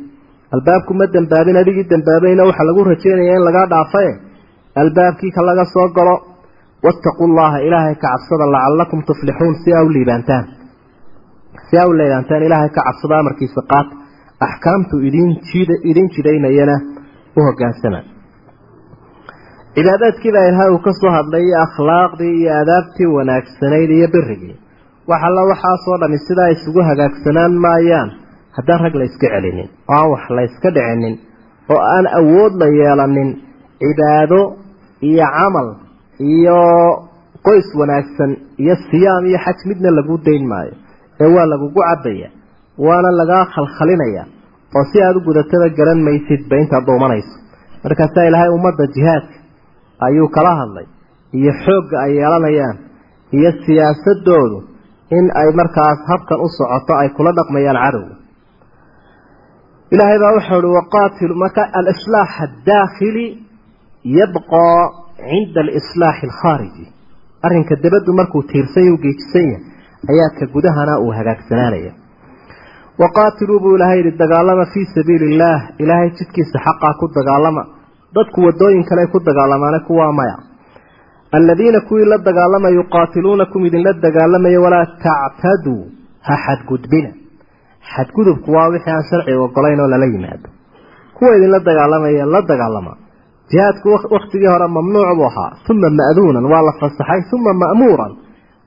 Albaabku 0.55 0.91
ma 0.99 1.05
dembaabin 1.15 1.57
adigii 1.61 1.87
dembaabayna 1.93 2.43
waxaa 2.49 2.67
lagu 2.69 2.81
rajeynaya 2.91 3.33
in 3.37 3.43
lagaa 3.47 3.67
dhaafae 3.73 4.11
albaabkii 4.81 5.31
ka 5.35 5.41
laga 5.49 5.65
soo 5.73 5.87
galo 5.97 6.15
wattaquu 6.85 7.25
llaha 7.37 7.57
ilaahay 7.67 7.95
ka 8.01 8.07
cabsada 8.13 8.45
lacalakum 8.55 8.99
tuflixuun 9.09 9.55
si 9.63 9.69
aa 9.77 9.83
u 9.87 9.89
liibaantaan. 9.95 10.45
Si 11.69 11.73
aa 11.81 11.87
u 11.89 11.93
liibaantaan 11.99 12.43
ilaahay 12.47 12.69
ka 12.75 12.81
cabsada 12.87 13.15
amarkiisa 13.21 13.61
qaat 13.71 13.87
axkaamtu 14.47 14.95
idin 15.07 15.29
jid 15.49 15.69
idin 15.91 16.07
jidaynayana 16.15 16.75
u 17.37 17.39
hogaansama 17.47 17.99
cibaadaadkii 19.79 20.31
baa 20.35 20.45
ilaahay 20.49 20.71
uu 20.75 20.81
ka 20.87 20.91
soo 21.01 21.11
hadlay 21.17 21.43
iyo 21.47 21.57
akhlaaqdii 21.65 22.33
iyo 22.41 22.51
aadaabtii 22.59 23.09
wanaagsanayd 23.17 23.89
iyo 23.97 24.07
birigii 24.15 24.55
wax 25.09 25.21
alla 25.29 25.41
waxaasoo 25.51 25.97
dhami 26.01 26.17
sidaa 26.27 26.49
isugu 26.55 26.81
hagaagsanaan 26.89 27.53
maayaan. 27.65 28.09
Haddaan 28.57 28.79
rag 28.85 28.95
la 28.99 29.03
iska 29.09 29.27
celinin 29.33 29.69
oo 29.89 29.95
aan 29.99 30.09
wax 30.13 30.23
la 30.37 30.41
yska 30.49 30.69
dhicinin 30.75 31.15
oo 31.73 31.79
aan 31.95 32.05
awood 32.19 32.53
la 32.61 32.67
yeelanin 32.79 33.29
cibaado 33.81 34.39
iyo 35.09 35.25
camal 35.37 35.67
iyo 36.33 36.59
qoys 37.47 37.67
wanaagsan 37.79 38.31
iyo 38.63 38.75
siyaam 38.89 39.23
iyo 39.29 39.39
xaj 39.45 39.59
midna 39.69 39.89
lagu 39.97 40.15
dayn 40.27 40.43
maayo 40.51 40.73
ee 41.21 41.29
waa 41.35 41.45
lagugu 41.53 41.81
cabaya 41.89 42.29
waana 42.85 43.09
lagaa 43.19 43.45
khalkhalinaya 43.53 44.23
oo 44.77 44.83
si 44.91 44.97
aada 45.05 45.17
u 45.19 45.25
gudatada 45.27 45.67
garan 45.77 45.99
maysidba 46.07 46.55
intaad 46.63 46.83
dhuumanayso. 46.87 47.33
Markaasaa 47.83 48.25
ilaahay 48.29 48.49
ummadda 48.57 48.85
jihaadka 48.95 49.35
ayuu 50.07 50.27
kala 50.35 50.51
hadlay. 50.59 50.85
Iyo 51.39 51.51
xoogga 51.63 51.97
ay 52.05 52.11
yeelanayaan. 52.19 52.77
Iyo 53.37 53.51
siyaasadoodu 53.65 54.57
in 55.17 55.25
ay 55.41 55.49
markaas 55.59 55.99
habkan 56.11 56.39
u 56.45 56.47
socoto 56.57 56.93
ay 57.01 57.09
kula 57.17 57.31
dhaqmayaan 57.39 57.79
cadowga. 57.83 58.15
Ilaahay 59.93 60.19
baa 60.23 60.33
wuxuu 60.37 60.59
uhi 60.65 60.75
waqaatilu 60.79 61.35
marka 61.43 61.61
alislaax 61.79 62.31
addaakhili 62.45 63.25
yabqaa 64.19 64.81
cinda 65.29 65.59
alislaaxi 65.65 66.25
alkhaariji. 66.29 66.85
Arrinka 67.45 67.75
dabaddu 67.83 68.11
markuu 68.19 68.41
tiirsan 68.51 68.83
yahy 68.85 68.93
u 68.97 69.01
geejisan 69.05 69.45
yahay 69.51 69.63
ayaa 70.11 70.29
ka 70.37 70.45
gudahana 70.53 70.93
uu 71.03 71.11
hagaagsanaanaya 71.17 71.91
waqaatiluu 73.01 73.59
buu 73.63 73.75
ilaahay 73.77 73.99
yihi 74.01 74.11
dagaalama 74.21 74.65
fii 74.73 74.85
sabiili 74.95 75.25
illaah 75.33 75.59
ilaahay 75.83 76.09
jidkiisa 76.19 76.57
xaqaa 76.65 76.93
ku 76.99 77.05
dagaalama 77.17 77.63
dadku 78.15 78.39
wadooyin 78.47 78.83
kale 78.89 79.07
ku 79.11 79.19
dagaalamaane 79.27 79.79
kuwaa 79.87 80.11
maya. 80.19 80.37
Aladiina 81.31 81.79
kuwii 81.87 82.05
la 82.11 82.17
dagaalama 82.17 82.69
yuqaatiluunakum 82.77 83.65
idinla 83.65 83.93
dagaalamaya 84.05 84.59
walaa 84.65 84.85
tactaduu 85.05 85.81
ha 86.27 86.35
xadgudbina. 86.45 87.09
Xadgudubku 87.93 88.49
waa 88.55 88.69
wixii 88.73 88.91
aan 88.95 89.03
sharciga 89.09 89.41
ogolayn 89.45 89.79
oo 89.83 89.87
lala 89.93 90.05
yimaado. 90.13 90.47
Kuwa 91.17 91.35
idinla 91.37 91.59
dagaalamaya 91.59 92.25
la 92.33 92.41
dagaalama 92.51 92.93
jihaadku 93.51 93.87
waktigii 94.15 94.49
hore 94.53 94.67
mamnuuc 94.67 95.09
buu 95.17 95.25
ahaa 95.31 95.51
uma 95.71 95.89
ma'duunan 95.99 96.45
waa 96.51 96.61
la 96.67 96.73
fasaxay 96.81 97.21
uma 97.37 97.53
ma'muuran. 97.61 98.11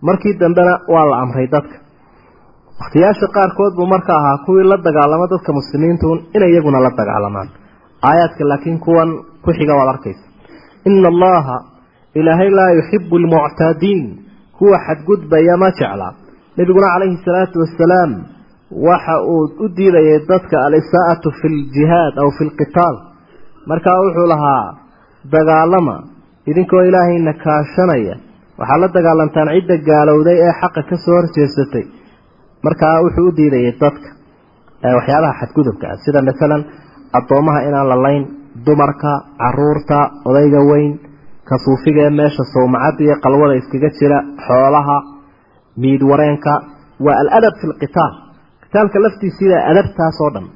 Markii 0.06 0.34
dambena 0.40 0.74
waa 0.94 1.04
la 1.10 1.16
amray 1.22 1.46
dadka. 1.54 1.76
Wakhtiyaasha 2.80 3.26
qaarkood 3.36 3.74
buu 3.78 3.86
marka 3.86 4.12
ahaa 4.20 4.38
kuwii 4.46 4.64
la 4.70 4.76
dagaalamo 4.86 5.26
dadka 5.32 5.50
muslimiintu 5.58 6.06
inay 6.36 6.50
iyaguna 6.52 6.78
la 6.86 6.90
dagaalamaan. 7.00 7.48
Aayaadka 8.08 8.44
laakiin 8.50 8.78
kuwan 8.84 9.10
ku 9.44 9.50
xiga 9.58 9.72
waad 9.78 9.88
arkaysa. 9.94 10.24
Ina 10.88 11.08
allaha 11.14 11.56
ilaahay 12.20 12.50
laa 12.58 12.70
yuxibu 12.78 13.14
almuctaadiin 13.22 14.06
kuwa 14.58 14.76
xadgudbaya 14.86 15.54
ma 15.62 15.68
jecla. 15.78 16.08
Nebiguna 16.58 16.88
calayhi 16.94 17.16
salaatu 17.26 17.56
wasalaam 17.64 18.10
waxa 18.88 19.14
uu 19.34 19.44
u 19.64 19.68
diidayay 19.76 20.18
dadka 20.30 20.56
alisaa'atu 20.66 21.28
fi 21.38 21.46
ljihaad 21.56 22.14
aw 22.22 22.28
fi 22.36 22.42
lqitaal 22.50 22.96
markaa 23.70 23.98
wuxuu 24.04 24.26
lahaa 24.32 24.64
dagaalama 25.34 25.96
idinkoo 26.50 26.82
ilaahayna 26.88 27.32
kaashanaya. 27.44 28.14
Waxaad 28.60 28.80
la 28.82 28.88
dagaalantaan 28.96 29.48
cidda 29.56 29.76
gaalowday 29.88 30.36
ee 30.46 30.52
xaqa 30.60 30.80
ka 30.90 30.96
soo 31.04 31.14
horjeesatay. 31.18 31.84
Markaa 32.66 32.96
wuxuu 33.04 33.26
u 33.30 33.36
diidayay 33.38 33.72
dadka 33.84 34.08
waxyaabaha 34.98 35.34
xadgudubka 35.40 35.84
ah 35.92 35.96
sida 36.04 36.20
masalan 36.28 36.62
addoomaha 37.18 37.60
inaan 37.68 37.88
la 37.92 37.96
layn 38.06 38.22
dumarka 38.66 39.12
carruurta 39.42 39.98
odayga 40.28 40.60
weyn 40.70 40.92
ka 41.48 41.56
suufiga 41.64 42.02
ee 42.06 42.10
meesha 42.18 42.44
sawmacadda 42.54 43.02
iyo 43.06 43.16
qalwada 43.24 43.54
iskaga 43.60 43.88
jira 43.98 44.18
xoolaha 44.46 44.96
miid 45.82 46.02
wareenka 46.10 46.52
waa 47.04 47.16
aladab 47.22 47.54
fi 47.60 47.66
lqitaal 47.72 48.12
qitaalka 48.62 48.98
laftiisiida 49.04 49.56
adabtaas 49.70 50.16
oo 50.24 50.30
dhan. 50.34 50.46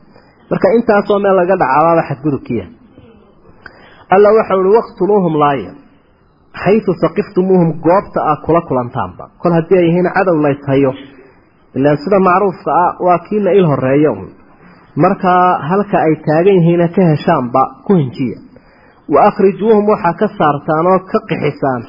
Marka 0.51 0.67
intaasoo 0.79 1.19
meel 1.25 1.37
laga 1.41 1.55
dhacabaaba 1.63 2.03
xadgudubkiya. 2.09 2.65
Alla 4.15 4.29
waxau 4.39 4.61
ihi 4.65 4.73
waqtuluuhum 4.79 5.35
laaya. 5.43 5.73
Xaytu 6.63 6.91
saqiftumuuhum 7.03 7.71
goobta 7.87 8.21
aad 8.31 8.41
kula 8.47 8.61
kulantaanba. 8.69 9.25
Kol 9.43 9.53
haddii 9.57 9.79
ay 9.81 9.85
yihiin 9.89 10.09
cadow 10.17 10.37
laytayo 10.45 10.93
ilaan 11.79 11.97
sida 12.03 12.19
macruufka 12.29 12.71
ah 12.85 12.91
waa 13.07 13.19
kiina 13.29 13.51
il 13.59 13.67
horreeya 13.71 14.11
un 14.19 14.29
markaa 15.05 15.47
halka 15.69 15.97
ay 16.07 16.15
taagan 16.27 16.57
yihiina 16.59 16.87
ka 16.97 17.03
heshaanba 17.13 17.63
ku 17.87 17.93
hinjiya. 18.01 18.39
Wa 19.13 19.19
akhrijuuhum 19.29 19.85
waxaa 19.93 20.15
ka 20.21 20.27
saartaan 20.39 20.87
oo 20.93 20.99
ka 21.11 21.19
qixisaan 21.29 21.83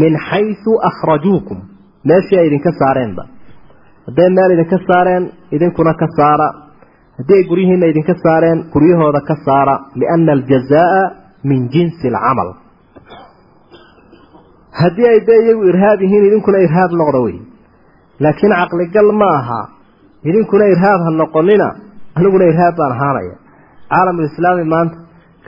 min 0.00 0.12
xaysu 0.28 0.72
akhrajuukum. 0.88 1.58
Meeshii 2.08 2.38
ay 2.40 2.46
idinka 2.50 2.72
saareenba. 2.80 3.22
Hadday 4.06 4.28
meel 4.36 4.50
idinka 4.56 4.78
saareen 4.88 5.24
idinkuna 5.54 5.92
ka 6.00 6.06
saara. 6.16 6.48
Haddii 7.18 7.36
ay 7.40 7.44
guryihiina 7.50 7.86
idinka 7.92 8.14
saareen 8.24 8.58
guryahooda 8.72 9.20
ka 9.28 9.34
saara. 9.46 9.74
Liana 10.00 10.32
aljazaa 10.36 11.00
min 11.48 11.60
jinsi 11.74 12.06
alcamal. 12.08 12.50
Haddii 14.80 15.08
ay 15.12 15.20
dee 15.28 15.40
iyagu 15.44 15.62
irhaab 15.70 16.00
yihiin 16.04 16.24
idinkuna 16.28 16.58
irhaab 16.66 16.90
noqda 17.00 17.20
wey. 17.26 17.36
Laakiin 18.22 18.52
caqligal 18.60 19.08
ma 19.20 19.28
aha 19.40 19.60
idinkuna 20.28 20.64
irhaab 20.74 21.00
ha 21.06 21.10
noqonina 21.22 21.68
aniguna 22.18 22.44
irhaab 22.52 22.74
baan 22.80 22.92
ahaanaya 22.96 23.34
caalamulislaami 23.92 24.64
maanta 24.74 24.96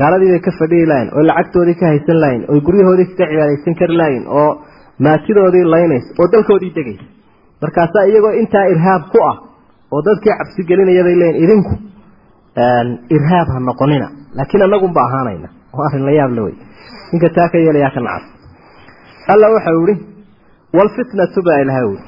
gaaladii 0.01 0.31
bay 0.35 0.43
ka 0.47 0.53
fadhihi 0.61 0.87
lahayn 0.93 1.09
oo 1.17 1.23
lacagtoodii 1.31 1.77
ka 1.81 1.87
haysan 1.93 2.19
lahayn 2.25 2.43
oo 2.53 2.59
guryahoodii 2.67 3.07
kaga 3.19 3.27
cibaadaysan 3.33 3.75
kari 3.81 3.97
lahayn 4.01 4.25
oo 4.41 4.49
maatidoodii 5.07 5.65
laynays 5.75 6.07
oo 6.21 6.27
dalkoodii 6.35 6.73
degaysa 6.79 7.05
markaasaa 7.63 8.05
iyagoo 8.11 8.33
intaa 8.43 8.65
irhaab 8.75 9.03
ku 9.13 9.19
ah 9.31 9.37
oo 9.95 10.01
dadkii 10.09 10.35
cabsi 10.41 10.61
gelinaya 10.71 11.03
bay 11.09 11.17
leeyiin 11.23 11.43
idinku 11.45 11.75
irhaab 13.17 13.49
ha 13.55 13.59
noqonina 13.69 14.09
laakiin 14.39 14.63
anagunba 14.69 15.01
ahaanayna. 15.09 15.49
Oo 15.75 15.83
arrin 15.89 16.05
la 16.09 16.13
yaab 16.19 16.33
le 16.37 16.41
wey 16.47 16.55
ninka 17.13 17.29
taa 17.37 17.49
ka 17.53 17.59
yeelayaa 17.65 17.91
ka 17.97 18.01
nacas 18.07 18.25
alla 19.33 19.47
waxau 19.55 19.81
ihi 19.93 19.95
waalfitnatu 20.77 21.39
baa 21.47 21.59
ilahay 21.65 21.85
ui 21.93 21.99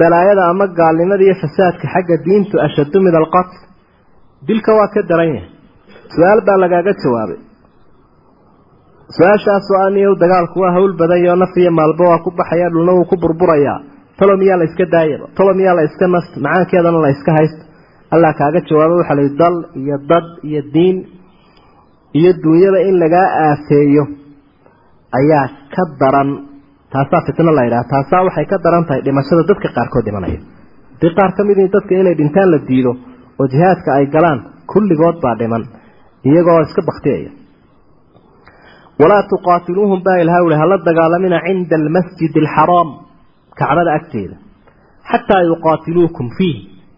balaayada 0.00 0.42
ama 0.52 0.66
gaalnimada 0.78 1.22
iyo 1.26 1.34
fasaadka 1.42 1.86
xagga 1.94 2.16
diintu 2.26 2.54
ashaddu 2.66 2.98
min 3.06 3.14
alqatl. 3.20 3.56
Dilka 4.48 4.70
waa 4.78 4.88
ka 4.94 5.00
daran 5.10 5.30
yahay. 5.36 5.48
Su'aal 6.14 6.40
baa 6.46 6.58
lagaaga 6.62 6.92
jawaabay. 7.02 7.38
Su'aashaasoo 9.16 9.78
aniyow 9.86 10.14
dagaalku 10.22 10.56
waa 10.62 10.72
hawl 10.76 10.92
badanyo 11.00 11.34
naf 11.42 11.52
iyo 11.62 11.70
maalba 11.78 12.04
waa 12.10 12.22
ku 12.24 12.30
baxaya 12.38 12.68
dhulna 12.74 12.92
wuu 12.96 13.04
ku 13.10 13.16
burburayaa. 13.22 13.78
Talo 14.18 14.36
miyaa 14.40 14.56
la 14.60 14.64
iska 14.68 14.84
daayaba? 14.94 15.26
Talo 15.36 15.52
miyaa 15.58 15.74
la 15.78 15.82
iska 15.88 16.06
nasta? 16.14 16.36
Macaankeedana 16.44 16.98
la 17.04 17.10
iska 17.16 17.30
haysto 17.38 17.62
allah 18.14 18.30
kaaga 18.40 18.60
jawaabo 18.68 18.94
waxaa 19.00 19.16
layihi 19.18 19.36
dal 19.42 19.56
iyo 19.80 19.96
dad 20.10 20.26
iyo 20.48 20.60
diin 20.74 20.96
iyo 22.18 22.30
duunyada 22.42 22.78
in 22.88 22.96
lagaa 23.02 23.28
aafeeyo 23.46 24.04
ayaa 25.18 25.46
ka 25.74 25.82
daran 26.00 26.30
taasaa 26.92 27.20
fitno 27.26 27.52
la 27.58 27.62
yidhaha 27.66 27.84
taasaa 27.92 28.22
waxay 28.26 28.46
ka 28.52 28.56
daran 28.64 28.84
tahay 28.88 29.00
dhimashada 29.06 29.42
dadka 29.50 29.68
qaarkood 29.76 30.04
dhimanaya. 30.08 30.38
Haddii 30.94 31.14
qaar 31.18 31.30
ka 31.36 31.42
midii 31.48 31.68
dadka 31.74 31.92
inay 32.00 32.14
dhintaan 32.20 32.48
la 32.54 32.58
diido 32.68 32.92
oo 33.40 33.46
jihaadka 33.52 33.90
ay 33.98 34.06
galaan 34.14 34.38
kulligood 34.72 35.16
baa 35.24 35.34
dhiman 35.40 35.62
iyagoo 36.28 36.60
iska 36.66 36.82
baktiyaya 36.88 37.30
walaa 39.00 39.22
tuqaatiluuhum 39.32 40.00
baa 40.06 40.16
ilaha 40.22 40.40
uli 40.46 40.56
hala 40.62 40.76
dagaalamina 40.88 41.38
cinda 41.46 41.74
almasjidi 41.80 42.38
alxaraam 42.44 42.88
kacbada 43.60 43.90
agteeda. 43.98 44.36
Xataa 45.10 45.42
yuqaatiluukum 45.50 46.26
fiih 46.36 46.56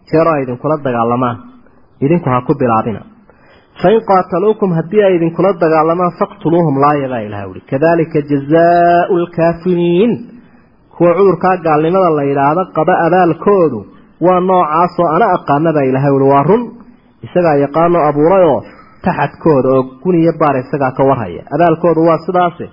jeero 0.09 0.29
ay 0.35 0.41
idinkula 0.45 0.75
dagaalamaan 0.87 1.37
idinku 2.05 2.27
ha 2.33 2.37
ku 2.47 2.53
bilaabina 2.61 3.01
fain 3.81 3.99
qaataluukum 4.09 4.69
haddii 4.77 5.03
ay 5.07 5.13
idinkula 5.17 5.51
dagaalamaan 5.63 6.13
faqtuluuhum 6.19 6.75
laaya 6.83 7.07
baa 7.13 7.19
ilaha 7.27 7.45
uli 7.51 7.61
kadalika 7.71 8.19
jazaau 8.31 9.13
lkaafiriin 9.23 10.11
kuwa 10.97 11.11
cudurkaa 11.17 11.55
gaalnimada 11.65 12.09
la 12.17 12.23
yidhaahdo 12.29 12.63
qaba 12.77 12.93
abaalkoodu 13.07 13.79
waa 14.25 14.39
noocaasoo 14.49 15.07
ana 15.15 15.25
aqaana 15.37 15.69
baa 15.77 15.85
ilahay 15.89 16.11
uli 16.17 16.27
waa 16.33 16.43
run 16.49 16.63
isagaa 17.25 17.55
yaqaano 17.65 17.97
abuurayoo 18.09 18.59
taxadkooda 19.05 19.69
oo 19.75 19.81
guniyo 20.03 20.31
baar 20.41 20.55
isagaa 20.63 20.91
ka 20.97 21.03
warhaya 21.09 21.41
abaalkoodu 21.55 22.01
waa 22.09 22.19
sidaase 22.27 22.65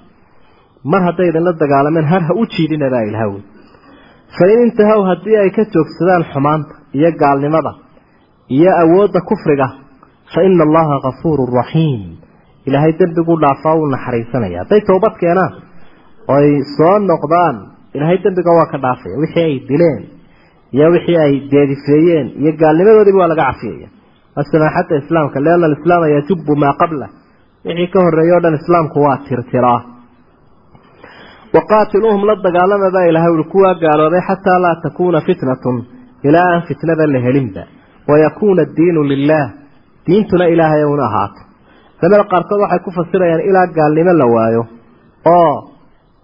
mar 0.93 1.03
hadday 1.09 1.29
idinla 1.31 1.53
dagaalameen 1.63 2.07
har 2.13 2.23
ha 2.29 2.33
u 2.41 2.47
jiidina 2.55 2.87
baa 2.95 3.05
ilaha 3.11 3.27
uli 3.35 3.43
fain 4.39 4.59
intahow 4.67 5.01
haddii 5.11 5.37
ay 5.43 5.51
ka 5.57 5.63
joogsadaan 5.75 6.25
xumaanta 6.33 6.75
iyo 6.99 7.11
gaalnimada 10.35 10.41
iyo 10.41 10.41
awoodda 10.41 10.41
kufriga 10.41 10.41
fa 10.41 10.43
ina 10.43 10.65
allaha 10.65 11.01
kafuurun 11.01 11.55
raxiim 11.57 12.17
ilaahay 12.67 12.93
dembiguu 12.93 13.37
dhaafaa 13.41 13.75
wuu 13.77 13.87
naxariisanaya 13.87 14.59
hadday 14.59 14.81
toobad 14.81 15.15
keenaan 15.21 15.53
oy 16.29 16.63
soo 16.77 16.99
noqdaan 16.99 17.57
ilaahay 17.95 18.19
dembiga 18.25 18.51
waa 18.59 18.67
ka 18.67 18.79
dhaafaya 18.79 19.17
wixii 19.19 19.45
ay 19.45 19.61
dileen 19.69 20.03
iyo 20.73 20.91
wixii 20.91 21.17
ay 21.17 21.41
deedifeeyeen 21.51 22.27
iyo 22.41 22.53
gaalnimadoodiiba 22.53 23.19
waa 23.19 23.29
laga 23.29 23.45
cafiyaya 23.53 23.89
waa 24.37 24.45
samaaxadda 24.53 24.97
islaamka 24.97 25.41
lianna 25.41 25.67
alislaama 25.67 26.09
yajubu 26.09 26.57
maa 26.57 26.73
qablah 26.73 27.09
wixii 27.65 27.87
ka 27.87 28.01
horreeyey 28.05 28.37
o 28.37 28.41
dhan 28.41 28.55
islaamku 28.55 29.03
waa 29.03 29.17
tirtiraa 29.29 29.81
waqaatiluuhum 31.55 32.27
la 32.27 32.37
dagaalama 32.37 32.91
baa 32.91 33.05
ilahay 33.05 33.33
uli 33.35 33.45
kuwaa 33.45 33.75
gaaloobay 33.75 34.21
xataa 34.29 34.59
laa 34.65 34.77
takuuna 34.83 35.21
fitnatun 35.21 35.85
ilaa 36.23 36.49
aan 36.53 36.63
diintuna 40.07 40.45
ilaahay 40.55 40.85
una 40.95 41.05
ahaato 41.11 41.41
culamada 42.01 42.25
qaarkood 42.33 42.61
waxay 42.65 42.81
ku 42.87 42.91
fasirayaan 42.99 43.43
ilaa 43.49 43.67
gaalnimo 43.77 44.13
la 44.21 44.27
waayo 44.35 44.63
oo 45.37 45.53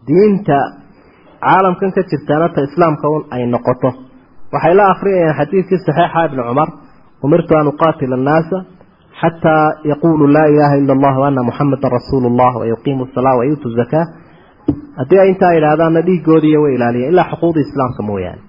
diinta 0.09 0.59
caalamkan 1.45 1.91
ka 1.97 2.03
jirtaana 2.11 2.47
ta 2.55 2.61
islaamka 2.69 3.07
un 3.17 3.23
ay 3.35 3.43
noqoto. 3.55 3.91
Waxay 4.55 4.75
la 4.79 4.85
akhriyayaan 4.93 5.37
xadiidkii 5.41 5.79
saxiixa 5.87 6.21
ibni 6.27 6.43
cumar 6.49 6.69
umirtu 7.25 7.53
an 7.61 7.67
uqaatila 7.73 8.15
annaasa 8.21 8.57
xataa 9.21 9.65
yaquuluu 9.91 10.29
laa 10.37 10.47
ilaaha 10.55 10.77
ila 10.83 10.93
allah 10.97 11.15
waana 11.23 11.41
muxamadan 11.49 11.91
rasuulu 11.99 12.29
llah 12.39 12.53
wayuqiimu 12.61 13.05
salaa 13.15 13.37
wayuutu 13.41 13.67
zakaa 13.81 14.05
haddii 15.01 15.21
ay 15.23 15.29
intaa 15.33 15.53
idhaahdaanna 15.59 16.01
dhiigoodiiyo 16.09 16.59
way 16.65 16.73
ilaaliyan 16.79 17.11
ilaa 17.13 17.27
xuquuqda 17.31 17.61
islaamka 17.67 18.01
mooyaane. 18.09 18.41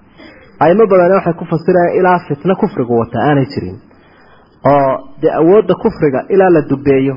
Aimo 0.65 0.83
badani 0.91 1.13
waxay 1.17 1.33
ku 1.39 1.45
fasirayaan 1.51 1.95
ilaa 1.99 2.17
fitno 2.27 2.53
kufrigu 2.61 2.93
wata 3.01 3.17
aanay 3.27 3.45
jirin 3.53 3.77
oo 4.73 4.91
dee 5.21 5.31
awoodda 5.41 5.73
kufriga 5.83 6.19
ilaa 6.33 6.49
la 6.55 6.61
dubeeyo. 6.71 7.15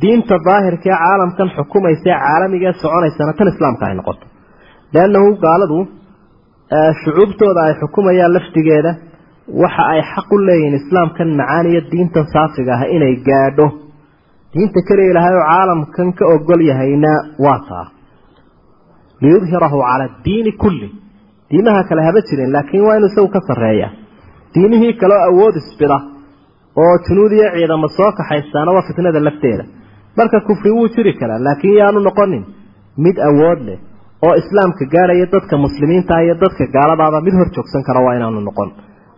Diinta 0.00 0.36
daahirka 0.46 0.86
ee 0.90 0.98
caalamkan 1.04 1.48
xukumaysa 1.56 2.06
ee 2.10 2.18
caalamiga 2.24 2.70
soconaysana 2.82 3.32
tan 3.38 3.48
islaamka 3.52 3.82
ay 3.88 3.94
noqoto. 4.00 4.24
Leannahu 4.94 5.28
gaaladu 5.44 5.78
shucuubtooda 7.02 7.60
ay 7.68 7.74
xukumayaan 7.80 8.32
laftigeeda 8.36 8.90
waxa 9.62 9.82
ay 9.92 10.00
xaq 10.12 10.28
u 10.34 10.38
leeyihiin 10.46 10.74
islaamkan 10.80 11.28
macaaniyo 11.40 11.80
diintan 11.92 12.26
saafiga 12.34 12.72
ah 12.78 12.82
inay 12.96 13.14
gaadho. 13.28 13.66
Diinta 14.54 14.80
keliya 14.88 15.10
ilahay 15.12 15.34
oo 15.40 15.46
caalamkan 15.52 16.08
ka 16.18 16.24
ogol 16.34 16.60
yahayna 16.70 17.12
waa 17.44 17.58
taa. 17.68 17.86
Liyudhirahu 19.22 19.78
cala 19.88 20.04
addiini 20.08 20.52
kulli. 20.62 20.88
Diimaha 21.50 21.82
kale 21.88 22.02
haba 22.08 22.20
jirin 22.28 22.50
laakiin 22.54 22.84
waa 22.86 22.96
inuu 22.98 23.10
isagu 23.12 23.28
ka 23.34 23.40
sarreeya. 23.48 23.88
Diimihii 24.54 24.92
kaleo 25.00 25.20
awood 25.30 25.54
isbida 25.62 25.96
oo 26.82 26.94
junuud 27.06 27.32
iyo 27.38 27.48
ciidamo 27.56 27.88
soo 27.96 28.10
kaxaystaana 28.18 28.70
waa 28.76 28.86
fitnada 28.88 29.20
lafteeda. 29.26 29.64
Marka 30.18 30.38
kufri 30.48 30.70
wuu 30.76 30.88
jiri 30.94 31.12
karaa 31.20 31.38
laakiin 31.46 31.76
yaanu 31.80 32.00
noqonin 32.08 32.44
mid 33.04 33.16
awood 33.28 33.60
leh 33.68 33.78
oo 34.26 34.34
islaamka 34.40 34.84
gaadhaya 34.94 35.26
dadka 35.34 35.54
muslimiinta 35.64 36.14
iyo 36.24 36.34
dadka 36.44 36.64
gaaladaaba 36.76 37.18
mid 37.26 37.34
hor 37.38 37.48
joogsan 37.56 37.82
kara 37.88 38.00
waa 38.06 38.14
inaanu 38.18 38.40
noqon. 38.48 38.68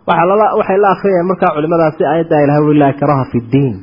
Waxay 0.09 0.79
la 0.85 0.89
akriyayaan 0.95 1.29
markaa 1.33 1.55
culimadaasi 1.57 2.03
aayadda 2.11 2.37
ilaha 2.45 2.61
uli 2.69 2.79
laa 2.83 2.91
ikraha 2.95 3.25
fi 3.33 3.39
ddiin. 3.47 3.75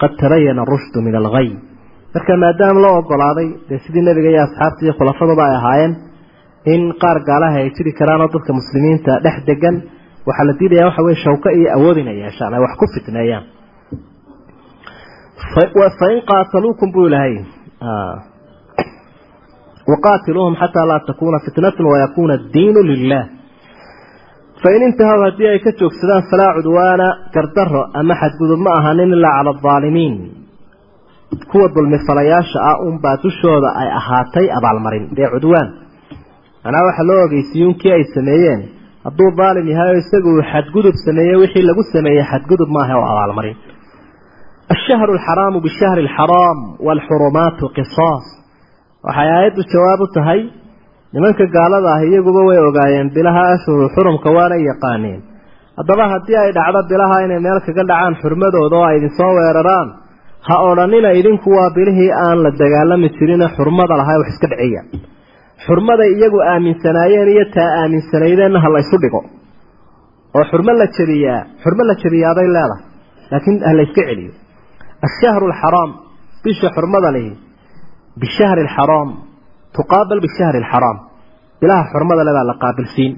Qad 0.00 0.12
tabayana 0.20 0.62
rushdu 0.72 0.98
min 1.06 1.14
alghay 1.20 1.48
marka 2.14 2.32
maadaama 2.42 2.80
loo 2.84 2.94
ogolaaday 3.00 3.48
dee 3.68 3.78
sidii 3.84 4.02
nebiga 4.08 4.28
iyo 4.34 4.42
asxaabta 4.46 4.80
iyo 4.84 4.92
khulafadooda 4.98 5.42
ay 5.48 5.54
ahaayeen 5.58 5.92
in 6.74 6.82
qaar 7.02 7.18
gaalaha 7.28 7.56
ay 7.62 7.70
jiri 7.76 7.92
karaanoo 8.00 8.28
dadka 8.34 8.52
muslimiinta 8.60 9.12
dhex 9.24 9.36
degan 9.50 9.76
waxaa 10.28 10.46
la 10.48 10.52
diidaya 10.60 10.84
waxa 10.88 11.02
weye 11.06 11.16
shawko 11.24 11.48
iyo 11.58 11.68
awood 11.76 11.96
inay 12.02 12.16
yeeshaan 12.24 12.54
ay 12.56 12.60
wax 12.66 12.72
ku 12.80 12.86
fitneeyaan 12.94 13.44
fain 16.00 16.18
qaataluukum 16.30 16.88
buu 16.94 17.06
ilahay 17.10 17.34
waqaatiluuhum 19.92 20.54
xataa 20.62 20.86
laa 20.90 21.00
takuuna 21.08 21.38
fitnatun 21.46 21.86
wayakuuna 21.92 22.34
addiinu 22.38 22.80
lilah 22.90 23.24
fain 24.62 24.82
intahaw 24.88 25.18
haddii 25.26 25.48
ay 25.52 25.58
ka 25.66 25.70
joogsadaan 25.80 26.22
falaa 26.30 26.52
cudwaana 26.56 27.06
gardaro 27.34 27.82
ama 28.00 28.14
xadgudub 28.22 28.60
ma 28.66 28.70
ahanin 28.78 29.10
ilaa 29.16 29.34
cala 29.38 29.50
aldaalimiin 29.56 30.14
kuwa 31.50 31.68
dulmifalayaasha 31.74 32.58
ah 32.70 32.76
unbaa 32.88 33.16
dushooda 33.24 33.68
ay 33.80 33.88
ahaatay 34.00 34.46
abaalmarin 34.58 35.04
dee 35.16 35.28
cudwaan. 35.34 35.68
Manaa 36.64 36.84
waxaa 36.88 37.06
loo 37.10 37.20
ogeysiiyunkii 37.26 37.92
ay 37.96 38.04
sameeyeen 38.14 38.60
hadduu 39.08 39.30
daalim 39.40 39.66
yahay 39.72 39.88
oo 39.94 39.98
isagu 40.04 40.28
uu 40.36 40.42
xadgudub 40.52 40.94
sameeyey 41.06 41.36
wixii 41.42 41.64
lagu 41.70 41.82
sameeyey 41.94 42.24
xadgudub 42.32 42.68
maaha 42.76 42.94
oo 43.00 43.06
abaalmarin. 43.12 43.56
Ashahru 44.74 45.10
alxaraamu 45.16 45.58
bishahri 45.66 46.00
alxaraam 46.06 46.58
waalxurumaatu 46.86 47.64
qisaas. 47.76 48.26
Waxay 49.06 49.28
aayaddu 49.36 49.62
jawaab 49.72 50.00
u 50.04 50.06
tahay 50.16 50.40
nimanka 51.14 51.44
gaalada 51.56 51.88
ah 51.96 52.00
iyaguba 52.08 52.40
way 52.48 52.58
ogaayeen 52.68 53.08
bilaha 53.16 53.42
ashhuru 53.54 53.84
xurumka 53.94 54.28
waana 54.36 54.56
yaqaaneen 54.70 55.20
haddaba 55.78 56.04
haddii 56.12 56.36
ay 56.42 56.50
dhacdo 56.58 56.80
bilaha 56.90 57.16
inay 57.26 57.40
meel 57.46 57.58
kaga 57.66 57.82
dhacaan 57.90 58.14
xurmadooda 58.22 58.76
oo 58.80 58.86
ay 58.90 58.96
idin 58.98 59.12
soo 59.18 59.30
weeraraan 59.38 59.88
ha 60.48 60.54
odhanina 60.70 61.10
idinku 61.20 61.48
waa 61.56 61.70
bilihii 61.76 62.10
aan 62.26 62.38
la 62.44 62.50
dagaalami 62.62 63.08
jirine 63.16 63.46
xurmada 63.56 63.94
lahay 64.00 64.16
wax 64.20 64.28
iska 64.34 64.46
dhiciya 64.52 64.82
xurmaday 65.66 66.10
iyagu 66.16 66.38
aaminsanaayeen 66.52 67.28
iyo 67.34 67.44
taa 67.56 67.70
aaminsanaydeenna 67.82 68.58
ha 68.64 68.68
la 68.74 68.78
ysu 68.84 68.96
dhigo. 69.02 69.20
oo 70.36 70.44
xurmo 70.50 70.72
la 70.80 70.86
jabiyaa 70.96 71.40
xurmo 71.62 71.82
la 71.90 71.94
jabiyaaday 72.02 72.48
leedahay 72.56 72.82
laakiin 73.30 73.56
ha 73.68 73.72
la 73.78 73.82
yska 73.86 74.02
celiyo. 74.08 74.32
Ashahru 75.06 75.44
alxaraam 75.50 75.90
bisha 76.44 76.68
xurmada 76.76 77.10
lihi 77.16 77.30
bishahri 78.22 78.60
alxaraam 78.66 79.08
tuqaabal 79.76 80.20
bishahri 80.26 80.58
alxaraam 80.62 80.96
bilaha 81.60 81.82
xurmada 81.92 82.22
le 82.28 82.32
baa 82.36 82.46
la 82.50 82.54
qaabilsiin. 82.62 83.12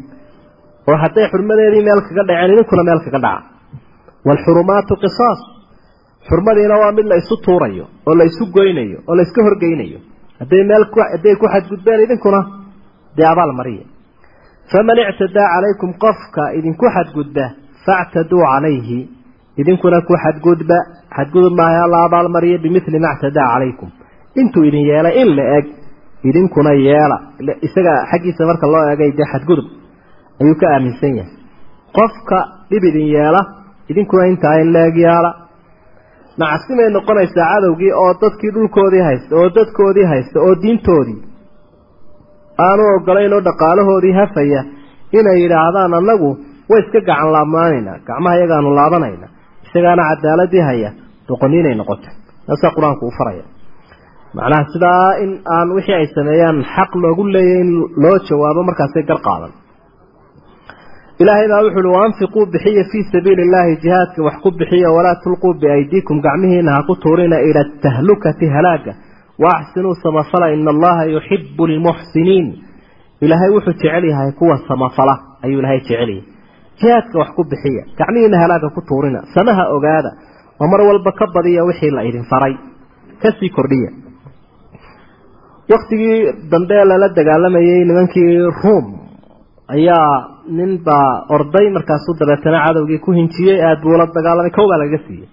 Oo 0.88 0.96
hadday 1.02 1.26
xurmadeedii 1.32 1.82
meel 1.88 2.00
kaga 2.08 2.22
dhaceen 2.28 2.50
idinkuna 2.54 2.82
meel 2.88 3.00
kaga 3.06 3.18
dhaca 3.26 3.42
waalxurumaatu 4.26 4.92
qisaas. 5.02 5.40
Xurmadiina 6.28 6.74
waa 6.82 6.92
mid 6.98 7.06
la 7.12 7.16
isu 7.22 7.34
tuurayo 7.44 7.84
oo 8.08 8.14
la 8.18 8.24
isu 8.30 8.42
goynayo 8.56 8.98
oo 9.08 9.14
la 9.18 9.22
iska 9.26 9.40
horgeynayo 9.46 9.98
hadday 10.40 10.62
meel 10.70 10.84
hadday 11.14 11.34
ku 11.40 11.46
xadgudbeen 11.54 12.00
idinkuna 12.06 12.40
dee 13.16 13.26
abaal 13.32 13.52
mariya 13.60 13.84
faman 14.72 14.98
ictadaa 15.10 15.48
calaykum 15.54 15.90
qofka 16.04 16.42
idinku 16.58 16.86
xadgudba 16.96 17.44
factaduu 17.86 18.42
calayhi. 18.50 19.08
Idinkuna 19.60 20.00
ku 20.08 20.14
xadgudba 20.24 20.76
xadgudub 21.16 21.52
maaha 21.60 21.86
la 21.92 21.98
abaalmariya 22.06 22.58
bimili 22.62 22.98
ma 23.04 23.10
ctadaa 23.18 23.48
calaykum. 23.52 23.88
Intuu 24.40 24.64
idin 24.68 24.84
yeelay 24.90 25.14
in 25.22 25.28
la 25.36 25.44
eg 25.58 25.66
idinkuna 26.28 26.72
yeela. 26.74 27.16
Isaga 27.66 27.92
xaggiisa 28.10 28.46
marka 28.46 28.66
loo 28.66 28.84
egay 28.92 29.10
dee 29.18 29.26
xadgudub 29.32 29.66
ayuu 30.40 30.54
ka 30.60 30.66
aaminsan 30.74 31.16
yahay. 31.18 31.34
Qofka 31.96 32.38
dhib 32.70 32.84
idin 32.90 33.06
yeela 33.14 33.40
idinkuna 33.90 34.26
intaa 34.32 34.60
in 34.62 34.72
la 34.72 34.86
eg 34.88 34.96
yaalla 34.96 35.30
macasimay 36.40 36.88
noqonaysaa 36.96 37.46
cadowgii 37.52 37.92
oo 38.02 38.12
dadkii 38.22 38.52
dhulkoodii 38.56 39.02
haysta 39.08 39.32
oo 39.40 39.48
dadkoodii 39.56 40.06
haysta 40.12 40.38
oo 40.46 40.54
diintoodii. 40.62 41.18
Aanu 42.66 42.82
ogolayn 42.96 43.32
oo 43.36 43.42
dhaqaalahoodii 43.48 44.14
hafaya 44.20 44.60
inay 45.18 45.38
yidhaahdaan 45.42 45.94
annagu 46.00 46.28
way 46.70 46.80
iska 46.84 47.00
gacan 47.08 47.30
laabnaanaynaa 47.36 47.98
gacmaha 48.08 48.34
iyagaanu 48.38 48.68
laabanayna 48.78 49.26
isagaana 49.66 50.02
cadaaladii 50.10 50.64
haya 50.68 50.90
doqoniinay 51.28 51.74
noqotay. 51.80 52.12
Taasaa 52.46 52.74
qur'aanku 52.76 53.04
u 53.10 53.12
faraya 53.18 53.44
macnaha 54.36 54.62
sidaa 54.74 55.08
in 55.24 55.30
aan 55.56 55.68
wixii 55.76 55.94
ay 56.00 56.06
sameeyaan 56.16 56.58
xaq 56.74 56.90
loogu 57.02 57.22
leeyahy 57.34 57.60
in 57.64 57.70
loo 58.02 58.16
jawaabo 58.28 58.60
markaasay 58.68 59.02
gar 59.10 59.20
qaadan 59.28 59.52
ilaahay 61.22 61.48
baa 61.52 61.62
wuxu 61.66 61.78
uhi 61.84 61.92
waanfiquu 61.96 62.40
bixiya 62.52 62.84
fii 62.92 63.04
sabiili 63.12 63.42
illaahi 63.46 63.76
jihaadka 63.84 64.22
wax 64.26 64.36
ku 64.44 64.50
bixiya 64.60 64.88
walaa 64.96 65.16
tulquu 65.24 65.48
biaydiikum 65.62 66.20
gacmihiina 66.26 66.70
ha 66.76 66.82
ku 66.88 66.94
tuurina 67.02 67.36
ila 67.48 67.62
tahlukati 67.84 68.46
halaaga. 68.54 68.92
Waaxsinuu 69.44 69.94
samafala 70.02 70.46
ina 70.54 70.70
allaha 70.74 71.04
yuxibu 71.14 71.66
lmuxsiniin 71.72 72.46
ilaahay 73.24 73.50
wuxuu 73.56 73.72
jecel 73.82 74.04
yahay 74.12 74.32
kuwa 74.38 74.56
samafala 74.68 75.14
ayuu 75.44 75.60
ilaahay 75.60 75.80
jecel 75.80 76.08
yahay. 76.08 76.22
Jihaadka 76.80 77.18
wax 77.22 77.28
ku 77.36 77.42
bixiya 77.50 77.82
gacmihiina 77.98 78.36
halaaga 78.42 78.68
ku 78.76 78.80
tuurina 78.88 79.20
samaha 79.34 79.64
ogaada 79.76 80.10
oo 80.60 80.66
mar 80.72 80.80
walba 80.88 81.12
ka 81.18 81.26
badiya 81.34 81.64
wixii 81.68 81.90
la 81.96 82.02
idin 82.08 82.24
faray 82.32 82.54
ka 83.22 83.28
sii 83.40 83.50
kordhiya. 83.56 83.90
Waktigii 85.72 86.48
dambe 86.52 86.84
lala 86.90 87.08
dagaalamayay 87.18 87.84
nimankii 87.84 88.38
ruom 88.62 88.86
ayaa 89.76 90.10
nin 90.58 90.70
baa 90.86 91.10
orday 91.36 91.66
markaasuu 91.76 92.14
dabeetana 92.20 92.58
cadowgii 92.66 92.98
ku 93.04 93.10
hinjiyey 93.18 93.58
aada 93.66 93.80
buu 93.82 93.96
la 94.00 94.06
dagaalamay 94.16 94.52
kow 94.58 94.66
baa 94.70 94.78
lagaga 94.82 95.00
siiyey. 95.06 95.28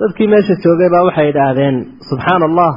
Dadkii 0.00 0.28
meesha 0.32 0.54
joogay 0.64 0.88
baa 0.94 1.04
waxay 1.08 1.28
idhaahdeen 1.32 1.76
subxaana 2.08 2.44
allah 2.50 2.72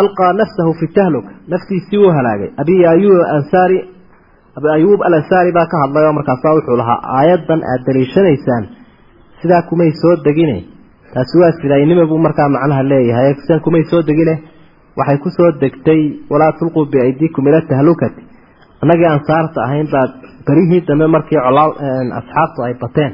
alqaa 0.00 0.32
nafsahu 0.40 0.72
fi 0.80 0.86
tahluka 0.98 1.30
naftiisii 1.52 1.98
wuu 2.02 2.12
halaagay. 2.18 2.50
Abi 2.62 2.74
ayub 2.94 3.16
ansaari 3.36 3.78
abi 4.58 4.68
ayuub 4.76 5.00
alansaari 5.08 5.50
baa 5.58 5.66
ka 5.72 5.76
hadlay 5.82 6.04
oo 6.08 6.12
markaasa 6.18 6.48
wuxuu 6.56 6.76
lahaa 6.82 6.98
aayaddan 7.18 7.60
aada 7.70 7.84
daliishanaysaan 7.86 8.64
sidaa 9.42 9.62
kumay 9.70 9.90
soo 10.02 10.14
degine. 10.26 10.56
Taasi 11.14 11.38
waa 11.42 11.52
sidaynima 11.60 12.04
buu 12.10 12.18
markaa 12.26 12.48
macnaha 12.54 12.82
leeyahay. 12.92 13.34
Sidan 13.44 13.60
kumay 13.66 13.84
soo 13.90 14.02
degine 14.08 14.34
waxay 14.98 15.18
ku 15.24 15.28
soo 15.36 15.50
degtay 15.62 16.00
walaa 16.32 16.52
tulquu 16.58 16.80
biaydiikum 16.92 17.48
ila 17.48 17.60
tahlukati 17.70 18.22
annagii 18.82 19.08
ansaarta 19.16 19.58
ahayn 19.66 19.88
baa 19.94 20.06
berihii 20.46 20.80
dambe 20.88 21.06
markii 21.14 21.40
colaal 21.46 21.72
asxaabtu 22.20 22.58
ay 22.66 22.74
bateen. 22.82 23.12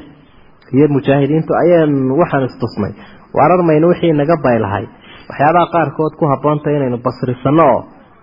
Iyo 0.75 0.87
mujaahidiintu 0.95 1.51
ayaan 1.63 1.93
waxaan 2.19 2.43
istusnay 2.49 2.93
waararmayna 3.37 3.87
wixii 3.91 4.13
naga 4.21 4.35
baylahay. 4.45 4.85
Waxyaabaha 5.29 5.71
qaarkood 5.75 6.13
ku 6.19 6.25
haboontay 6.31 6.73
inaynu 6.77 6.97
basrisanno 7.05 7.63
oo 7.73 7.79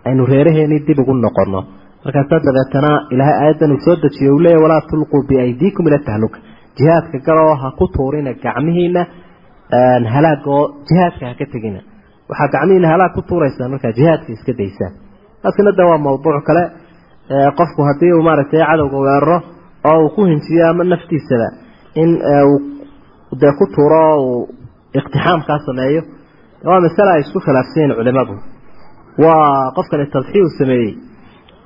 aynu 0.08 0.22
reeraheenii 0.32 0.80
dib 0.86 0.98
ugu 1.02 1.14
noqonno. 1.26 1.60
Markaasa 2.04 2.36
dabeetana 2.46 2.90
ilaahay 3.14 3.36
aayaddan 3.42 3.72
uu 3.74 3.80
soo 3.86 3.96
dejiye 4.02 4.30
uu 4.34 4.40
leeyahy 4.44 4.62
walaa 4.64 4.82
tulquu 4.90 5.18
biaydiikum 5.28 5.84
ila 5.88 5.98
tahluka 6.08 6.38
jihaadka 6.78 7.18
galoo 7.26 7.54
ha 7.62 7.68
ku 7.78 7.84
tuurina 7.94 8.32
gacmihiina 8.44 9.02
halaag 10.14 10.42
oo 10.56 10.64
jihaadka 10.88 11.24
ha 11.30 11.34
ka 11.40 11.46
tegina. 11.52 11.80
Waxaa 12.30 12.48
gacmihiina 12.54 12.88
halaag 12.92 13.12
ku 13.16 13.22
tuuraysaan 13.28 13.70
markaa 13.74 13.92
jihaadka 13.98 14.28
iska 14.36 14.52
daysaan 14.60 14.92
taasina 15.42 15.70
de 15.78 15.82
waa 15.90 15.98
mawduuc 16.06 16.44
kale 16.48 16.62
qofku 17.58 17.80
haddii 17.88 18.12
uu 18.16 18.22
maaragtay 18.28 18.60
cadowga 18.70 18.98
weeraro 19.06 19.36
oo 19.90 19.98
uu 20.04 20.10
ku 20.14 20.20
hinjiyo 20.30 20.64
ama 20.70 20.84
naftiisaba 20.92 21.48
in 22.02 22.10
dee 23.40 23.52
ku 23.58 23.64
tuuro 23.74 24.00
oo 24.12 24.20
uu 24.26 24.48
iqtixaamkaa 24.98 25.58
sameeyo 25.68 26.02
waa 26.68 26.80
masale 26.86 27.10
ay 27.14 27.20
isku 27.24 27.38
khilaafsan 27.46 27.80
yihiin 27.82 27.96
culimadu. 27.98 28.34
Waa 29.24 29.72
qofkani 29.76 30.06
tadxiy 30.14 30.42
uu 30.46 30.52
sameeyey 30.60 30.90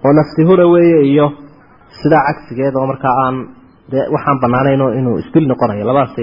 oo 0.05 0.13
nafsi 0.19 0.41
hura 0.49 0.65
weeye 0.75 1.01
iyo 1.13 1.27
sidaa 2.03 2.23
cagsigeed 2.29 2.75
oo 2.81 2.87
markaa 2.93 3.15
aan 3.25 3.37
dee 3.93 4.05
waxaan 4.15 4.39
banaanayn 4.43 4.81
inuu 5.01 5.17
isdil 5.23 5.45
noqonayo 5.53 5.85
labadaas 5.91 6.17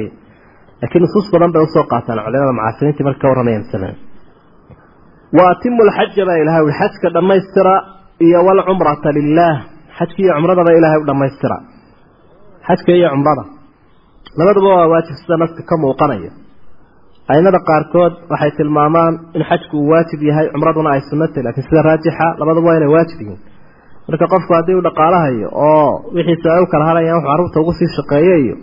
laakiin 0.82 1.02
nusuus 1.06 1.28
badan 1.34 1.52
bay 1.54 1.62
u 1.64 1.70
soo 1.76 1.84
qaataan 1.92 2.20
culimada 2.26 2.54
mucaasiriintii 2.58 3.06
marka 3.08 3.22
ka 3.24 3.28
warramayaan 3.32 3.64
masalan 3.66 3.96
wa 5.38 5.44
atimu 5.54 5.82
lxaja 5.90 6.24
baa 6.30 6.38
ilahay 6.44 6.64
ui 6.68 6.74
xajka 6.80 7.08
dhammaystira 7.16 7.74
iyo 8.26 8.40
walcumrata 8.48 9.10
lilaah 9.18 9.58
xajka 9.98 10.20
iyo 10.24 10.34
cumradaba 10.38 10.72
ilaahay 10.78 11.00
u 11.04 11.06
dhammaystira. 11.10 11.58
Xajka 12.68 12.92
iyo 13.00 13.10
cumrada. 13.14 13.44
Labaduba 14.40 14.70
waa 14.78 14.88
waajib 14.94 15.16
sida 15.22 15.36
naska 15.42 15.62
ka 15.70 15.76
muuqanaya. 15.84 16.32
Aimada 17.34 17.60
qaarkood 17.70 18.14
waxay 18.32 18.52
tilmaamaan 18.58 19.14
in 19.38 19.44
xajku 19.50 19.76
uu 19.82 19.90
waajib 19.92 20.20
yahay 20.30 20.46
cumraduna 20.54 20.90
ay 20.96 21.02
sunnatay 21.10 21.44
laakiin 21.46 21.66
sida 21.70 21.82
raajixa 21.88 22.26
labaduba 22.40 22.68
waa 22.70 22.78
inay 22.80 22.92
waajib 22.96 23.20
yihiin. 23.24 23.40
Marka 24.10 24.26
qofku 24.34 24.52
haddii 24.58 24.76
uu 24.80 24.84
dhaqaalahayo 24.88 25.48
oo 25.70 25.90
wixiisa 26.16 26.48
ay 26.56 26.62
u 26.64 26.68
kala 26.72 26.84
hadlayaan 26.90 27.18
wuxuu 27.20 27.30
carruurta 27.30 27.60
ugu 27.64 27.74
sii 27.80 27.90
shaqeeye 27.98 28.36
iyo 28.46 28.56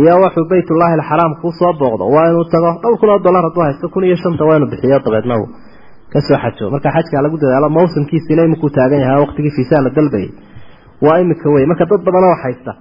iyo 0.00 0.12
wuxuu 0.24 0.44
baytullaahi 0.50 0.94
alxaraam 0.98 1.32
kuu 1.40 1.52
soo 1.60 1.72
booqdo 1.80 2.04
waa 2.14 2.26
inuu 2.30 2.44
tago 2.52 2.68
dhowr 2.82 2.96
kun 3.00 3.10
oo 3.14 3.18
dollar 3.26 3.42
hadduu 3.48 3.62
haysto 3.66 3.86
kun 3.94 4.04
iyo 4.08 4.16
shanta 4.22 4.44
waa 4.48 4.56
inuu 4.58 4.68
bixiyo 4.72 4.98
dabeedna 5.06 5.34
uu 5.40 5.46
ka 6.14 6.20
soo 6.26 6.38
xajo. 6.42 6.64
Marka 6.74 6.88
xajkaa 6.96 7.22
lagu 7.26 7.36
dadaalo 7.42 7.68
mawsimkiisina 7.78 8.42
imikuu 8.48 8.70
taagan 8.76 9.00
yahay 9.04 9.20
waqtigii 9.24 9.52
fiisaa 9.56 9.82
la 9.86 9.90
dalbayay. 9.98 10.30
Waa 11.04 11.18
imika 11.24 11.46
wey 11.54 11.64
marka 11.70 11.84
dad 11.90 12.00
badan 12.06 12.24
oo 12.30 12.36
haysta 12.44 12.72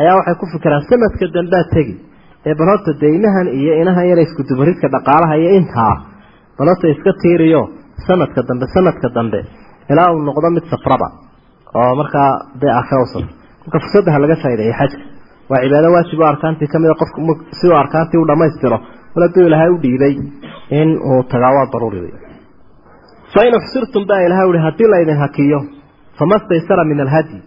ayaa 0.00 0.14
waxay 0.18 0.34
ku 0.40 0.44
fikiraan 0.52 0.82
sanadka 0.90 1.24
dambea 1.36 1.64
tegi 1.74 1.94
ee 2.48 2.54
bal 2.58 2.68
horta 2.72 2.90
deynahan 3.02 3.46
iyo 3.60 3.72
inahan 3.82 4.06
yara 4.10 4.22
iskudubaridka 4.26 4.86
dhaqaalaha 4.94 5.34
iyo 5.42 5.50
intaa 5.60 5.94
bal 6.58 6.68
horta 6.70 6.86
iska 6.94 7.10
tiiriyo 7.22 7.60
sanadka 8.06 8.40
dambe 8.48 8.66
sanadka 8.74 9.08
dambe 9.16 9.40
ilaa 9.92 10.08
uu 10.14 10.22
noqdo 10.28 10.48
mid 10.56 10.64
safraba 10.72 11.08
oo 11.80 11.92
markaa 12.00 12.30
dee 12.60 12.72
akhewsan 12.82 13.24
marka 13.64 13.76
fursadaha 13.84 14.18
laga 14.24 14.36
faa'ideeyo 14.42 14.74
xajka 14.80 14.98
waa 15.50 15.60
cibaado 15.64 15.88
waajib 15.96 16.20
oo 16.22 16.28
arkaantii 16.34 16.68
ka 16.72 16.78
mid 16.82 16.90
a 16.94 16.96
qofku 17.02 17.20
si 17.58 17.66
arkaantii 17.82 18.20
u 18.22 18.26
dhammaystiro 18.30 18.78
hadduu 19.22 19.44
ilaahay 19.48 19.70
u 19.74 19.78
dhiibay 19.84 20.14
in 20.80 20.88
uu 21.10 21.20
tagaa 21.32 21.52
waa 21.58 21.66
fain 23.34 23.52
uxsirtum 23.60 24.02
baa 24.10 24.20
ilaha 24.26 24.44
uhi 24.50 24.60
haddii 24.66 24.88
laydin 24.94 25.18
hakiyo 25.24 25.58
fama 26.18 26.36
staysara 26.44 26.84
min 26.90 26.98
alhadyi 27.06 27.40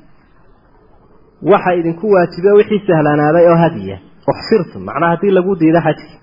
waxa 1.51 1.71
idinku 1.79 2.05
waajibe 2.15 2.51
wixii 2.59 2.81
sahlanaaday 2.87 3.45
oo 3.51 3.57
hadiya 3.65 3.97
uxsirtum 4.33 4.81
macnaha 4.89 5.11
haddii 5.13 5.31
lagu 5.37 5.51
diido 5.61 5.79
xajki 5.87 6.13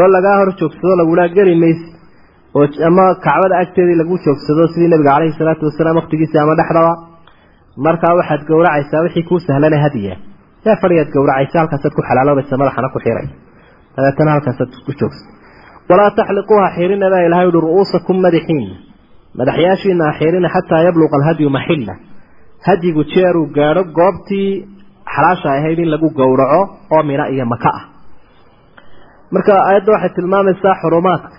oo 0.00 0.08
lagaa 0.16 0.36
hor 0.40 0.50
joogsado 0.60 0.94
lagulaa 1.00 1.28
geli 1.36 1.54
maysi 1.64 1.86
oo 2.58 2.66
ama 2.88 3.04
kacbada 3.26 3.54
agteedii 3.62 3.96
lagu 4.02 4.14
joogsado 4.26 4.62
sidii 4.72 4.88
nabiga 4.92 5.10
caleyhi 5.14 5.34
salaatu 5.40 5.62
wasalaam 5.68 5.96
waqtigiisii 6.00 6.40
ama 6.44 6.54
dhexdaba 6.60 6.92
markaa 7.86 8.14
waxaad 8.18 8.42
gowracaysaa 8.50 9.00
wixii 9.06 9.24
kuu 9.28 9.38
sahlane 9.46 9.78
hadiya 9.84 10.14
yaa 10.66 10.76
fadhigaad 10.82 11.10
gowracaysa 11.16 11.56
halkaasaad 11.62 11.92
ku 11.98 12.02
xalaaloobaysa 12.08 12.54
madaxana 12.62 12.88
ku 12.94 12.98
xiray 13.04 13.26
dabeetana 13.96 14.30
halkaasaad 14.34 14.70
ku 14.86 14.92
joogsa 15.00 15.24
walaa 15.90 16.10
taxliquuha 16.18 16.66
xiirina 16.76 17.06
baa 17.12 17.22
ilahay 17.28 17.46
uhi 17.50 17.60
ru'uusakum 17.66 18.16
madaxiina 18.26 18.74
madaxyaashiina 19.38 20.04
ha 20.08 20.12
xiirina 20.18 20.48
xataa 20.54 20.82
yabluqa 20.88 21.14
alhadyu 21.20 21.48
maxilla. 21.56 21.94
Hadyigu 22.66 23.02
jeeruu 23.12 23.46
gaadho 23.56 23.82
goobtii 23.98 24.50
xalaasha 25.14 25.48
ahayd 25.58 25.78
in 25.84 25.88
lagu 25.94 26.08
gowraco 26.20 26.60
oo 26.94 27.02
mina 27.08 27.24
iyo 27.34 27.44
maka 27.54 27.70
ah. 27.78 27.82
Marka 29.34 29.52
aayadda 29.68 29.90
waxay 29.94 30.10
tilmaamaysaa 30.16 30.74
xurumaadka 30.82 31.36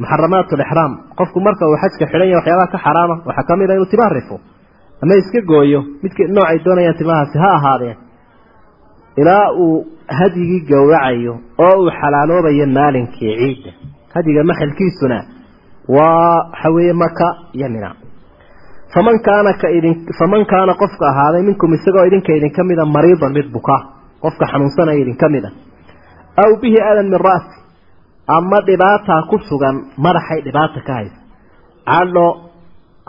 muxaramaat 0.00 0.50
lixraam 0.60 0.92
qofku 1.18 1.38
marka 1.46 1.64
uu 1.70 1.76
xajka 1.82 2.04
xidhan 2.12 2.28
waxyaabaha 2.38 2.68
ka 2.74 2.78
xaraama 2.84 3.14
waxaa 3.28 3.46
ka 3.48 3.54
mid 3.60 3.70
a 3.70 3.74
inuu 3.76 3.88
timaha 3.92 4.10
rifo 4.18 4.36
ama 5.02 5.14
iska 5.20 5.40
gooyo 5.50 5.80
midka 6.02 6.22
noocay 6.36 6.58
doonayaan 6.66 6.96
timahaasi 7.00 7.36
ha 7.42 7.48
ahaadeen 7.58 7.96
ilaa 9.20 9.46
uu 9.64 9.76
hadyigii 10.18 10.60
gowracayo 10.70 11.34
oo 11.64 11.74
uu 11.82 11.90
xalaaloobayo 12.00 12.66
maalinkii 12.78 13.32
ciidda. 13.40 13.70
Hadyiga 14.14 14.42
maxalkiisuna 14.50 15.18
waa 15.96 16.36
waxa 16.52 16.68
weeye 16.74 16.92
maka 17.04 17.26
iyo 17.56 17.68
mina. 17.74 17.90
Faman 18.94 19.16
kaana 19.26 19.50
ka 19.60 19.68
idin 19.78 19.94
faman 20.18 20.42
kaana 20.52 20.72
qofka 20.82 21.04
ahaaday 21.12 21.42
minkum 21.48 21.70
isagoo 21.76 22.04
idinka 22.08 22.32
idinka 22.38 22.62
mida 22.70 22.84
mariidan 22.96 23.32
mid 23.36 23.48
buka 23.56 23.76
qofka 24.24 24.44
xanuunsanaya 24.52 24.98
idinka 25.04 25.26
mid 25.34 25.44
a 25.44 25.50
aw 26.42 26.50
bihi 26.62 26.78
adan 26.90 27.06
min 27.12 27.20
ra'si 27.28 27.56
ama 28.36 28.58
dhibaataa 28.68 29.22
ku 29.30 29.36
sugan 29.48 29.76
madaxay 30.04 30.40
dhibaata 30.46 30.80
ka 30.86 30.92
haysa. 30.98 31.18
Cadho 31.90 32.26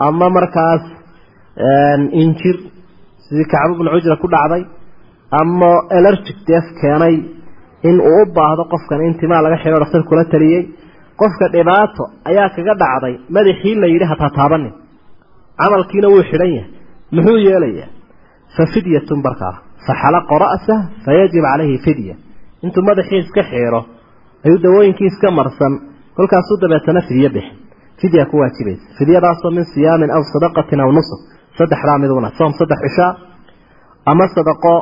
ama 0.06 0.26
markaas 0.36 0.82
injir 2.22 2.56
sidii 3.24 3.46
kacbu 3.52 3.74
bnu 3.78 3.90
cujra 3.94 4.16
ku 4.22 4.26
dhacday 4.34 4.62
ama 5.40 5.70
elergic 5.98 6.38
deef 6.48 6.64
keenay 6.80 7.14
in 7.88 7.96
uu 8.10 8.22
u 8.22 8.32
baahdo 8.36 8.62
qofkan 8.72 9.00
in 9.06 9.14
timaa 9.20 9.42
laga 9.44 9.56
xidho 9.62 9.78
dhaktar 9.82 10.02
kula 10.08 10.24
taliyey 10.32 10.62
qofka 11.22 11.46
dhibaato 11.54 12.02
ayaa 12.30 12.48
kaga 12.56 12.74
dhacday 12.82 13.14
madaxii 13.36 13.74
la 13.82 13.86
yidhi 13.94 14.06
hataa 14.12 14.30
taabanin 14.38 14.72
camalkiina 15.60 16.08
wuu 16.12 16.22
xidhan 16.30 16.50
yahay. 16.56 16.70
Muxuu 17.16 17.38
yeelayaa? 17.46 17.88
Fa 18.56 18.62
fidyatun 18.74 19.18
barkaa 19.26 19.54
fa 19.86 19.92
xalaqa 20.02 20.34
ra'sah 20.44 20.78
fayajib 21.04 21.44
calayhi 21.48 21.78
fidya. 21.86 22.14
Intuu 22.64 22.82
madaxii 22.90 23.18
iska 23.24 23.42
xiiro 23.50 23.80
ayuu 24.44 24.58
dawooyinkii 24.64 25.08
iska 25.12 25.28
marsan 25.38 25.72
kolkaasuu 26.16 26.56
dabeetana 26.62 27.00
fidyo 27.08 27.28
bixin 27.36 27.56
fidya 28.00 28.22
ku 28.30 28.34
waajibaysa. 28.42 28.84
Fidyadaasoo 28.98 29.50
min 29.56 29.64
siyaamin 29.74 30.10
aw 30.16 30.22
sadaqatin 30.32 30.80
aw 30.84 30.90
nusuk. 30.98 31.20
Saddexdaa 31.58 31.98
miduna. 32.02 32.28
Soom 32.38 32.52
saddex 32.60 32.80
cishaa 32.86 33.10
ama 34.10 34.24
sadaqo 34.36 34.74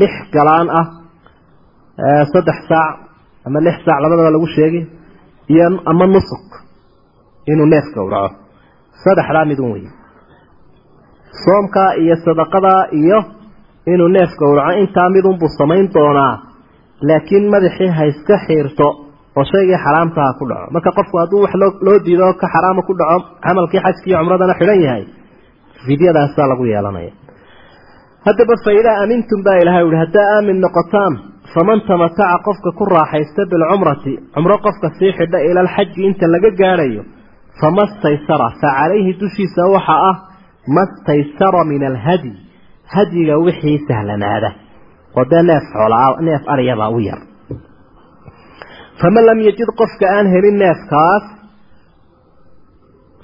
lix 0.00 0.14
galaan 0.34 0.68
ah 0.80 0.86
saddex 2.32 2.58
saac 2.70 2.94
ama 3.46 3.58
lix 3.66 3.76
saac 3.86 3.98
labadaba 4.04 4.30
lagu 4.36 4.46
sheegay 4.56 4.84
iyo 5.52 5.66
ama 5.90 6.04
nusuk 6.14 6.46
inuu 7.52 7.66
neef 7.72 7.86
gowraco 7.96 8.34
saddexdaa 9.04 9.44
midun 9.50 9.70
wey 9.74 9.84
soomkaa 11.44 11.90
iyo 12.02 12.14
sadaqadaa 12.24 12.82
iyo 13.00 13.18
inuu 13.92 14.08
neef 14.16 14.30
gowraco 14.40 14.72
intaa 14.82 15.08
midunbuu 15.14 15.50
samayn 15.58 15.86
doonaa 15.94 16.34
laakiin 17.08 17.44
madaxii 17.54 17.90
ha 17.96 18.02
iska 18.12 18.36
xiirto 18.46 18.86
oo 19.38 19.44
shaygii 19.52 19.78
xaraamtaha 19.84 20.32
ku 20.38 20.44
dhaco. 20.50 20.66
Marka 20.74 20.90
qofku 20.98 21.16
hadduu 21.22 21.40
wax 21.44 21.52
loo 21.86 21.98
diido 22.06 22.26
ka 22.40 22.46
xaraama 22.54 22.82
ku 22.88 22.92
dhaco 23.00 23.18
camalkii 23.44 23.80
xajkii 23.84 24.14
cumradana 24.18 24.54
xidhan 24.60 24.80
yahay 24.86 25.04
fidyadaasaa 25.86 26.46
lagu 26.50 26.64
yeelanaya. 26.72 27.12
Haddaba 28.26 28.54
faidaa 28.64 28.96
aamintum 29.02 29.38
baa 29.46 29.56
ilahay 29.62 29.84
uhi 29.88 29.96
haddaa 30.02 30.26
aamin 30.36 30.58
noqotaan 30.64 31.12
faman 31.54 31.80
tamataca 31.88 32.38
qofka 32.46 32.70
ku 32.78 32.84
raaxaysta 32.94 33.42
bilcumrati 33.50 34.12
cumro 34.34 34.56
qofka 34.66 34.88
sii 34.98 35.12
xidha 35.18 35.38
ila 35.48 35.60
alxaji 35.64 36.00
inta 36.08 36.26
laga 36.34 36.50
gaadhayo 36.60 37.02
fama 37.60 37.84
staysara 37.94 38.48
fa 38.60 38.68
calayhi 38.78 39.18
dushiisa 39.20 39.62
waxa 39.74 39.96
ah 40.10 40.16
ma 40.74 40.84
staysara 40.96 41.64
min 41.72 41.82
alhadyi 41.92 42.50
hadyiga 42.94 43.34
wixii 43.46 43.78
sahlanaada. 43.88 44.50
Oo 45.16 45.42
neef 45.42 45.64
xoolaa 45.72 46.20
neef 46.20 46.42
aryabaa 46.46 46.90
u 46.90 47.00
yar. 47.00 47.20
Faman 49.00 49.24
lam 49.26 49.38
yajid 49.48 49.70
qofka 49.80 50.06
aan 50.16 50.26
helin 50.34 50.56
neefkaas 50.58 51.24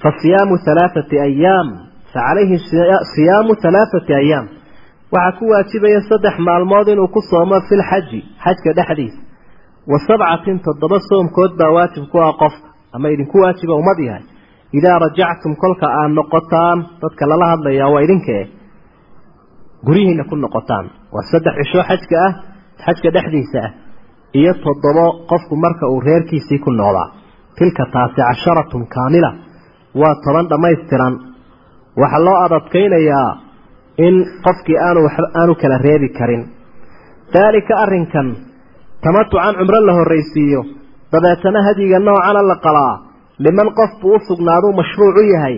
fa 0.01 0.09
siyaamu 0.21 0.55
halaathati 0.65 1.19
ayaam 1.27 1.67
fa 2.13 2.19
calayhi 2.27 2.57
siyaamu 3.15 3.53
halaathati 3.63 4.13
ayaam 4.13 4.45
waxaa 5.13 5.37
ku 5.39 5.43
waajibaya 5.51 6.01
saddex 6.09 6.35
maalmood 6.47 6.87
inuu 6.93 7.07
ku 7.15 7.21
soomo 7.29 7.57
filxaji 7.69 8.19
xajka 8.43 8.69
dhexdiisa. 8.77 9.19
Wa 9.91 9.97
sabcatin 10.07 10.57
toddoba 10.65 10.97
soomkood 11.09 11.51
baa 11.59 11.71
waajib 11.77 12.03
ku 12.11 12.17
ah 12.27 12.33
qofka 12.41 12.67
ama 12.95 13.07
idinku 13.13 13.37
waajiba 13.43 13.73
ummad 13.81 13.99
yahay. 14.07 14.23
Idaa 14.77 14.97
rajactum 15.05 15.53
kolka 15.63 15.87
aad 15.99 16.11
noqotaan 16.19 16.77
dadka 17.01 17.23
lala 17.31 17.45
hadlayaa 17.53 17.89
waa 17.93 18.01
idinkee 18.05 18.43
guryihiina 19.85 20.23
ku 20.29 20.35
noqotaan. 20.35 20.85
Waa 21.13 21.23
saddex 21.31 21.55
cisho 21.59 21.81
xajka 21.89 22.17
ah 22.27 22.31
xajka 22.85 23.09
dhexdiisa 23.15 23.59
ah 23.67 23.71
iyo 24.39 24.53
toddobo 24.65 25.05
qofku 25.31 25.53
marka 25.63 25.85
uu 25.93 25.99
reerkiisii 26.07 26.59
ku 26.65 26.69
noqdaa 26.71 27.07
tilka 27.57 27.83
taasi 27.93 28.19
casharatun 28.27 28.83
kaamila. 28.95 29.29
Waa 30.01 30.13
toban 30.25 30.45
dhammaystiran. 30.51 31.13
Waxaa 32.01 32.23
loo 32.27 32.37
adadkaynayaa 32.45 33.29
in 34.05 34.15
qofkii 34.45 34.77
aanu 34.87 35.01
aanu 35.39 35.53
kala 35.61 35.77
reebi 35.87 36.09
karin. 36.19 36.43
Daalika 37.33 37.73
arrinkan 37.83 38.27
tamatucan 39.03 39.53
cumro 39.59 39.79
la 39.87 39.93
horraysiiyo 39.97 40.61
dabeetana 41.13 41.59
hadyiga 41.67 41.99
noocana 42.07 42.41
la 42.51 42.55
qalaa 42.65 42.95
liman 43.45 43.69
qof 43.79 43.91
u 44.03 44.19
sugnaaduu 44.27 44.73
mashruuc 44.79 45.15
u 45.21 45.23
yahay 45.33 45.55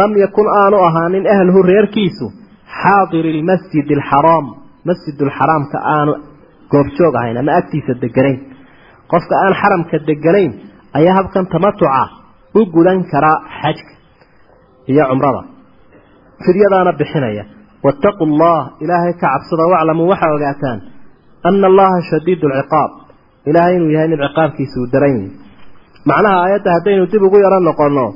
lam 0.00 0.12
yakun 0.24 0.46
aanu 0.60 0.76
ahaanin 0.88 1.24
ahluhu 1.34 1.60
reerkiisu 1.70 2.26
xaadiri 2.80 3.30
lmasjidi 3.40 3.94
alxaraam 3.98 4.46
masjidulxaraamka 4.88 5.78
aanu 5.96 6.12
goobjoog 6.72 7.14
ahayn 7.20 7.36
ama 7.42 7.52
agtiisa 7.60 7.92
deganayn 8.04 8.38
qofka 9.12 9.34
aan 9.44 9.54
xaramka 9.60 9.96
deganayn 10.10 10.52
ayaa 10.98 11.14
habkan 11.18 11.44
tamatuca 11.54 12.02
u 12.58 12.60
gudan 12.74 12.98
karaa 13.12 13.38
xajka 13.60 13.92
iyo 14.92 15.04
cumrada 15.10 15.42
fidyadaana 16.46 16.92
bixinaya. 17.00 17.44
Waataquu 17.86 18.22
allah 18.30 18.58
ilaahay 18.84 19.12
ka 19.20 19.26
cabsada 19.32 19.64
waclamuu 19.72 20.08
waxaa 20.12 20.32
ogaataan. 20.36 20.78
Ana 21.48 21.66
allaha 21.70 21.98
shadiidu 22.10 22.46
alciqaab 22.50 22.90
ilaahay 23.50 23.74
inuu 23.78 23.90
yahay 23.96 24.08
mid 24.12 24.20
ciqaabkiisa 24.26 24.76
uu 24.82 24.88
daran 24.94 25.14
yahay 25.16 25.30
macnaha 26.10 26.36
aayadda 26.44 26.70
haddaynu 26.76 27.04
dib 27.12 27.22
ugu 27.26 27.38
yaro 27.44 27.58
noqonno 27.68 28.06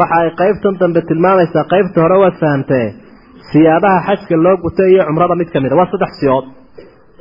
waxa 0.00 0.16
ay 0.24 0.30
qaybtan 0.40 0.74
dambe 0.80 1.00
tilmaamaysaa 1.08 1.64
qaybta 1.72 1.98
hore 2.04 2.16
waad 2.22 2.36
fahamtee 2.42 2.86
siyaabaha 3.50 3.98
xajka 4.08 4.34
loo 4.44 4.56
guta 4.64 4.82
iyo 4.92 5.02
cumrada 5.08 5.34
mid 5.40 5.48
ka 5.54 5.58
mid 5.64 5.72
a. 5.72 5.76
Waa 5.80 5.88
saddex 5.92 6.12
siyood. 6.20 6.44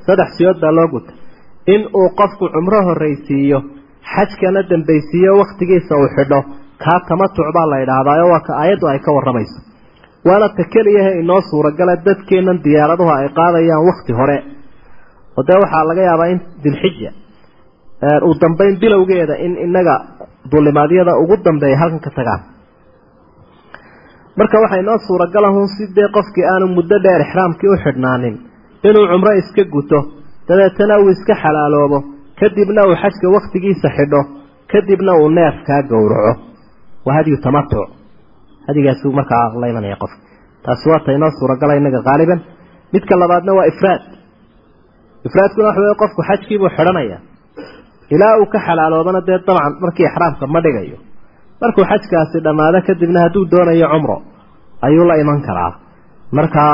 Saddex 0.08 0.30
siyood 0.38 0.58
baa 0.64 0.72
loo 0.78 0.88
guta 0.94 1.12
in 1.74 1.82
uu 2.00 2.08
qofku 2.20 2.46
cumro 2.56 2.80
horraysiiyo 2.88 3.60
xajkana 4.14 4.62
dambaysiiyo 4.72 5.32
wakhtigiisa 5.42 5.94
uu 6.02 6.08
xidho 6.16 6.40
kaa 6.84 7.00
tamatuc 7.10 7.48
baa 7.58 7.68
la 7.72 7.78
yidhaahdaayo 7.84 8.26
waa 8.34 8.44
ka 8.48 8.52
aayaddu 8.62 8.86
ay 8.92 9.00
ka 9.06 9.12
warramayso 9.18 9.58
waana 10.28 10.48
ta 10.58 10.64
keliyahe 10.74 11.12
inoo 11.22 11.42
suuragala 11.50 11.94
dadkeennan 12.08 12.58
diyaaraduhu 12.66 13.12
ay 13.18 13.28
qaadayaan 13.40 13.86
wakhti 13.90 14.12
hore. 14.20 14.38
Oo 15.38 15.44
dee 15.48 15.58
waxaa 15.64 15.84
laga 15.90 16.02
yaabaa 16.10 16.30
in 16.34 16.40
dilxija 16.64 17.10
uu 18.28 18.34
dambayn 18.42 18.76
bilowgeeda 18.82 19.36
in 19.46 19.54
inaga 19.68 19.96
dulimaadyada 20.52 21.14
ugu 21.24 21.36
dambeeya 21.46 21.78
halkan 21.82 22.00
ka 22.06 22.12
tagaan. 22.18 22.42
Marka 24.38 24.58
waxaa 24.64 24.80
inoo 24.84 24.98
suuragalahun 25.08 25.68
si 25.76 25.84
dee 25.96 26.08
qofkii 26.16 26.46
aanu 26.54 26.66
muddo 26.78 26.96
dheer 27.06 27.22
ixraamkii 27.26 27.70
u 27.74 27.78
xidhnaanin 27.84 28.36
inuu 28.90 29.06
cumro 29.12 29.32
iska 29.42 29.64
guto 29.76 30.00
dabeetana 30.48 30.96
uu 31.02 31.10
iska 31.16 31.34
xalaaloobo 31.44 32.00
kadibna 32.40 32.82
uu 32.88 32.96
xajka 33.02 33.28
wakhtigiisa 33.36 33.90
xidho 33.98 34.22
kadibna 34.72 35.12
uu 35.22 35.30
neef 35.38 35.56
kaa 35.68 35.82
gowraco. 35.92 36.34
Waa 37.06 37.16
hadyu 37.18 37.38
tamatuc 37.46 37.88
hadigaasuu 38.68 39.12
markaa 39.20 39.46
la 39.62 39.68
imanaya 39.72 39.96
qofka 40.04 40.20
taasi 40.66 40.86
waa 40.92 41.04
ta 41.06 41.12
inoo 41.18 41.32
suuragala 41.40 41.74
inaga 41.82 42.00
qaaliban. 42.08 42.40
Midka 42.94 43.14
labaadna 43.22 43.52
waa 43.58 43.66
ifraad. 43.72 44.02
Ifraadkuna 45.28 45.68
waxa 45.70 45.82
wey 45.86 45.96
qofku 46.02 46.22
xajkiibuu 46.30 46.70
xidhanaya. 46.78 47.18
Ilaa 48.16 48.34
uu 48.42 48.48
ka 48.54 48.60
xalaaloobana 48.68 49.20
dee 49.28 49.38
dabcan 49.48 49.74
markii 49.84 50.06
ixraamka 50.10 50.46
ma 50.54 50.60
dhigayo. 50.66 50.98
Markuu 51.62 51.84
xajkaasi 51.92 52.38
dhammaado 52.46 52.80
kadibna 52.88 53.20
hadduu 53.26 53.44
doonayo 53.52 53.88
cumro 53.94 54.16
ayuu 54.86 55.06
la 55.10 55.16
iman 55.24 55.40
karaa. 55.48 55.72
Markaa 56.38 56.74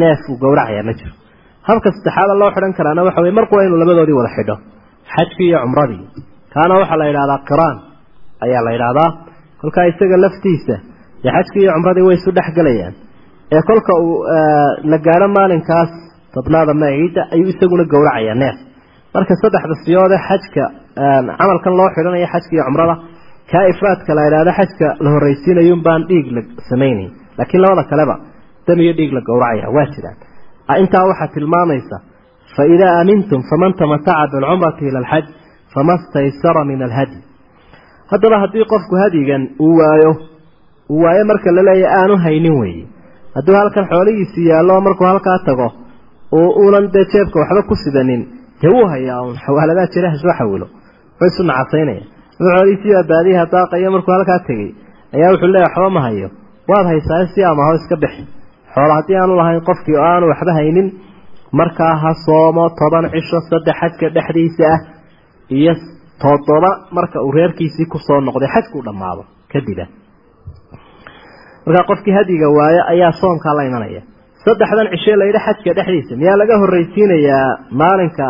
neef 0.00 0.20
uu 0.30 0.36
gowracaya 0.42 0.82
ma 0.88 0.92
jiro. 0.98 1.14
Habka 1.68 1.88
saddexaada 1.96 2.34
loo 2.40 2.50
xidhan 2.54 2.72
karaana 2.78 3.02
waxa 3.06 3.20
weye 3.24 3.34
marku 3.38 3.52
waa 3.56 3.64
inuu 3.66 3.78
labadoodii 3.82 4.16
wada 4.20 4.30
xidho 4.36 4.54
xajkii 5.14 5.48
iyo 5.50 5.58
cumradii. 5.64 6.02
Kaana 6.54 6.72
waxaa 6.80 6.98
la 7.00 7.04
yidhahdaa 7.10 7.40
qiraan 7.48 7.76
ayaa 8.44 8.62
la 8.66 8.70
yidhaahdaa. 8.74 9.10
Kolkaa 9.60 9.84
isaga 9.90 10.16
laftiisa 10.24 10.74
dee 11.22 11.32
xajkii 11.36 11.62
iyo 11.64 11.72
cumradii 11.76 12.04
way 12.08 12.16
isu 12.20 12.30
dhex 12.36 12.48
gelayaan 12.58 12.94
ee 13.54 13.62
kolka 13.68 13.92
uu 14.04 14.14
la 14.90 14.98
gaadho 15.06 15.28
maalinkaas 15.38 15.90
tobnaada 16.34 16.72
ma 16.82 16.86
ayuu 17.34 17.48
isaguna 17.52 17.84
gowracayaa 17.92 18.36
neef. 18.42 18.56
Marka 19.14 19.34
saddexda 19.42 19.74
siyoode 19.84 20.16
xajka 20.28 20.64
camalkan 21.40 21.72
loo 21.78 21.88
xidhanayo 21.96 22.26
xajka 22.34 22.52
iyo 22.56 22.64
cumrada 22.68 22.94
kaa 23.50 23.64
ifraadka 23.72 24.10
la 24.18 24.22
idhaahdo 24.28 24.52
xajka 24.58 24.86
la 25.04 25.08
horraysiinayun 25.14 25.80
baan 25.86 26.02
dhiig 26.10 26.26
la 26.36 26.40
samaynayn 26.70 27.10
laakiin 27.38 27.60
labada 27.64 27.82
kaleba 27.92 28.14
dam 28.66 28.78
iyo 28.84 28.92
dhiig 28.98 29.12
la 29.16 29.20
gowracaya 29.28 29.66
waa 29.76 29.86
jiraan. 29.94 30.16
Intaa 30.82 31.04
waxaa 31.10 31.28
tilmaamaysa 31.34 31.96
fa 32.56 32.62
idaa 32.74 32.92
aamintum 32.98 33.40
faman 33.50 33.72
tamataca 33.80 34.24
bilcumrati 34.32 34.82
ila 34.90 34.98
alxaj 35.02 35.24
fama 35.74 35.94
staysara 36.06 36.62
min 36.70 36.80
alhadyi. 36.88 37.20
Haddaba 38.12 38.36
haddii 38.42 38.64
qofku 38.72 38.94
hadyigan 39.02 39.42
uu 39.66 39.74
waayo 39.80 40.10
uu 40.92 41.00
waayo 41.04 41.24
marka 41.30 41.50
la 41.56 41.62
leeya 41.68 41.88
aanu 42.00 42.14
haynin 42.24 42.54
weeye 42.60 42.84
hadduu 43.36 43.56
halkan 43.60 43.84
xoolihiisi 43.92 44.40
yaallo 44.50 44.74
markuu 44.86 45.06
halkaa 45.12 45.38
tago 45.48 45.68
oo 46.38 46.48
uunan 46.62 46.86
dee 46.94 47.04
jeebka 47.12 47.36
waxba 47.42 47.62
ku 47.68 47.74
sidanin 47.82 48.22
dee 48.60 48.70
wuu 48.74 48.86
hayaa 48.92 49.20
uun? 49.24 49.36
Xawaaladaha 49.44 49.86
jira 49.94 50.08
hasoo 50.14 50.32
xawilo 50.38 50.66
wuxuu 51.20 51.26
isu 51.30 51.42
nacasaynaya 51.50 52.02
xoolihiisii 52.38 52.92
baa 52.96 53.06
baadiyaha 53.12 53.46
daaqaya 53.54 53.90
markuu 53.94 54.12
halkaa 54.16 54.38
tegey 54.48 54.70
ayaa 55.16 55.30
wuxuu 55.32 55.50
leeya 55.54 55.66
waxba 55.68 55.90
ma 55.96 56.00
hayo. 56.06 56.28
Waad 56.70 56.86
haysaa 56.90 57.26
si 57.34 57.40
amaho 57.50 57.72
iska 57.78 57.96
bixi. 58.02 58.22
Xoolo 58.74 58.92
haddii 58.98 59.16
aanu 59.20 59.34
lahayn 59.40 59.60
qofkii 59.68 59.96
oo 60.00 60.04
aanu 60.12 60.26
waxba 60.32 60.52
haynin 60.58 60.88
markaa 61.60 61.94
ha 62.02 62.10
soomo 62.24 62.64
toban 62.80 63.04
cisho 63.14 63.38
saddex 63.50 63.76
xajka 63.80 64.06
dhexdiisa 64.16 64.64
ah 64.74 64.80
iyo 65.58 65.72
toddoba 66.22 66.70
marka 66.96 67.16
uu 67.26 67.32
reerkiisii 67.38 67.86
ku 67.92 67.98
soo 68.06 68.20
noqday 68.26 68.48
xajkuu 68.54 68.82
dhammaado 68.86 69.22
kadiba 69.52 69.84
markaa 71.68 71.86
qofkii 71.90 72.14
hadyiga 72.18 72.46
waayo 72.58 72.82
ayaa 72.92 73.12
soomkaa 73.20 73.54
la 73.58 73.62
imanaya. 73.70 74.02
Saddexdan 74.44 74.86
cishe 74.92 75.12
layidhi 75.20 75.40
xajka 75.46 75.70
dhexdiisa. 75.78 76.12
Miyaa 76.20 76.36
laga 76.40 76.54
horraysiinayaa 76.62 77.48
maalinka 77.80 78.26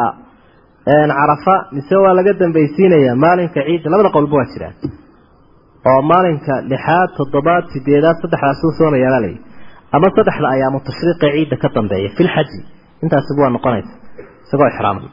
carafa? 1.19 1.55
Mise 1.77 1.97
waa 2.05 2.15
laga 2.19 2.33
dambaysiinayaa 2.43 3.17
maalinka 3.25 3.61
ciidda 3.67 3.89
labada 3.93 4.11
qowlba 4.17 4.35
waa 4.41 4.49
jiraan. 4.53 4.75
Oo 5.91 6.01
maalinka 6.11 6.53
lixaad 6.73 7.11
toddobaad 7.19 7.65
sideedaad 7.73 8.17
saddexdaasuu 8.23 8.71
soomayaa 8.79 9.21
lay 9.25 9.35
ama 9.95 10.07
saddexda 10.17 10.47
ayaamu 10.55 10.79
tashriiqa 10.89 11.27
ciidda 11.35 11.57
ka 11.63 11.69
dambeeya 11.77 12.09
fi 12.17 12.23
lxaji 12.29 12.59
intaasiba 13.05 13.41
waa 13.45 13.53
noqonaysa. 13.57 13.93
Isagoo 14.45 14.69
ixraamay 14.73 15.07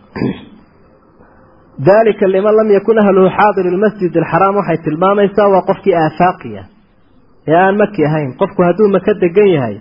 dalika 1.89 2.25
liman 2.35 2.55
lam 2.59 2.69
yakun 2.77 2.97
ahluhu 3.03 3.29
xaadir 3.37 3.65
lmasjid 3.75 4.13
alxaraam 4.21 4.55
waxay 4.59 4.77
tilmaamaysaa 4.85 5.47
waa 5.53 5.61
qofkii 5.69 5.95
aafaaqiya 6.03 6.63
ee 7.51 7.57
aan 7.65 7.75
maki 7.81 8.01
ahayn 8.09 8.29
qofku 8.41 8.59
hadduu 8.67 8.87
maka 8.95 9.11
degan 9.23 9.49
yahay 9.55 9.75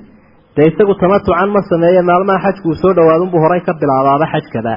dee 0.56 0.66
isagu 0.70 0.94
tamatucan 1.02 1.48
ma 1.54 1.60
sameeye 1.70 2.02
maalmaha 2.10 2.38
xajku 2.46 2.66
uu 2.72 2.78
soo 2.82 2.92
dhawaadunbuu 2.98 3.40
horay 3.44 3.60
ka 3.66 3.72
bilaabaaba 3.80 4.26
xajkaba 4.34 4.74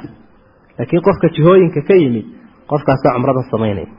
laakiin 0.77 1.01
qofka 1.07 1.27
jihooyinka 1.35 1.81
ka 1.87 1.93
yimid 2.01 2.25
qofkaasaa 2.71 3.13
cumrada 3.15 3.41
samaynaya. 3.51 3.89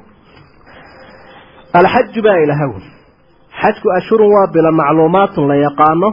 Alxaju 1.79 2.21
baa 2.27 2.39
ilahaw 2.45 2.73
xajku 3.61 3.87
ashhurun 3.99 4.31
waa 4.37 4.47
bila 4.55 4.71
macluumaatun 4.81 5.45
la 5.51 5.57
yaqaano. 5.67 6.09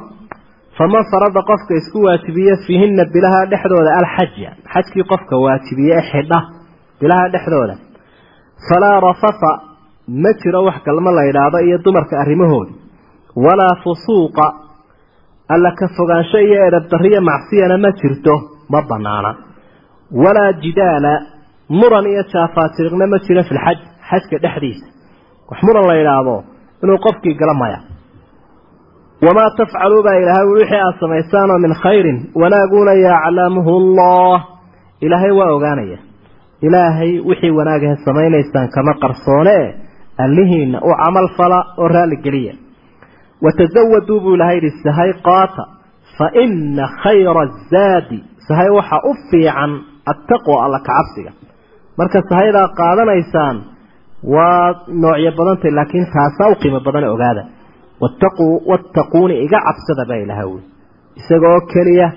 Faman 0.78 1.04
farada 1.12 1.42
qofka 1.50 1.74
isku 1.82 1.98
waajibiye 2.08 2.54
fiihina 2.66 3.04
bilaha 3.14 3.42
dhexdooda 3.52 3.92
alxaja 4.02 4.50
xajkii 4.74 5.04
qofka 5.12 5.36
waajibiye 5.46 5.94
ee 6.00 6.06
xidha 6.12 6.40
bilaha 7.02 7.26
dhexdooda. 7.34 7.76
Falaa 8.68 9.00
rafafa 9.08 9.52
ma 10.24 10.32
jiro 10.42 10.60
wax 10.68 10.78
galmo 10.88 11.12
la 11.18 11.24
yidhaahdo 11.28 11.60
iyo 11.68 11.78
dumarka 11.86 12.16
arrimahooda 12.24 12.72
walaa 13.46 13.76
fusuuqa 13.84 14.46
alla 15.54 15.72
ka 15.80 15.88
fogaansho 15.98 16.40
iyo 16.48 16.60
edabdariyo 16.70 17.22
macsiyana 17.30 17.78
ma 17.84 17.92
jirto 18.00 18.34
ma 18.72 18.80
banaana 18.90 19.32
walaa 20.24 20.52
jidaala 20.64 21.14
muran 21.80 22.06
iyo 22.14 22.24
jaafaatiriqna 22.34 23.06
ma 23.14 23.18
jiro 23.26 23.42
filxaj 23.50 23.78
xajka 24.10 24.38
dhexdiisa. 24.44 24.86
Wax 25.50 25.60
muran 25.68 25.86
la 25.90 25.96
yidhaahdo 26.00 26.36
inuu 26.84 26.98
qofkii 27.06 27.34
gala 27.40 27.54
maya. 27.62 27.80
Wamaa 29.26 29.50
tafcaluu 29.58 30.04
baa 30.06 30.16
ilaahay 30.22 30.48
wixii 30.54 30.78
aada 30.80 30.98
samaysaanoo 31.00 31.58
min 31.66 31.74
khayrin 31.84 32.18
wanaaguna 32.42 32.94
yaclamuhu 33.08 33.72
allah 33.82 34.38
ilaahay 35.06 35.32
waa 35.40 35.52
ogaanaya. 35.58 35.98
Ilaahay 36.68 37.12
wixii 37.30 37.52
wanaagahe 37.60 37.96
samaynaysaan 38.06 38.68
kama 38.76 38.94
qarsoone 39.04 39.58
allihiina 40.24 40.78
u 40.82 40.92
camal 41.02 41.28
fala 41.38 41.60
oo 41.82 41.88
raalli 41.88 42.18
geliya. 42.26 42.54
Watasawaduu 43.44 44.20
buu 44.24 44.36
ilahay 44.36 44.58
yihi 44.62 44.72
sahay 44.84 45.12
qaata 45.28 45.64
fa 46.18 46.28
ina 46.44 46.88
khayra 47.04 47.42
azaadi 47.48 48.18
sahay 48.48 48.70
waxaa 48.78 49.02
u 49.10 49.14
fiican 49.30 49.72
attaqwa 50.12 50.56
alla 50.66 50.80
kacabsiga 50.88 51.32
marka 51.98 52.20
sahaydaa 52.30 52.68
qaadanaysaan 52.80 53.58
waa 54.34 54.74
noocyo 55.02 55.32
badantay 55.38 55.72
laakiin 55.78 56.06
taasaa 56.16 56.50
u 56.52 56.56
qiimo 56.62 56.80
badan 56.86 57.04
ogaada. 57.16 57.44
Wattaquu 58.02 58.46
wattaquuni 58.72 59.36
iga 59.46 59.60
cabsada 59.68 60.04
baa 60.10 60.20
ilahay 60.26 60.48
wy 60.54 60.60
isaga 61.20 61.48
oo 61.54 61.62
keliya 61.74 62.08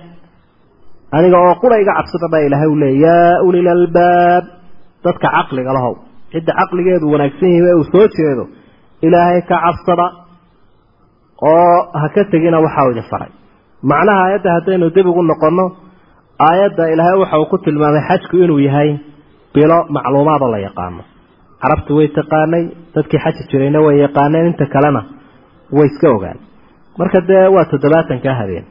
aniga 1.17 1.39
oo 1.47 1.55
qura 1.63 1.77
iga 1.83 1.93
cabsada 1.99 2.27
baa 2.33 2.43
ilahay 2.49 2.69
u 2.69 2.77
yaa 3.05 3.43
ulil 3.47 3.69
albaab 3.77 4.45
dadka 5.05 5.29
caqliga 5.37 5.73
lahow 5.77 5.95
cidda 6.33 6.53
caqligeedu 6.61 7.07
wanaagsan 7.13 7.51
yahi 7.57 7.75
uu 7.81 7.85
soo 7.93 8.07
jeedo 8.17 8.45
ilaahay 9.07 9.41
ka 9.51 9.57
cabsada 9.65 10.07
oo 11.53 11.77
ha 12.01 12.07
ka 12.15 12.23
tegina 12.33 12.59
waxaa 12.67 12.91
idin 12.93 13.07
faray. 13.11 13.31
Macnaha 13.91 14.21
aayadda 14.25 14.51
haddaynu 14.57 14.87
dib 14.97 15.07
ugu 15.11 15.23
noqonno 15.31 15.67
aayadda 16.49 16.85
ilaahay 16.95 17.19
waxa 17.23 17.37
uu 17.41 17.47
ku 17.53 17.57
tilmaamay 17.65 18.03
xajku 18.09 18.35
inuu 18.45 18.59
yahay 18.69 18.91
bilo 19.55 19.79
macluumaadoo 19.97 20.51
la 20.55 20.59
yaqaano. 20.67 21.03
Carabtu 21.63 21.91
way 21.99 22.09
taqaanay 22.19 22.65
dadkii 22.95 23.19
xaji 23.25 23.43
jirayna 23.51 23.79
way 23.87 23.97
yaqaaneen 24.05 24.47
inta 24.51 24.67
kalena 24.75 25.03
way 25.77 25.87
iska 25.91 26.09
ogaan. 26.17 26.39
Marka 26.99 27.21
dee 27.29 27.47
waa 27.55 27.65
toddobaatankaa 27.73 28.35
habeen. 28.41 28.65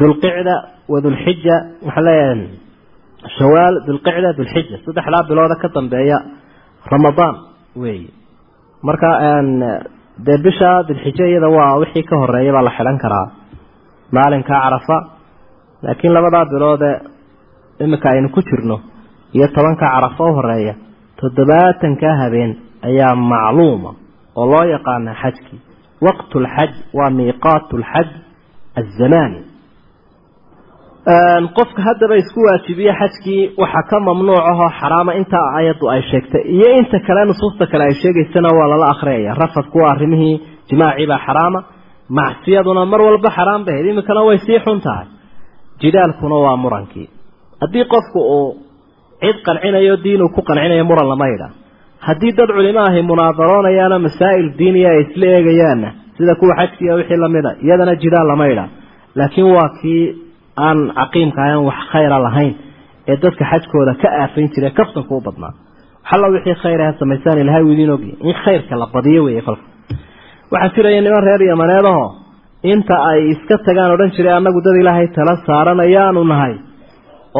Dulqicda 0.00 0.54
wa 0.92 0.98
dulxija 1.04 1.56
waxaa 1.86 2.02
leeyahay 2.06 2.40
shawaal 3.38 3.74
dulqicda 3.86 4.30
dulxija 4.38 4.76
saddexdaa 4.84 5.22
bilooda 5.28 5.56
ka 5.62 5.68
dambeeya 5.76 6.18
ramadaan 6.92 7.34
weeye 7.82 8.10
marka 8.86 9.08
dee 10.26 10.38
bisha 10.44 10.70
dulxija 10.88 11.24
iyada 11.30 11.48
waa 11.56 11.78
wixii 11.82 12.02
ka 12.10 12.14
horreeya 12.20 12.52
baa 12.56 12.62
la 12.68 12.70
xidhan 12.76 12.98
karaa 13.04 13.26
maalinka 14.14 14.54
carafa. 14.62 14.98
Laakiin 15.84 16.12
labadaa 16.16 16.44
biloode 16.52 16.90
iminka 17.84 18.08
aynu 18.10 18.28
ku 18.34 18.40
jirno 18.48 18.76
iyo 19.36 19.46
tobanka 19.56 19.86
carafa 19.94 20.22
u 20.24 20.32
horreeya 20.36 20.74
toddobaatankaa 21.20 22.14
habeen 22.22 22.52
ayaa 22.88 23.14
macluuma 23.32 23.90
oo 24.36 24.46
loo 24.52 24.64
yaqaana 24.74 25.12
xajkii. 25.22 25.60
Waqtu 26.06 26.36
lxaj 26.44 26.70
waa 26.98 27.10
miiqaatu 27.18 27.74
lxaj 27.82 28.08
azamaani 28.80 29.38
qofka 31.04 31.82
haddaba 31.86 32.16
isku 32.16 32.40
waajibiye 32.40 32.92
xajkii 33.00 33.52
waxaa 33.58 33.82
ka 33.90 34.00
mamnuuc 34.00 34.38
ahoo 34.50 34.70
xaraama 34.80 35.12
intaa 35.20 35.52
ayaddu 35.58 35.88
ay 35.90 36.02
sheegtay. 36.10 36.42
Iyo 36.56 36.68
inta 36.78 36.98
kale 37.06 37.24
nusuusta 37.28 37.66
kale 37.66 37.84
ay 37.84 37.94
sheegaysana 38.02 38.48
waa 38.58 38.68
lala 38.68 38.86
akhriyaya 38.94 39.34
rafadku 39.34 39.78
waa 39.78 39.90
arrimihii 39.94 40.40
jimaacii 40.70 41.06
baa 41.06 41.18
xaraama. 41.26 41.60
Macsiyaduna 42.08 42.86
mar 42.86 43.00
walba 43.02 43.30
xaraam 43.36 43.64
bahayd 43.66 43.86
iminkana 43.86 44.22
way 44.24 44.38
sii 44.38 44.58
xun 44.64 44.80
tahay. 44.80 45.06
Jidaalkuna 45.80 46.34
waa 46.44 46.56
murankii. 46.56 47.08
Haddii 47.60 47.84
qofku 47.84 48.18
uu 48.36 48.56
cid 49.20 49.36
qancinayo 49.46 49.96
diinuu 50.04 50.28
ku 50.34 50.40
qancinayo 50.42 50.84
muran 50.84 51.08
lama 51.08 51.26
yidha. 51.28 51.48
Haddii 52.06 52.32
dad 52.32 52.48
culimo 52.56 52.80
ahi 52.88 53.02
munaadaroonayaan 53.02 54.00
masaa'il 54.06 54.46
diiniya 54.58 54.88
ay 54.90 55.00
isla 55.04 55.26
eegayaanna 55.36 55.88
sida 56.16 56.34
kuwa 56.40 56.54
xajkiiya 56.60 56.94
wixii 56.98 57.16
lamida 57.22 57.50
iyadana 57.64 57.94
jidaal 58.02 58.26
lama 58.30 58.46
yidha. 58.50 58.66
Laakiin 59.18 59.46
waa 59.56 59.68
kii 59.82 60.02
aan 60.66 60.78
caqiimka 60.98 61.40
ahan 61.46 61.60
wax 61.68 61.78
khayra 61.92 62.18
lahayn 62.26 62.54
ee 63.10 63.16
dadka 63.24 63.44
xajkooda 63.52 63.92
ka 64.02 64.08
aafayn 64.22 64.48
jira 64.54 64.70
kaftanku 64.78 65.12
u 65.16 65.20
badnaa. 65.26 65.52
Waxalla 66.04 66.26
wixii 66.34 66.54
khayr 66.62 66.80
ah 66.86 66.92
samaysaan 67.00 67.38
ilahay 67.42 67.62
uu 67.66 67.72
idiin 67.74 67.90
ogyahay 67.96 68.16
in 68.28 68.34
khayrka 68.44 68.74
la 68.82 68.86
badiyo 68.94 69.20
weeye 69.26 69.42
kolka. 69.48 69.64
Waxaa 70.52 70.74
jiraya 70.76 71.00
niman 71.06 71.22
reer 71.28 71.42
yamaneedaho 71.50 72.04
inta 72.72 72.94
ay 73.10 73.20
iska 73.32 73.56
tagaan 73.66 73.90
odhan 73.94 74.10
jiray 74.16 74.34
annagu 74.38 74.60
dad 74.66 74.76
ilaahay 74.82 75.06
tala 75.16 75.34
saaranayaanu 75.46 76.22
nahay 76.32 76.54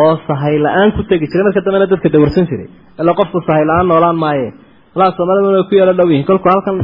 oo 0.02 0.14
sahay 0.28 0.54
la'aan 0.64 0.90
ku 0.96 1.02
tegi 1.10 1.26
jiray. 1.30 1.44
Marka 1.46 1.60
dambena 1.66 1.86
dadka 1.92 2.08
dawarsan 2.14 2.44
jiray. 2.50 2.68
Ila 3.00 3.12
qofku 3.20 3.38
sahay 3.48 3.64
la'aan 3.70 3.86
noolaan 3.90 4.16
maaye. 4.24 4.48
Walaa 4.94 5.12
soomaalida 5.16 5.62
ku 5.68 5.74
yeelo 5.78 5.92
dhow 5.98 6.08
yihiin. 6.12 6.26
Kolkuu 6.30 6.50
halkan 6.54 6.76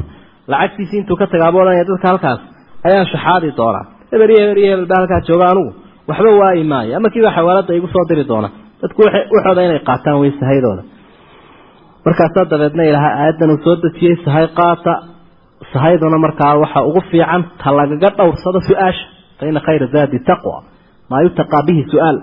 lacagtiisii 0.53 0.99
intuu 1.03 1.17
ka 1.21 1.27
tagaaba 1.33 1.57
odhanaya 1.63 1.85
dadka 1.91 2.07
halkaas 2.13 2.41
ayaan 2.87 3.07
shaxaadi 3.13 3.49
doonaa. 3.59 3.85
Hebel 4.13 4.31
iyo 4.35 4.41
hebel 4.45 4.59
iyo 4.65 4.71
hebel 4.73 4.87
baa 4.91 4.99
halkaa 5.03 5.21
jooga 5.29 5.47
anugu 5.53 5.71
waxba 6.11 6.31
waayi 6.43 6.65
maayo 6.73 6.93
ama 6.99 7.09
kiiba 7.15 7.31
xawaalada 7.37 7.73
igu 7.79 7.89
soo 7.95 8.05
diri 8.11 8.25
doona. 8.31 8.49
Dadku 8.83 9.01
waxooda 9.07 9.61
inay 9.67 9.81
qaataan 9.89 10.17
way 10.23 10.31
sahaydooda 10.41 10.83
markaasaa 12.07 12.45
dabeedna 12.53 12.83
ilaahay 12.91 13.13
aayaddan 13.21 13.51
uu 13.55 13.61
soo 13.65 13.77
dejiyey 13.85 14.17
sahay 14.25 14.47
qaata 14.59 14.93
sahayduna 15.73 16.19
markaa 16.27 16.55
waxa 16.63 16.81
ugu 16.89 17.01
fiican 17.11 17.43
ta 17.63 17.69
lagaga 17.79 18.09
dhowrsado 18.19 18.61
su'aasha. 18.69 19.05
Fa 19.39 19.61
khayra 19.67 19.87
zaadi 19.95 20.19
taqwa. 20.31 20.57
Maa 21.11 21.21
yutaqaa 21.27 21.63
bihi 21.69 21.83
su'aal. 21.93 22.17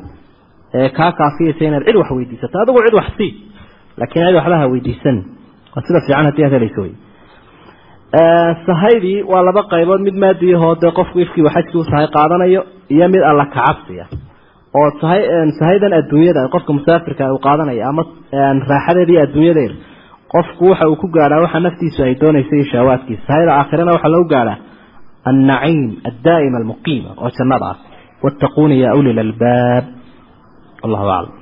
Ee 0.77 0.89
kaa 0.97 1.11
kaafiyaysa 1.19 1.63
inaad 1.69 1.83
cid 1.87 1.95
wax 2.01 2.09
weydiisato 2.17 2.55
adigu 2.61 2.79
cid 2.85 2.95
wax 2.99 3.07
sii. 3.17 3.31
Laakiin 3.99 4.25
cid 4.27 4.35
waxba 4.39 4.57
ha 4.61 4.67
weydiisan. 4.73 5.17
Waa 5.73 5.81
sida 5.87 5.99
fiican 6.05 6.25
haddii 6.29 6.45
aad 6.47 6.53
helayso 6.57 6.81
wey 6.85 6.93
sahaydii 8.67 9.23
waa 9.31 9.43
laba 9.47 9.63
qaybood. 9.73 10.01
Mid 10.07 10.15
maadiyahoo 10.23 10.75
dee 10.81 10.91
qofku 10.99 11.19
ifkii 11.25 11.43
xajkii 11.55 11.79
u 11.79 11.83
sahay 11.89 12.07
qaadanayo 12.15 12.61
iyo 12.95 13.07
mid 13.13 13.21
alla 13.29 13.45
kacabsiya 13.55 14.05
oo 14.79 14.89
sahay 15.01 15.21
sahaydan 15.59 15.93
adduunyada 15.99 16.47
qofka 16.53 16.71
musaafirka 16.77 17.23
uu 17.33 17.39
qaadanayo 17.47 17.83
ama 17.89 18.03
raaxadeeda 18.71 19.11
iyo 19.13 19.21
adduunyadeeda 19.27 19.75
qofku 20.33 20.63
waxa 20.71 20.85
uu 20.91 20.95
ku 21.01 21.07
gaadhaa 21.15 21.41
waxa 21.45 21.59
naftiisu 21.65 21.99
ay 22.07 22.13
doonaysa 22.21 22.53
iyo 22.55 22.65
shahwaadkiisa 22.71 23.23
sahayda 23.27 23.51
aakhirana 23.59 23.91
waxaa 23.95 24.09
lagu 24.15 24.25
gaadhaa 24.33 24.57
annaciim 25.29 25.81
addaa'ima 26.09 26.57
almuqiima 26.61 27.09
oo 27.23 27.29
jannada 27.37 27.65
ah 27.71 27.77
wattaquuni 28.23 28.75
ya 28.83 28.89
uli 28.99 29.11
lalbaab 29.19 29.83
wallahu 30.83 31.07
aclam 31.17 31.36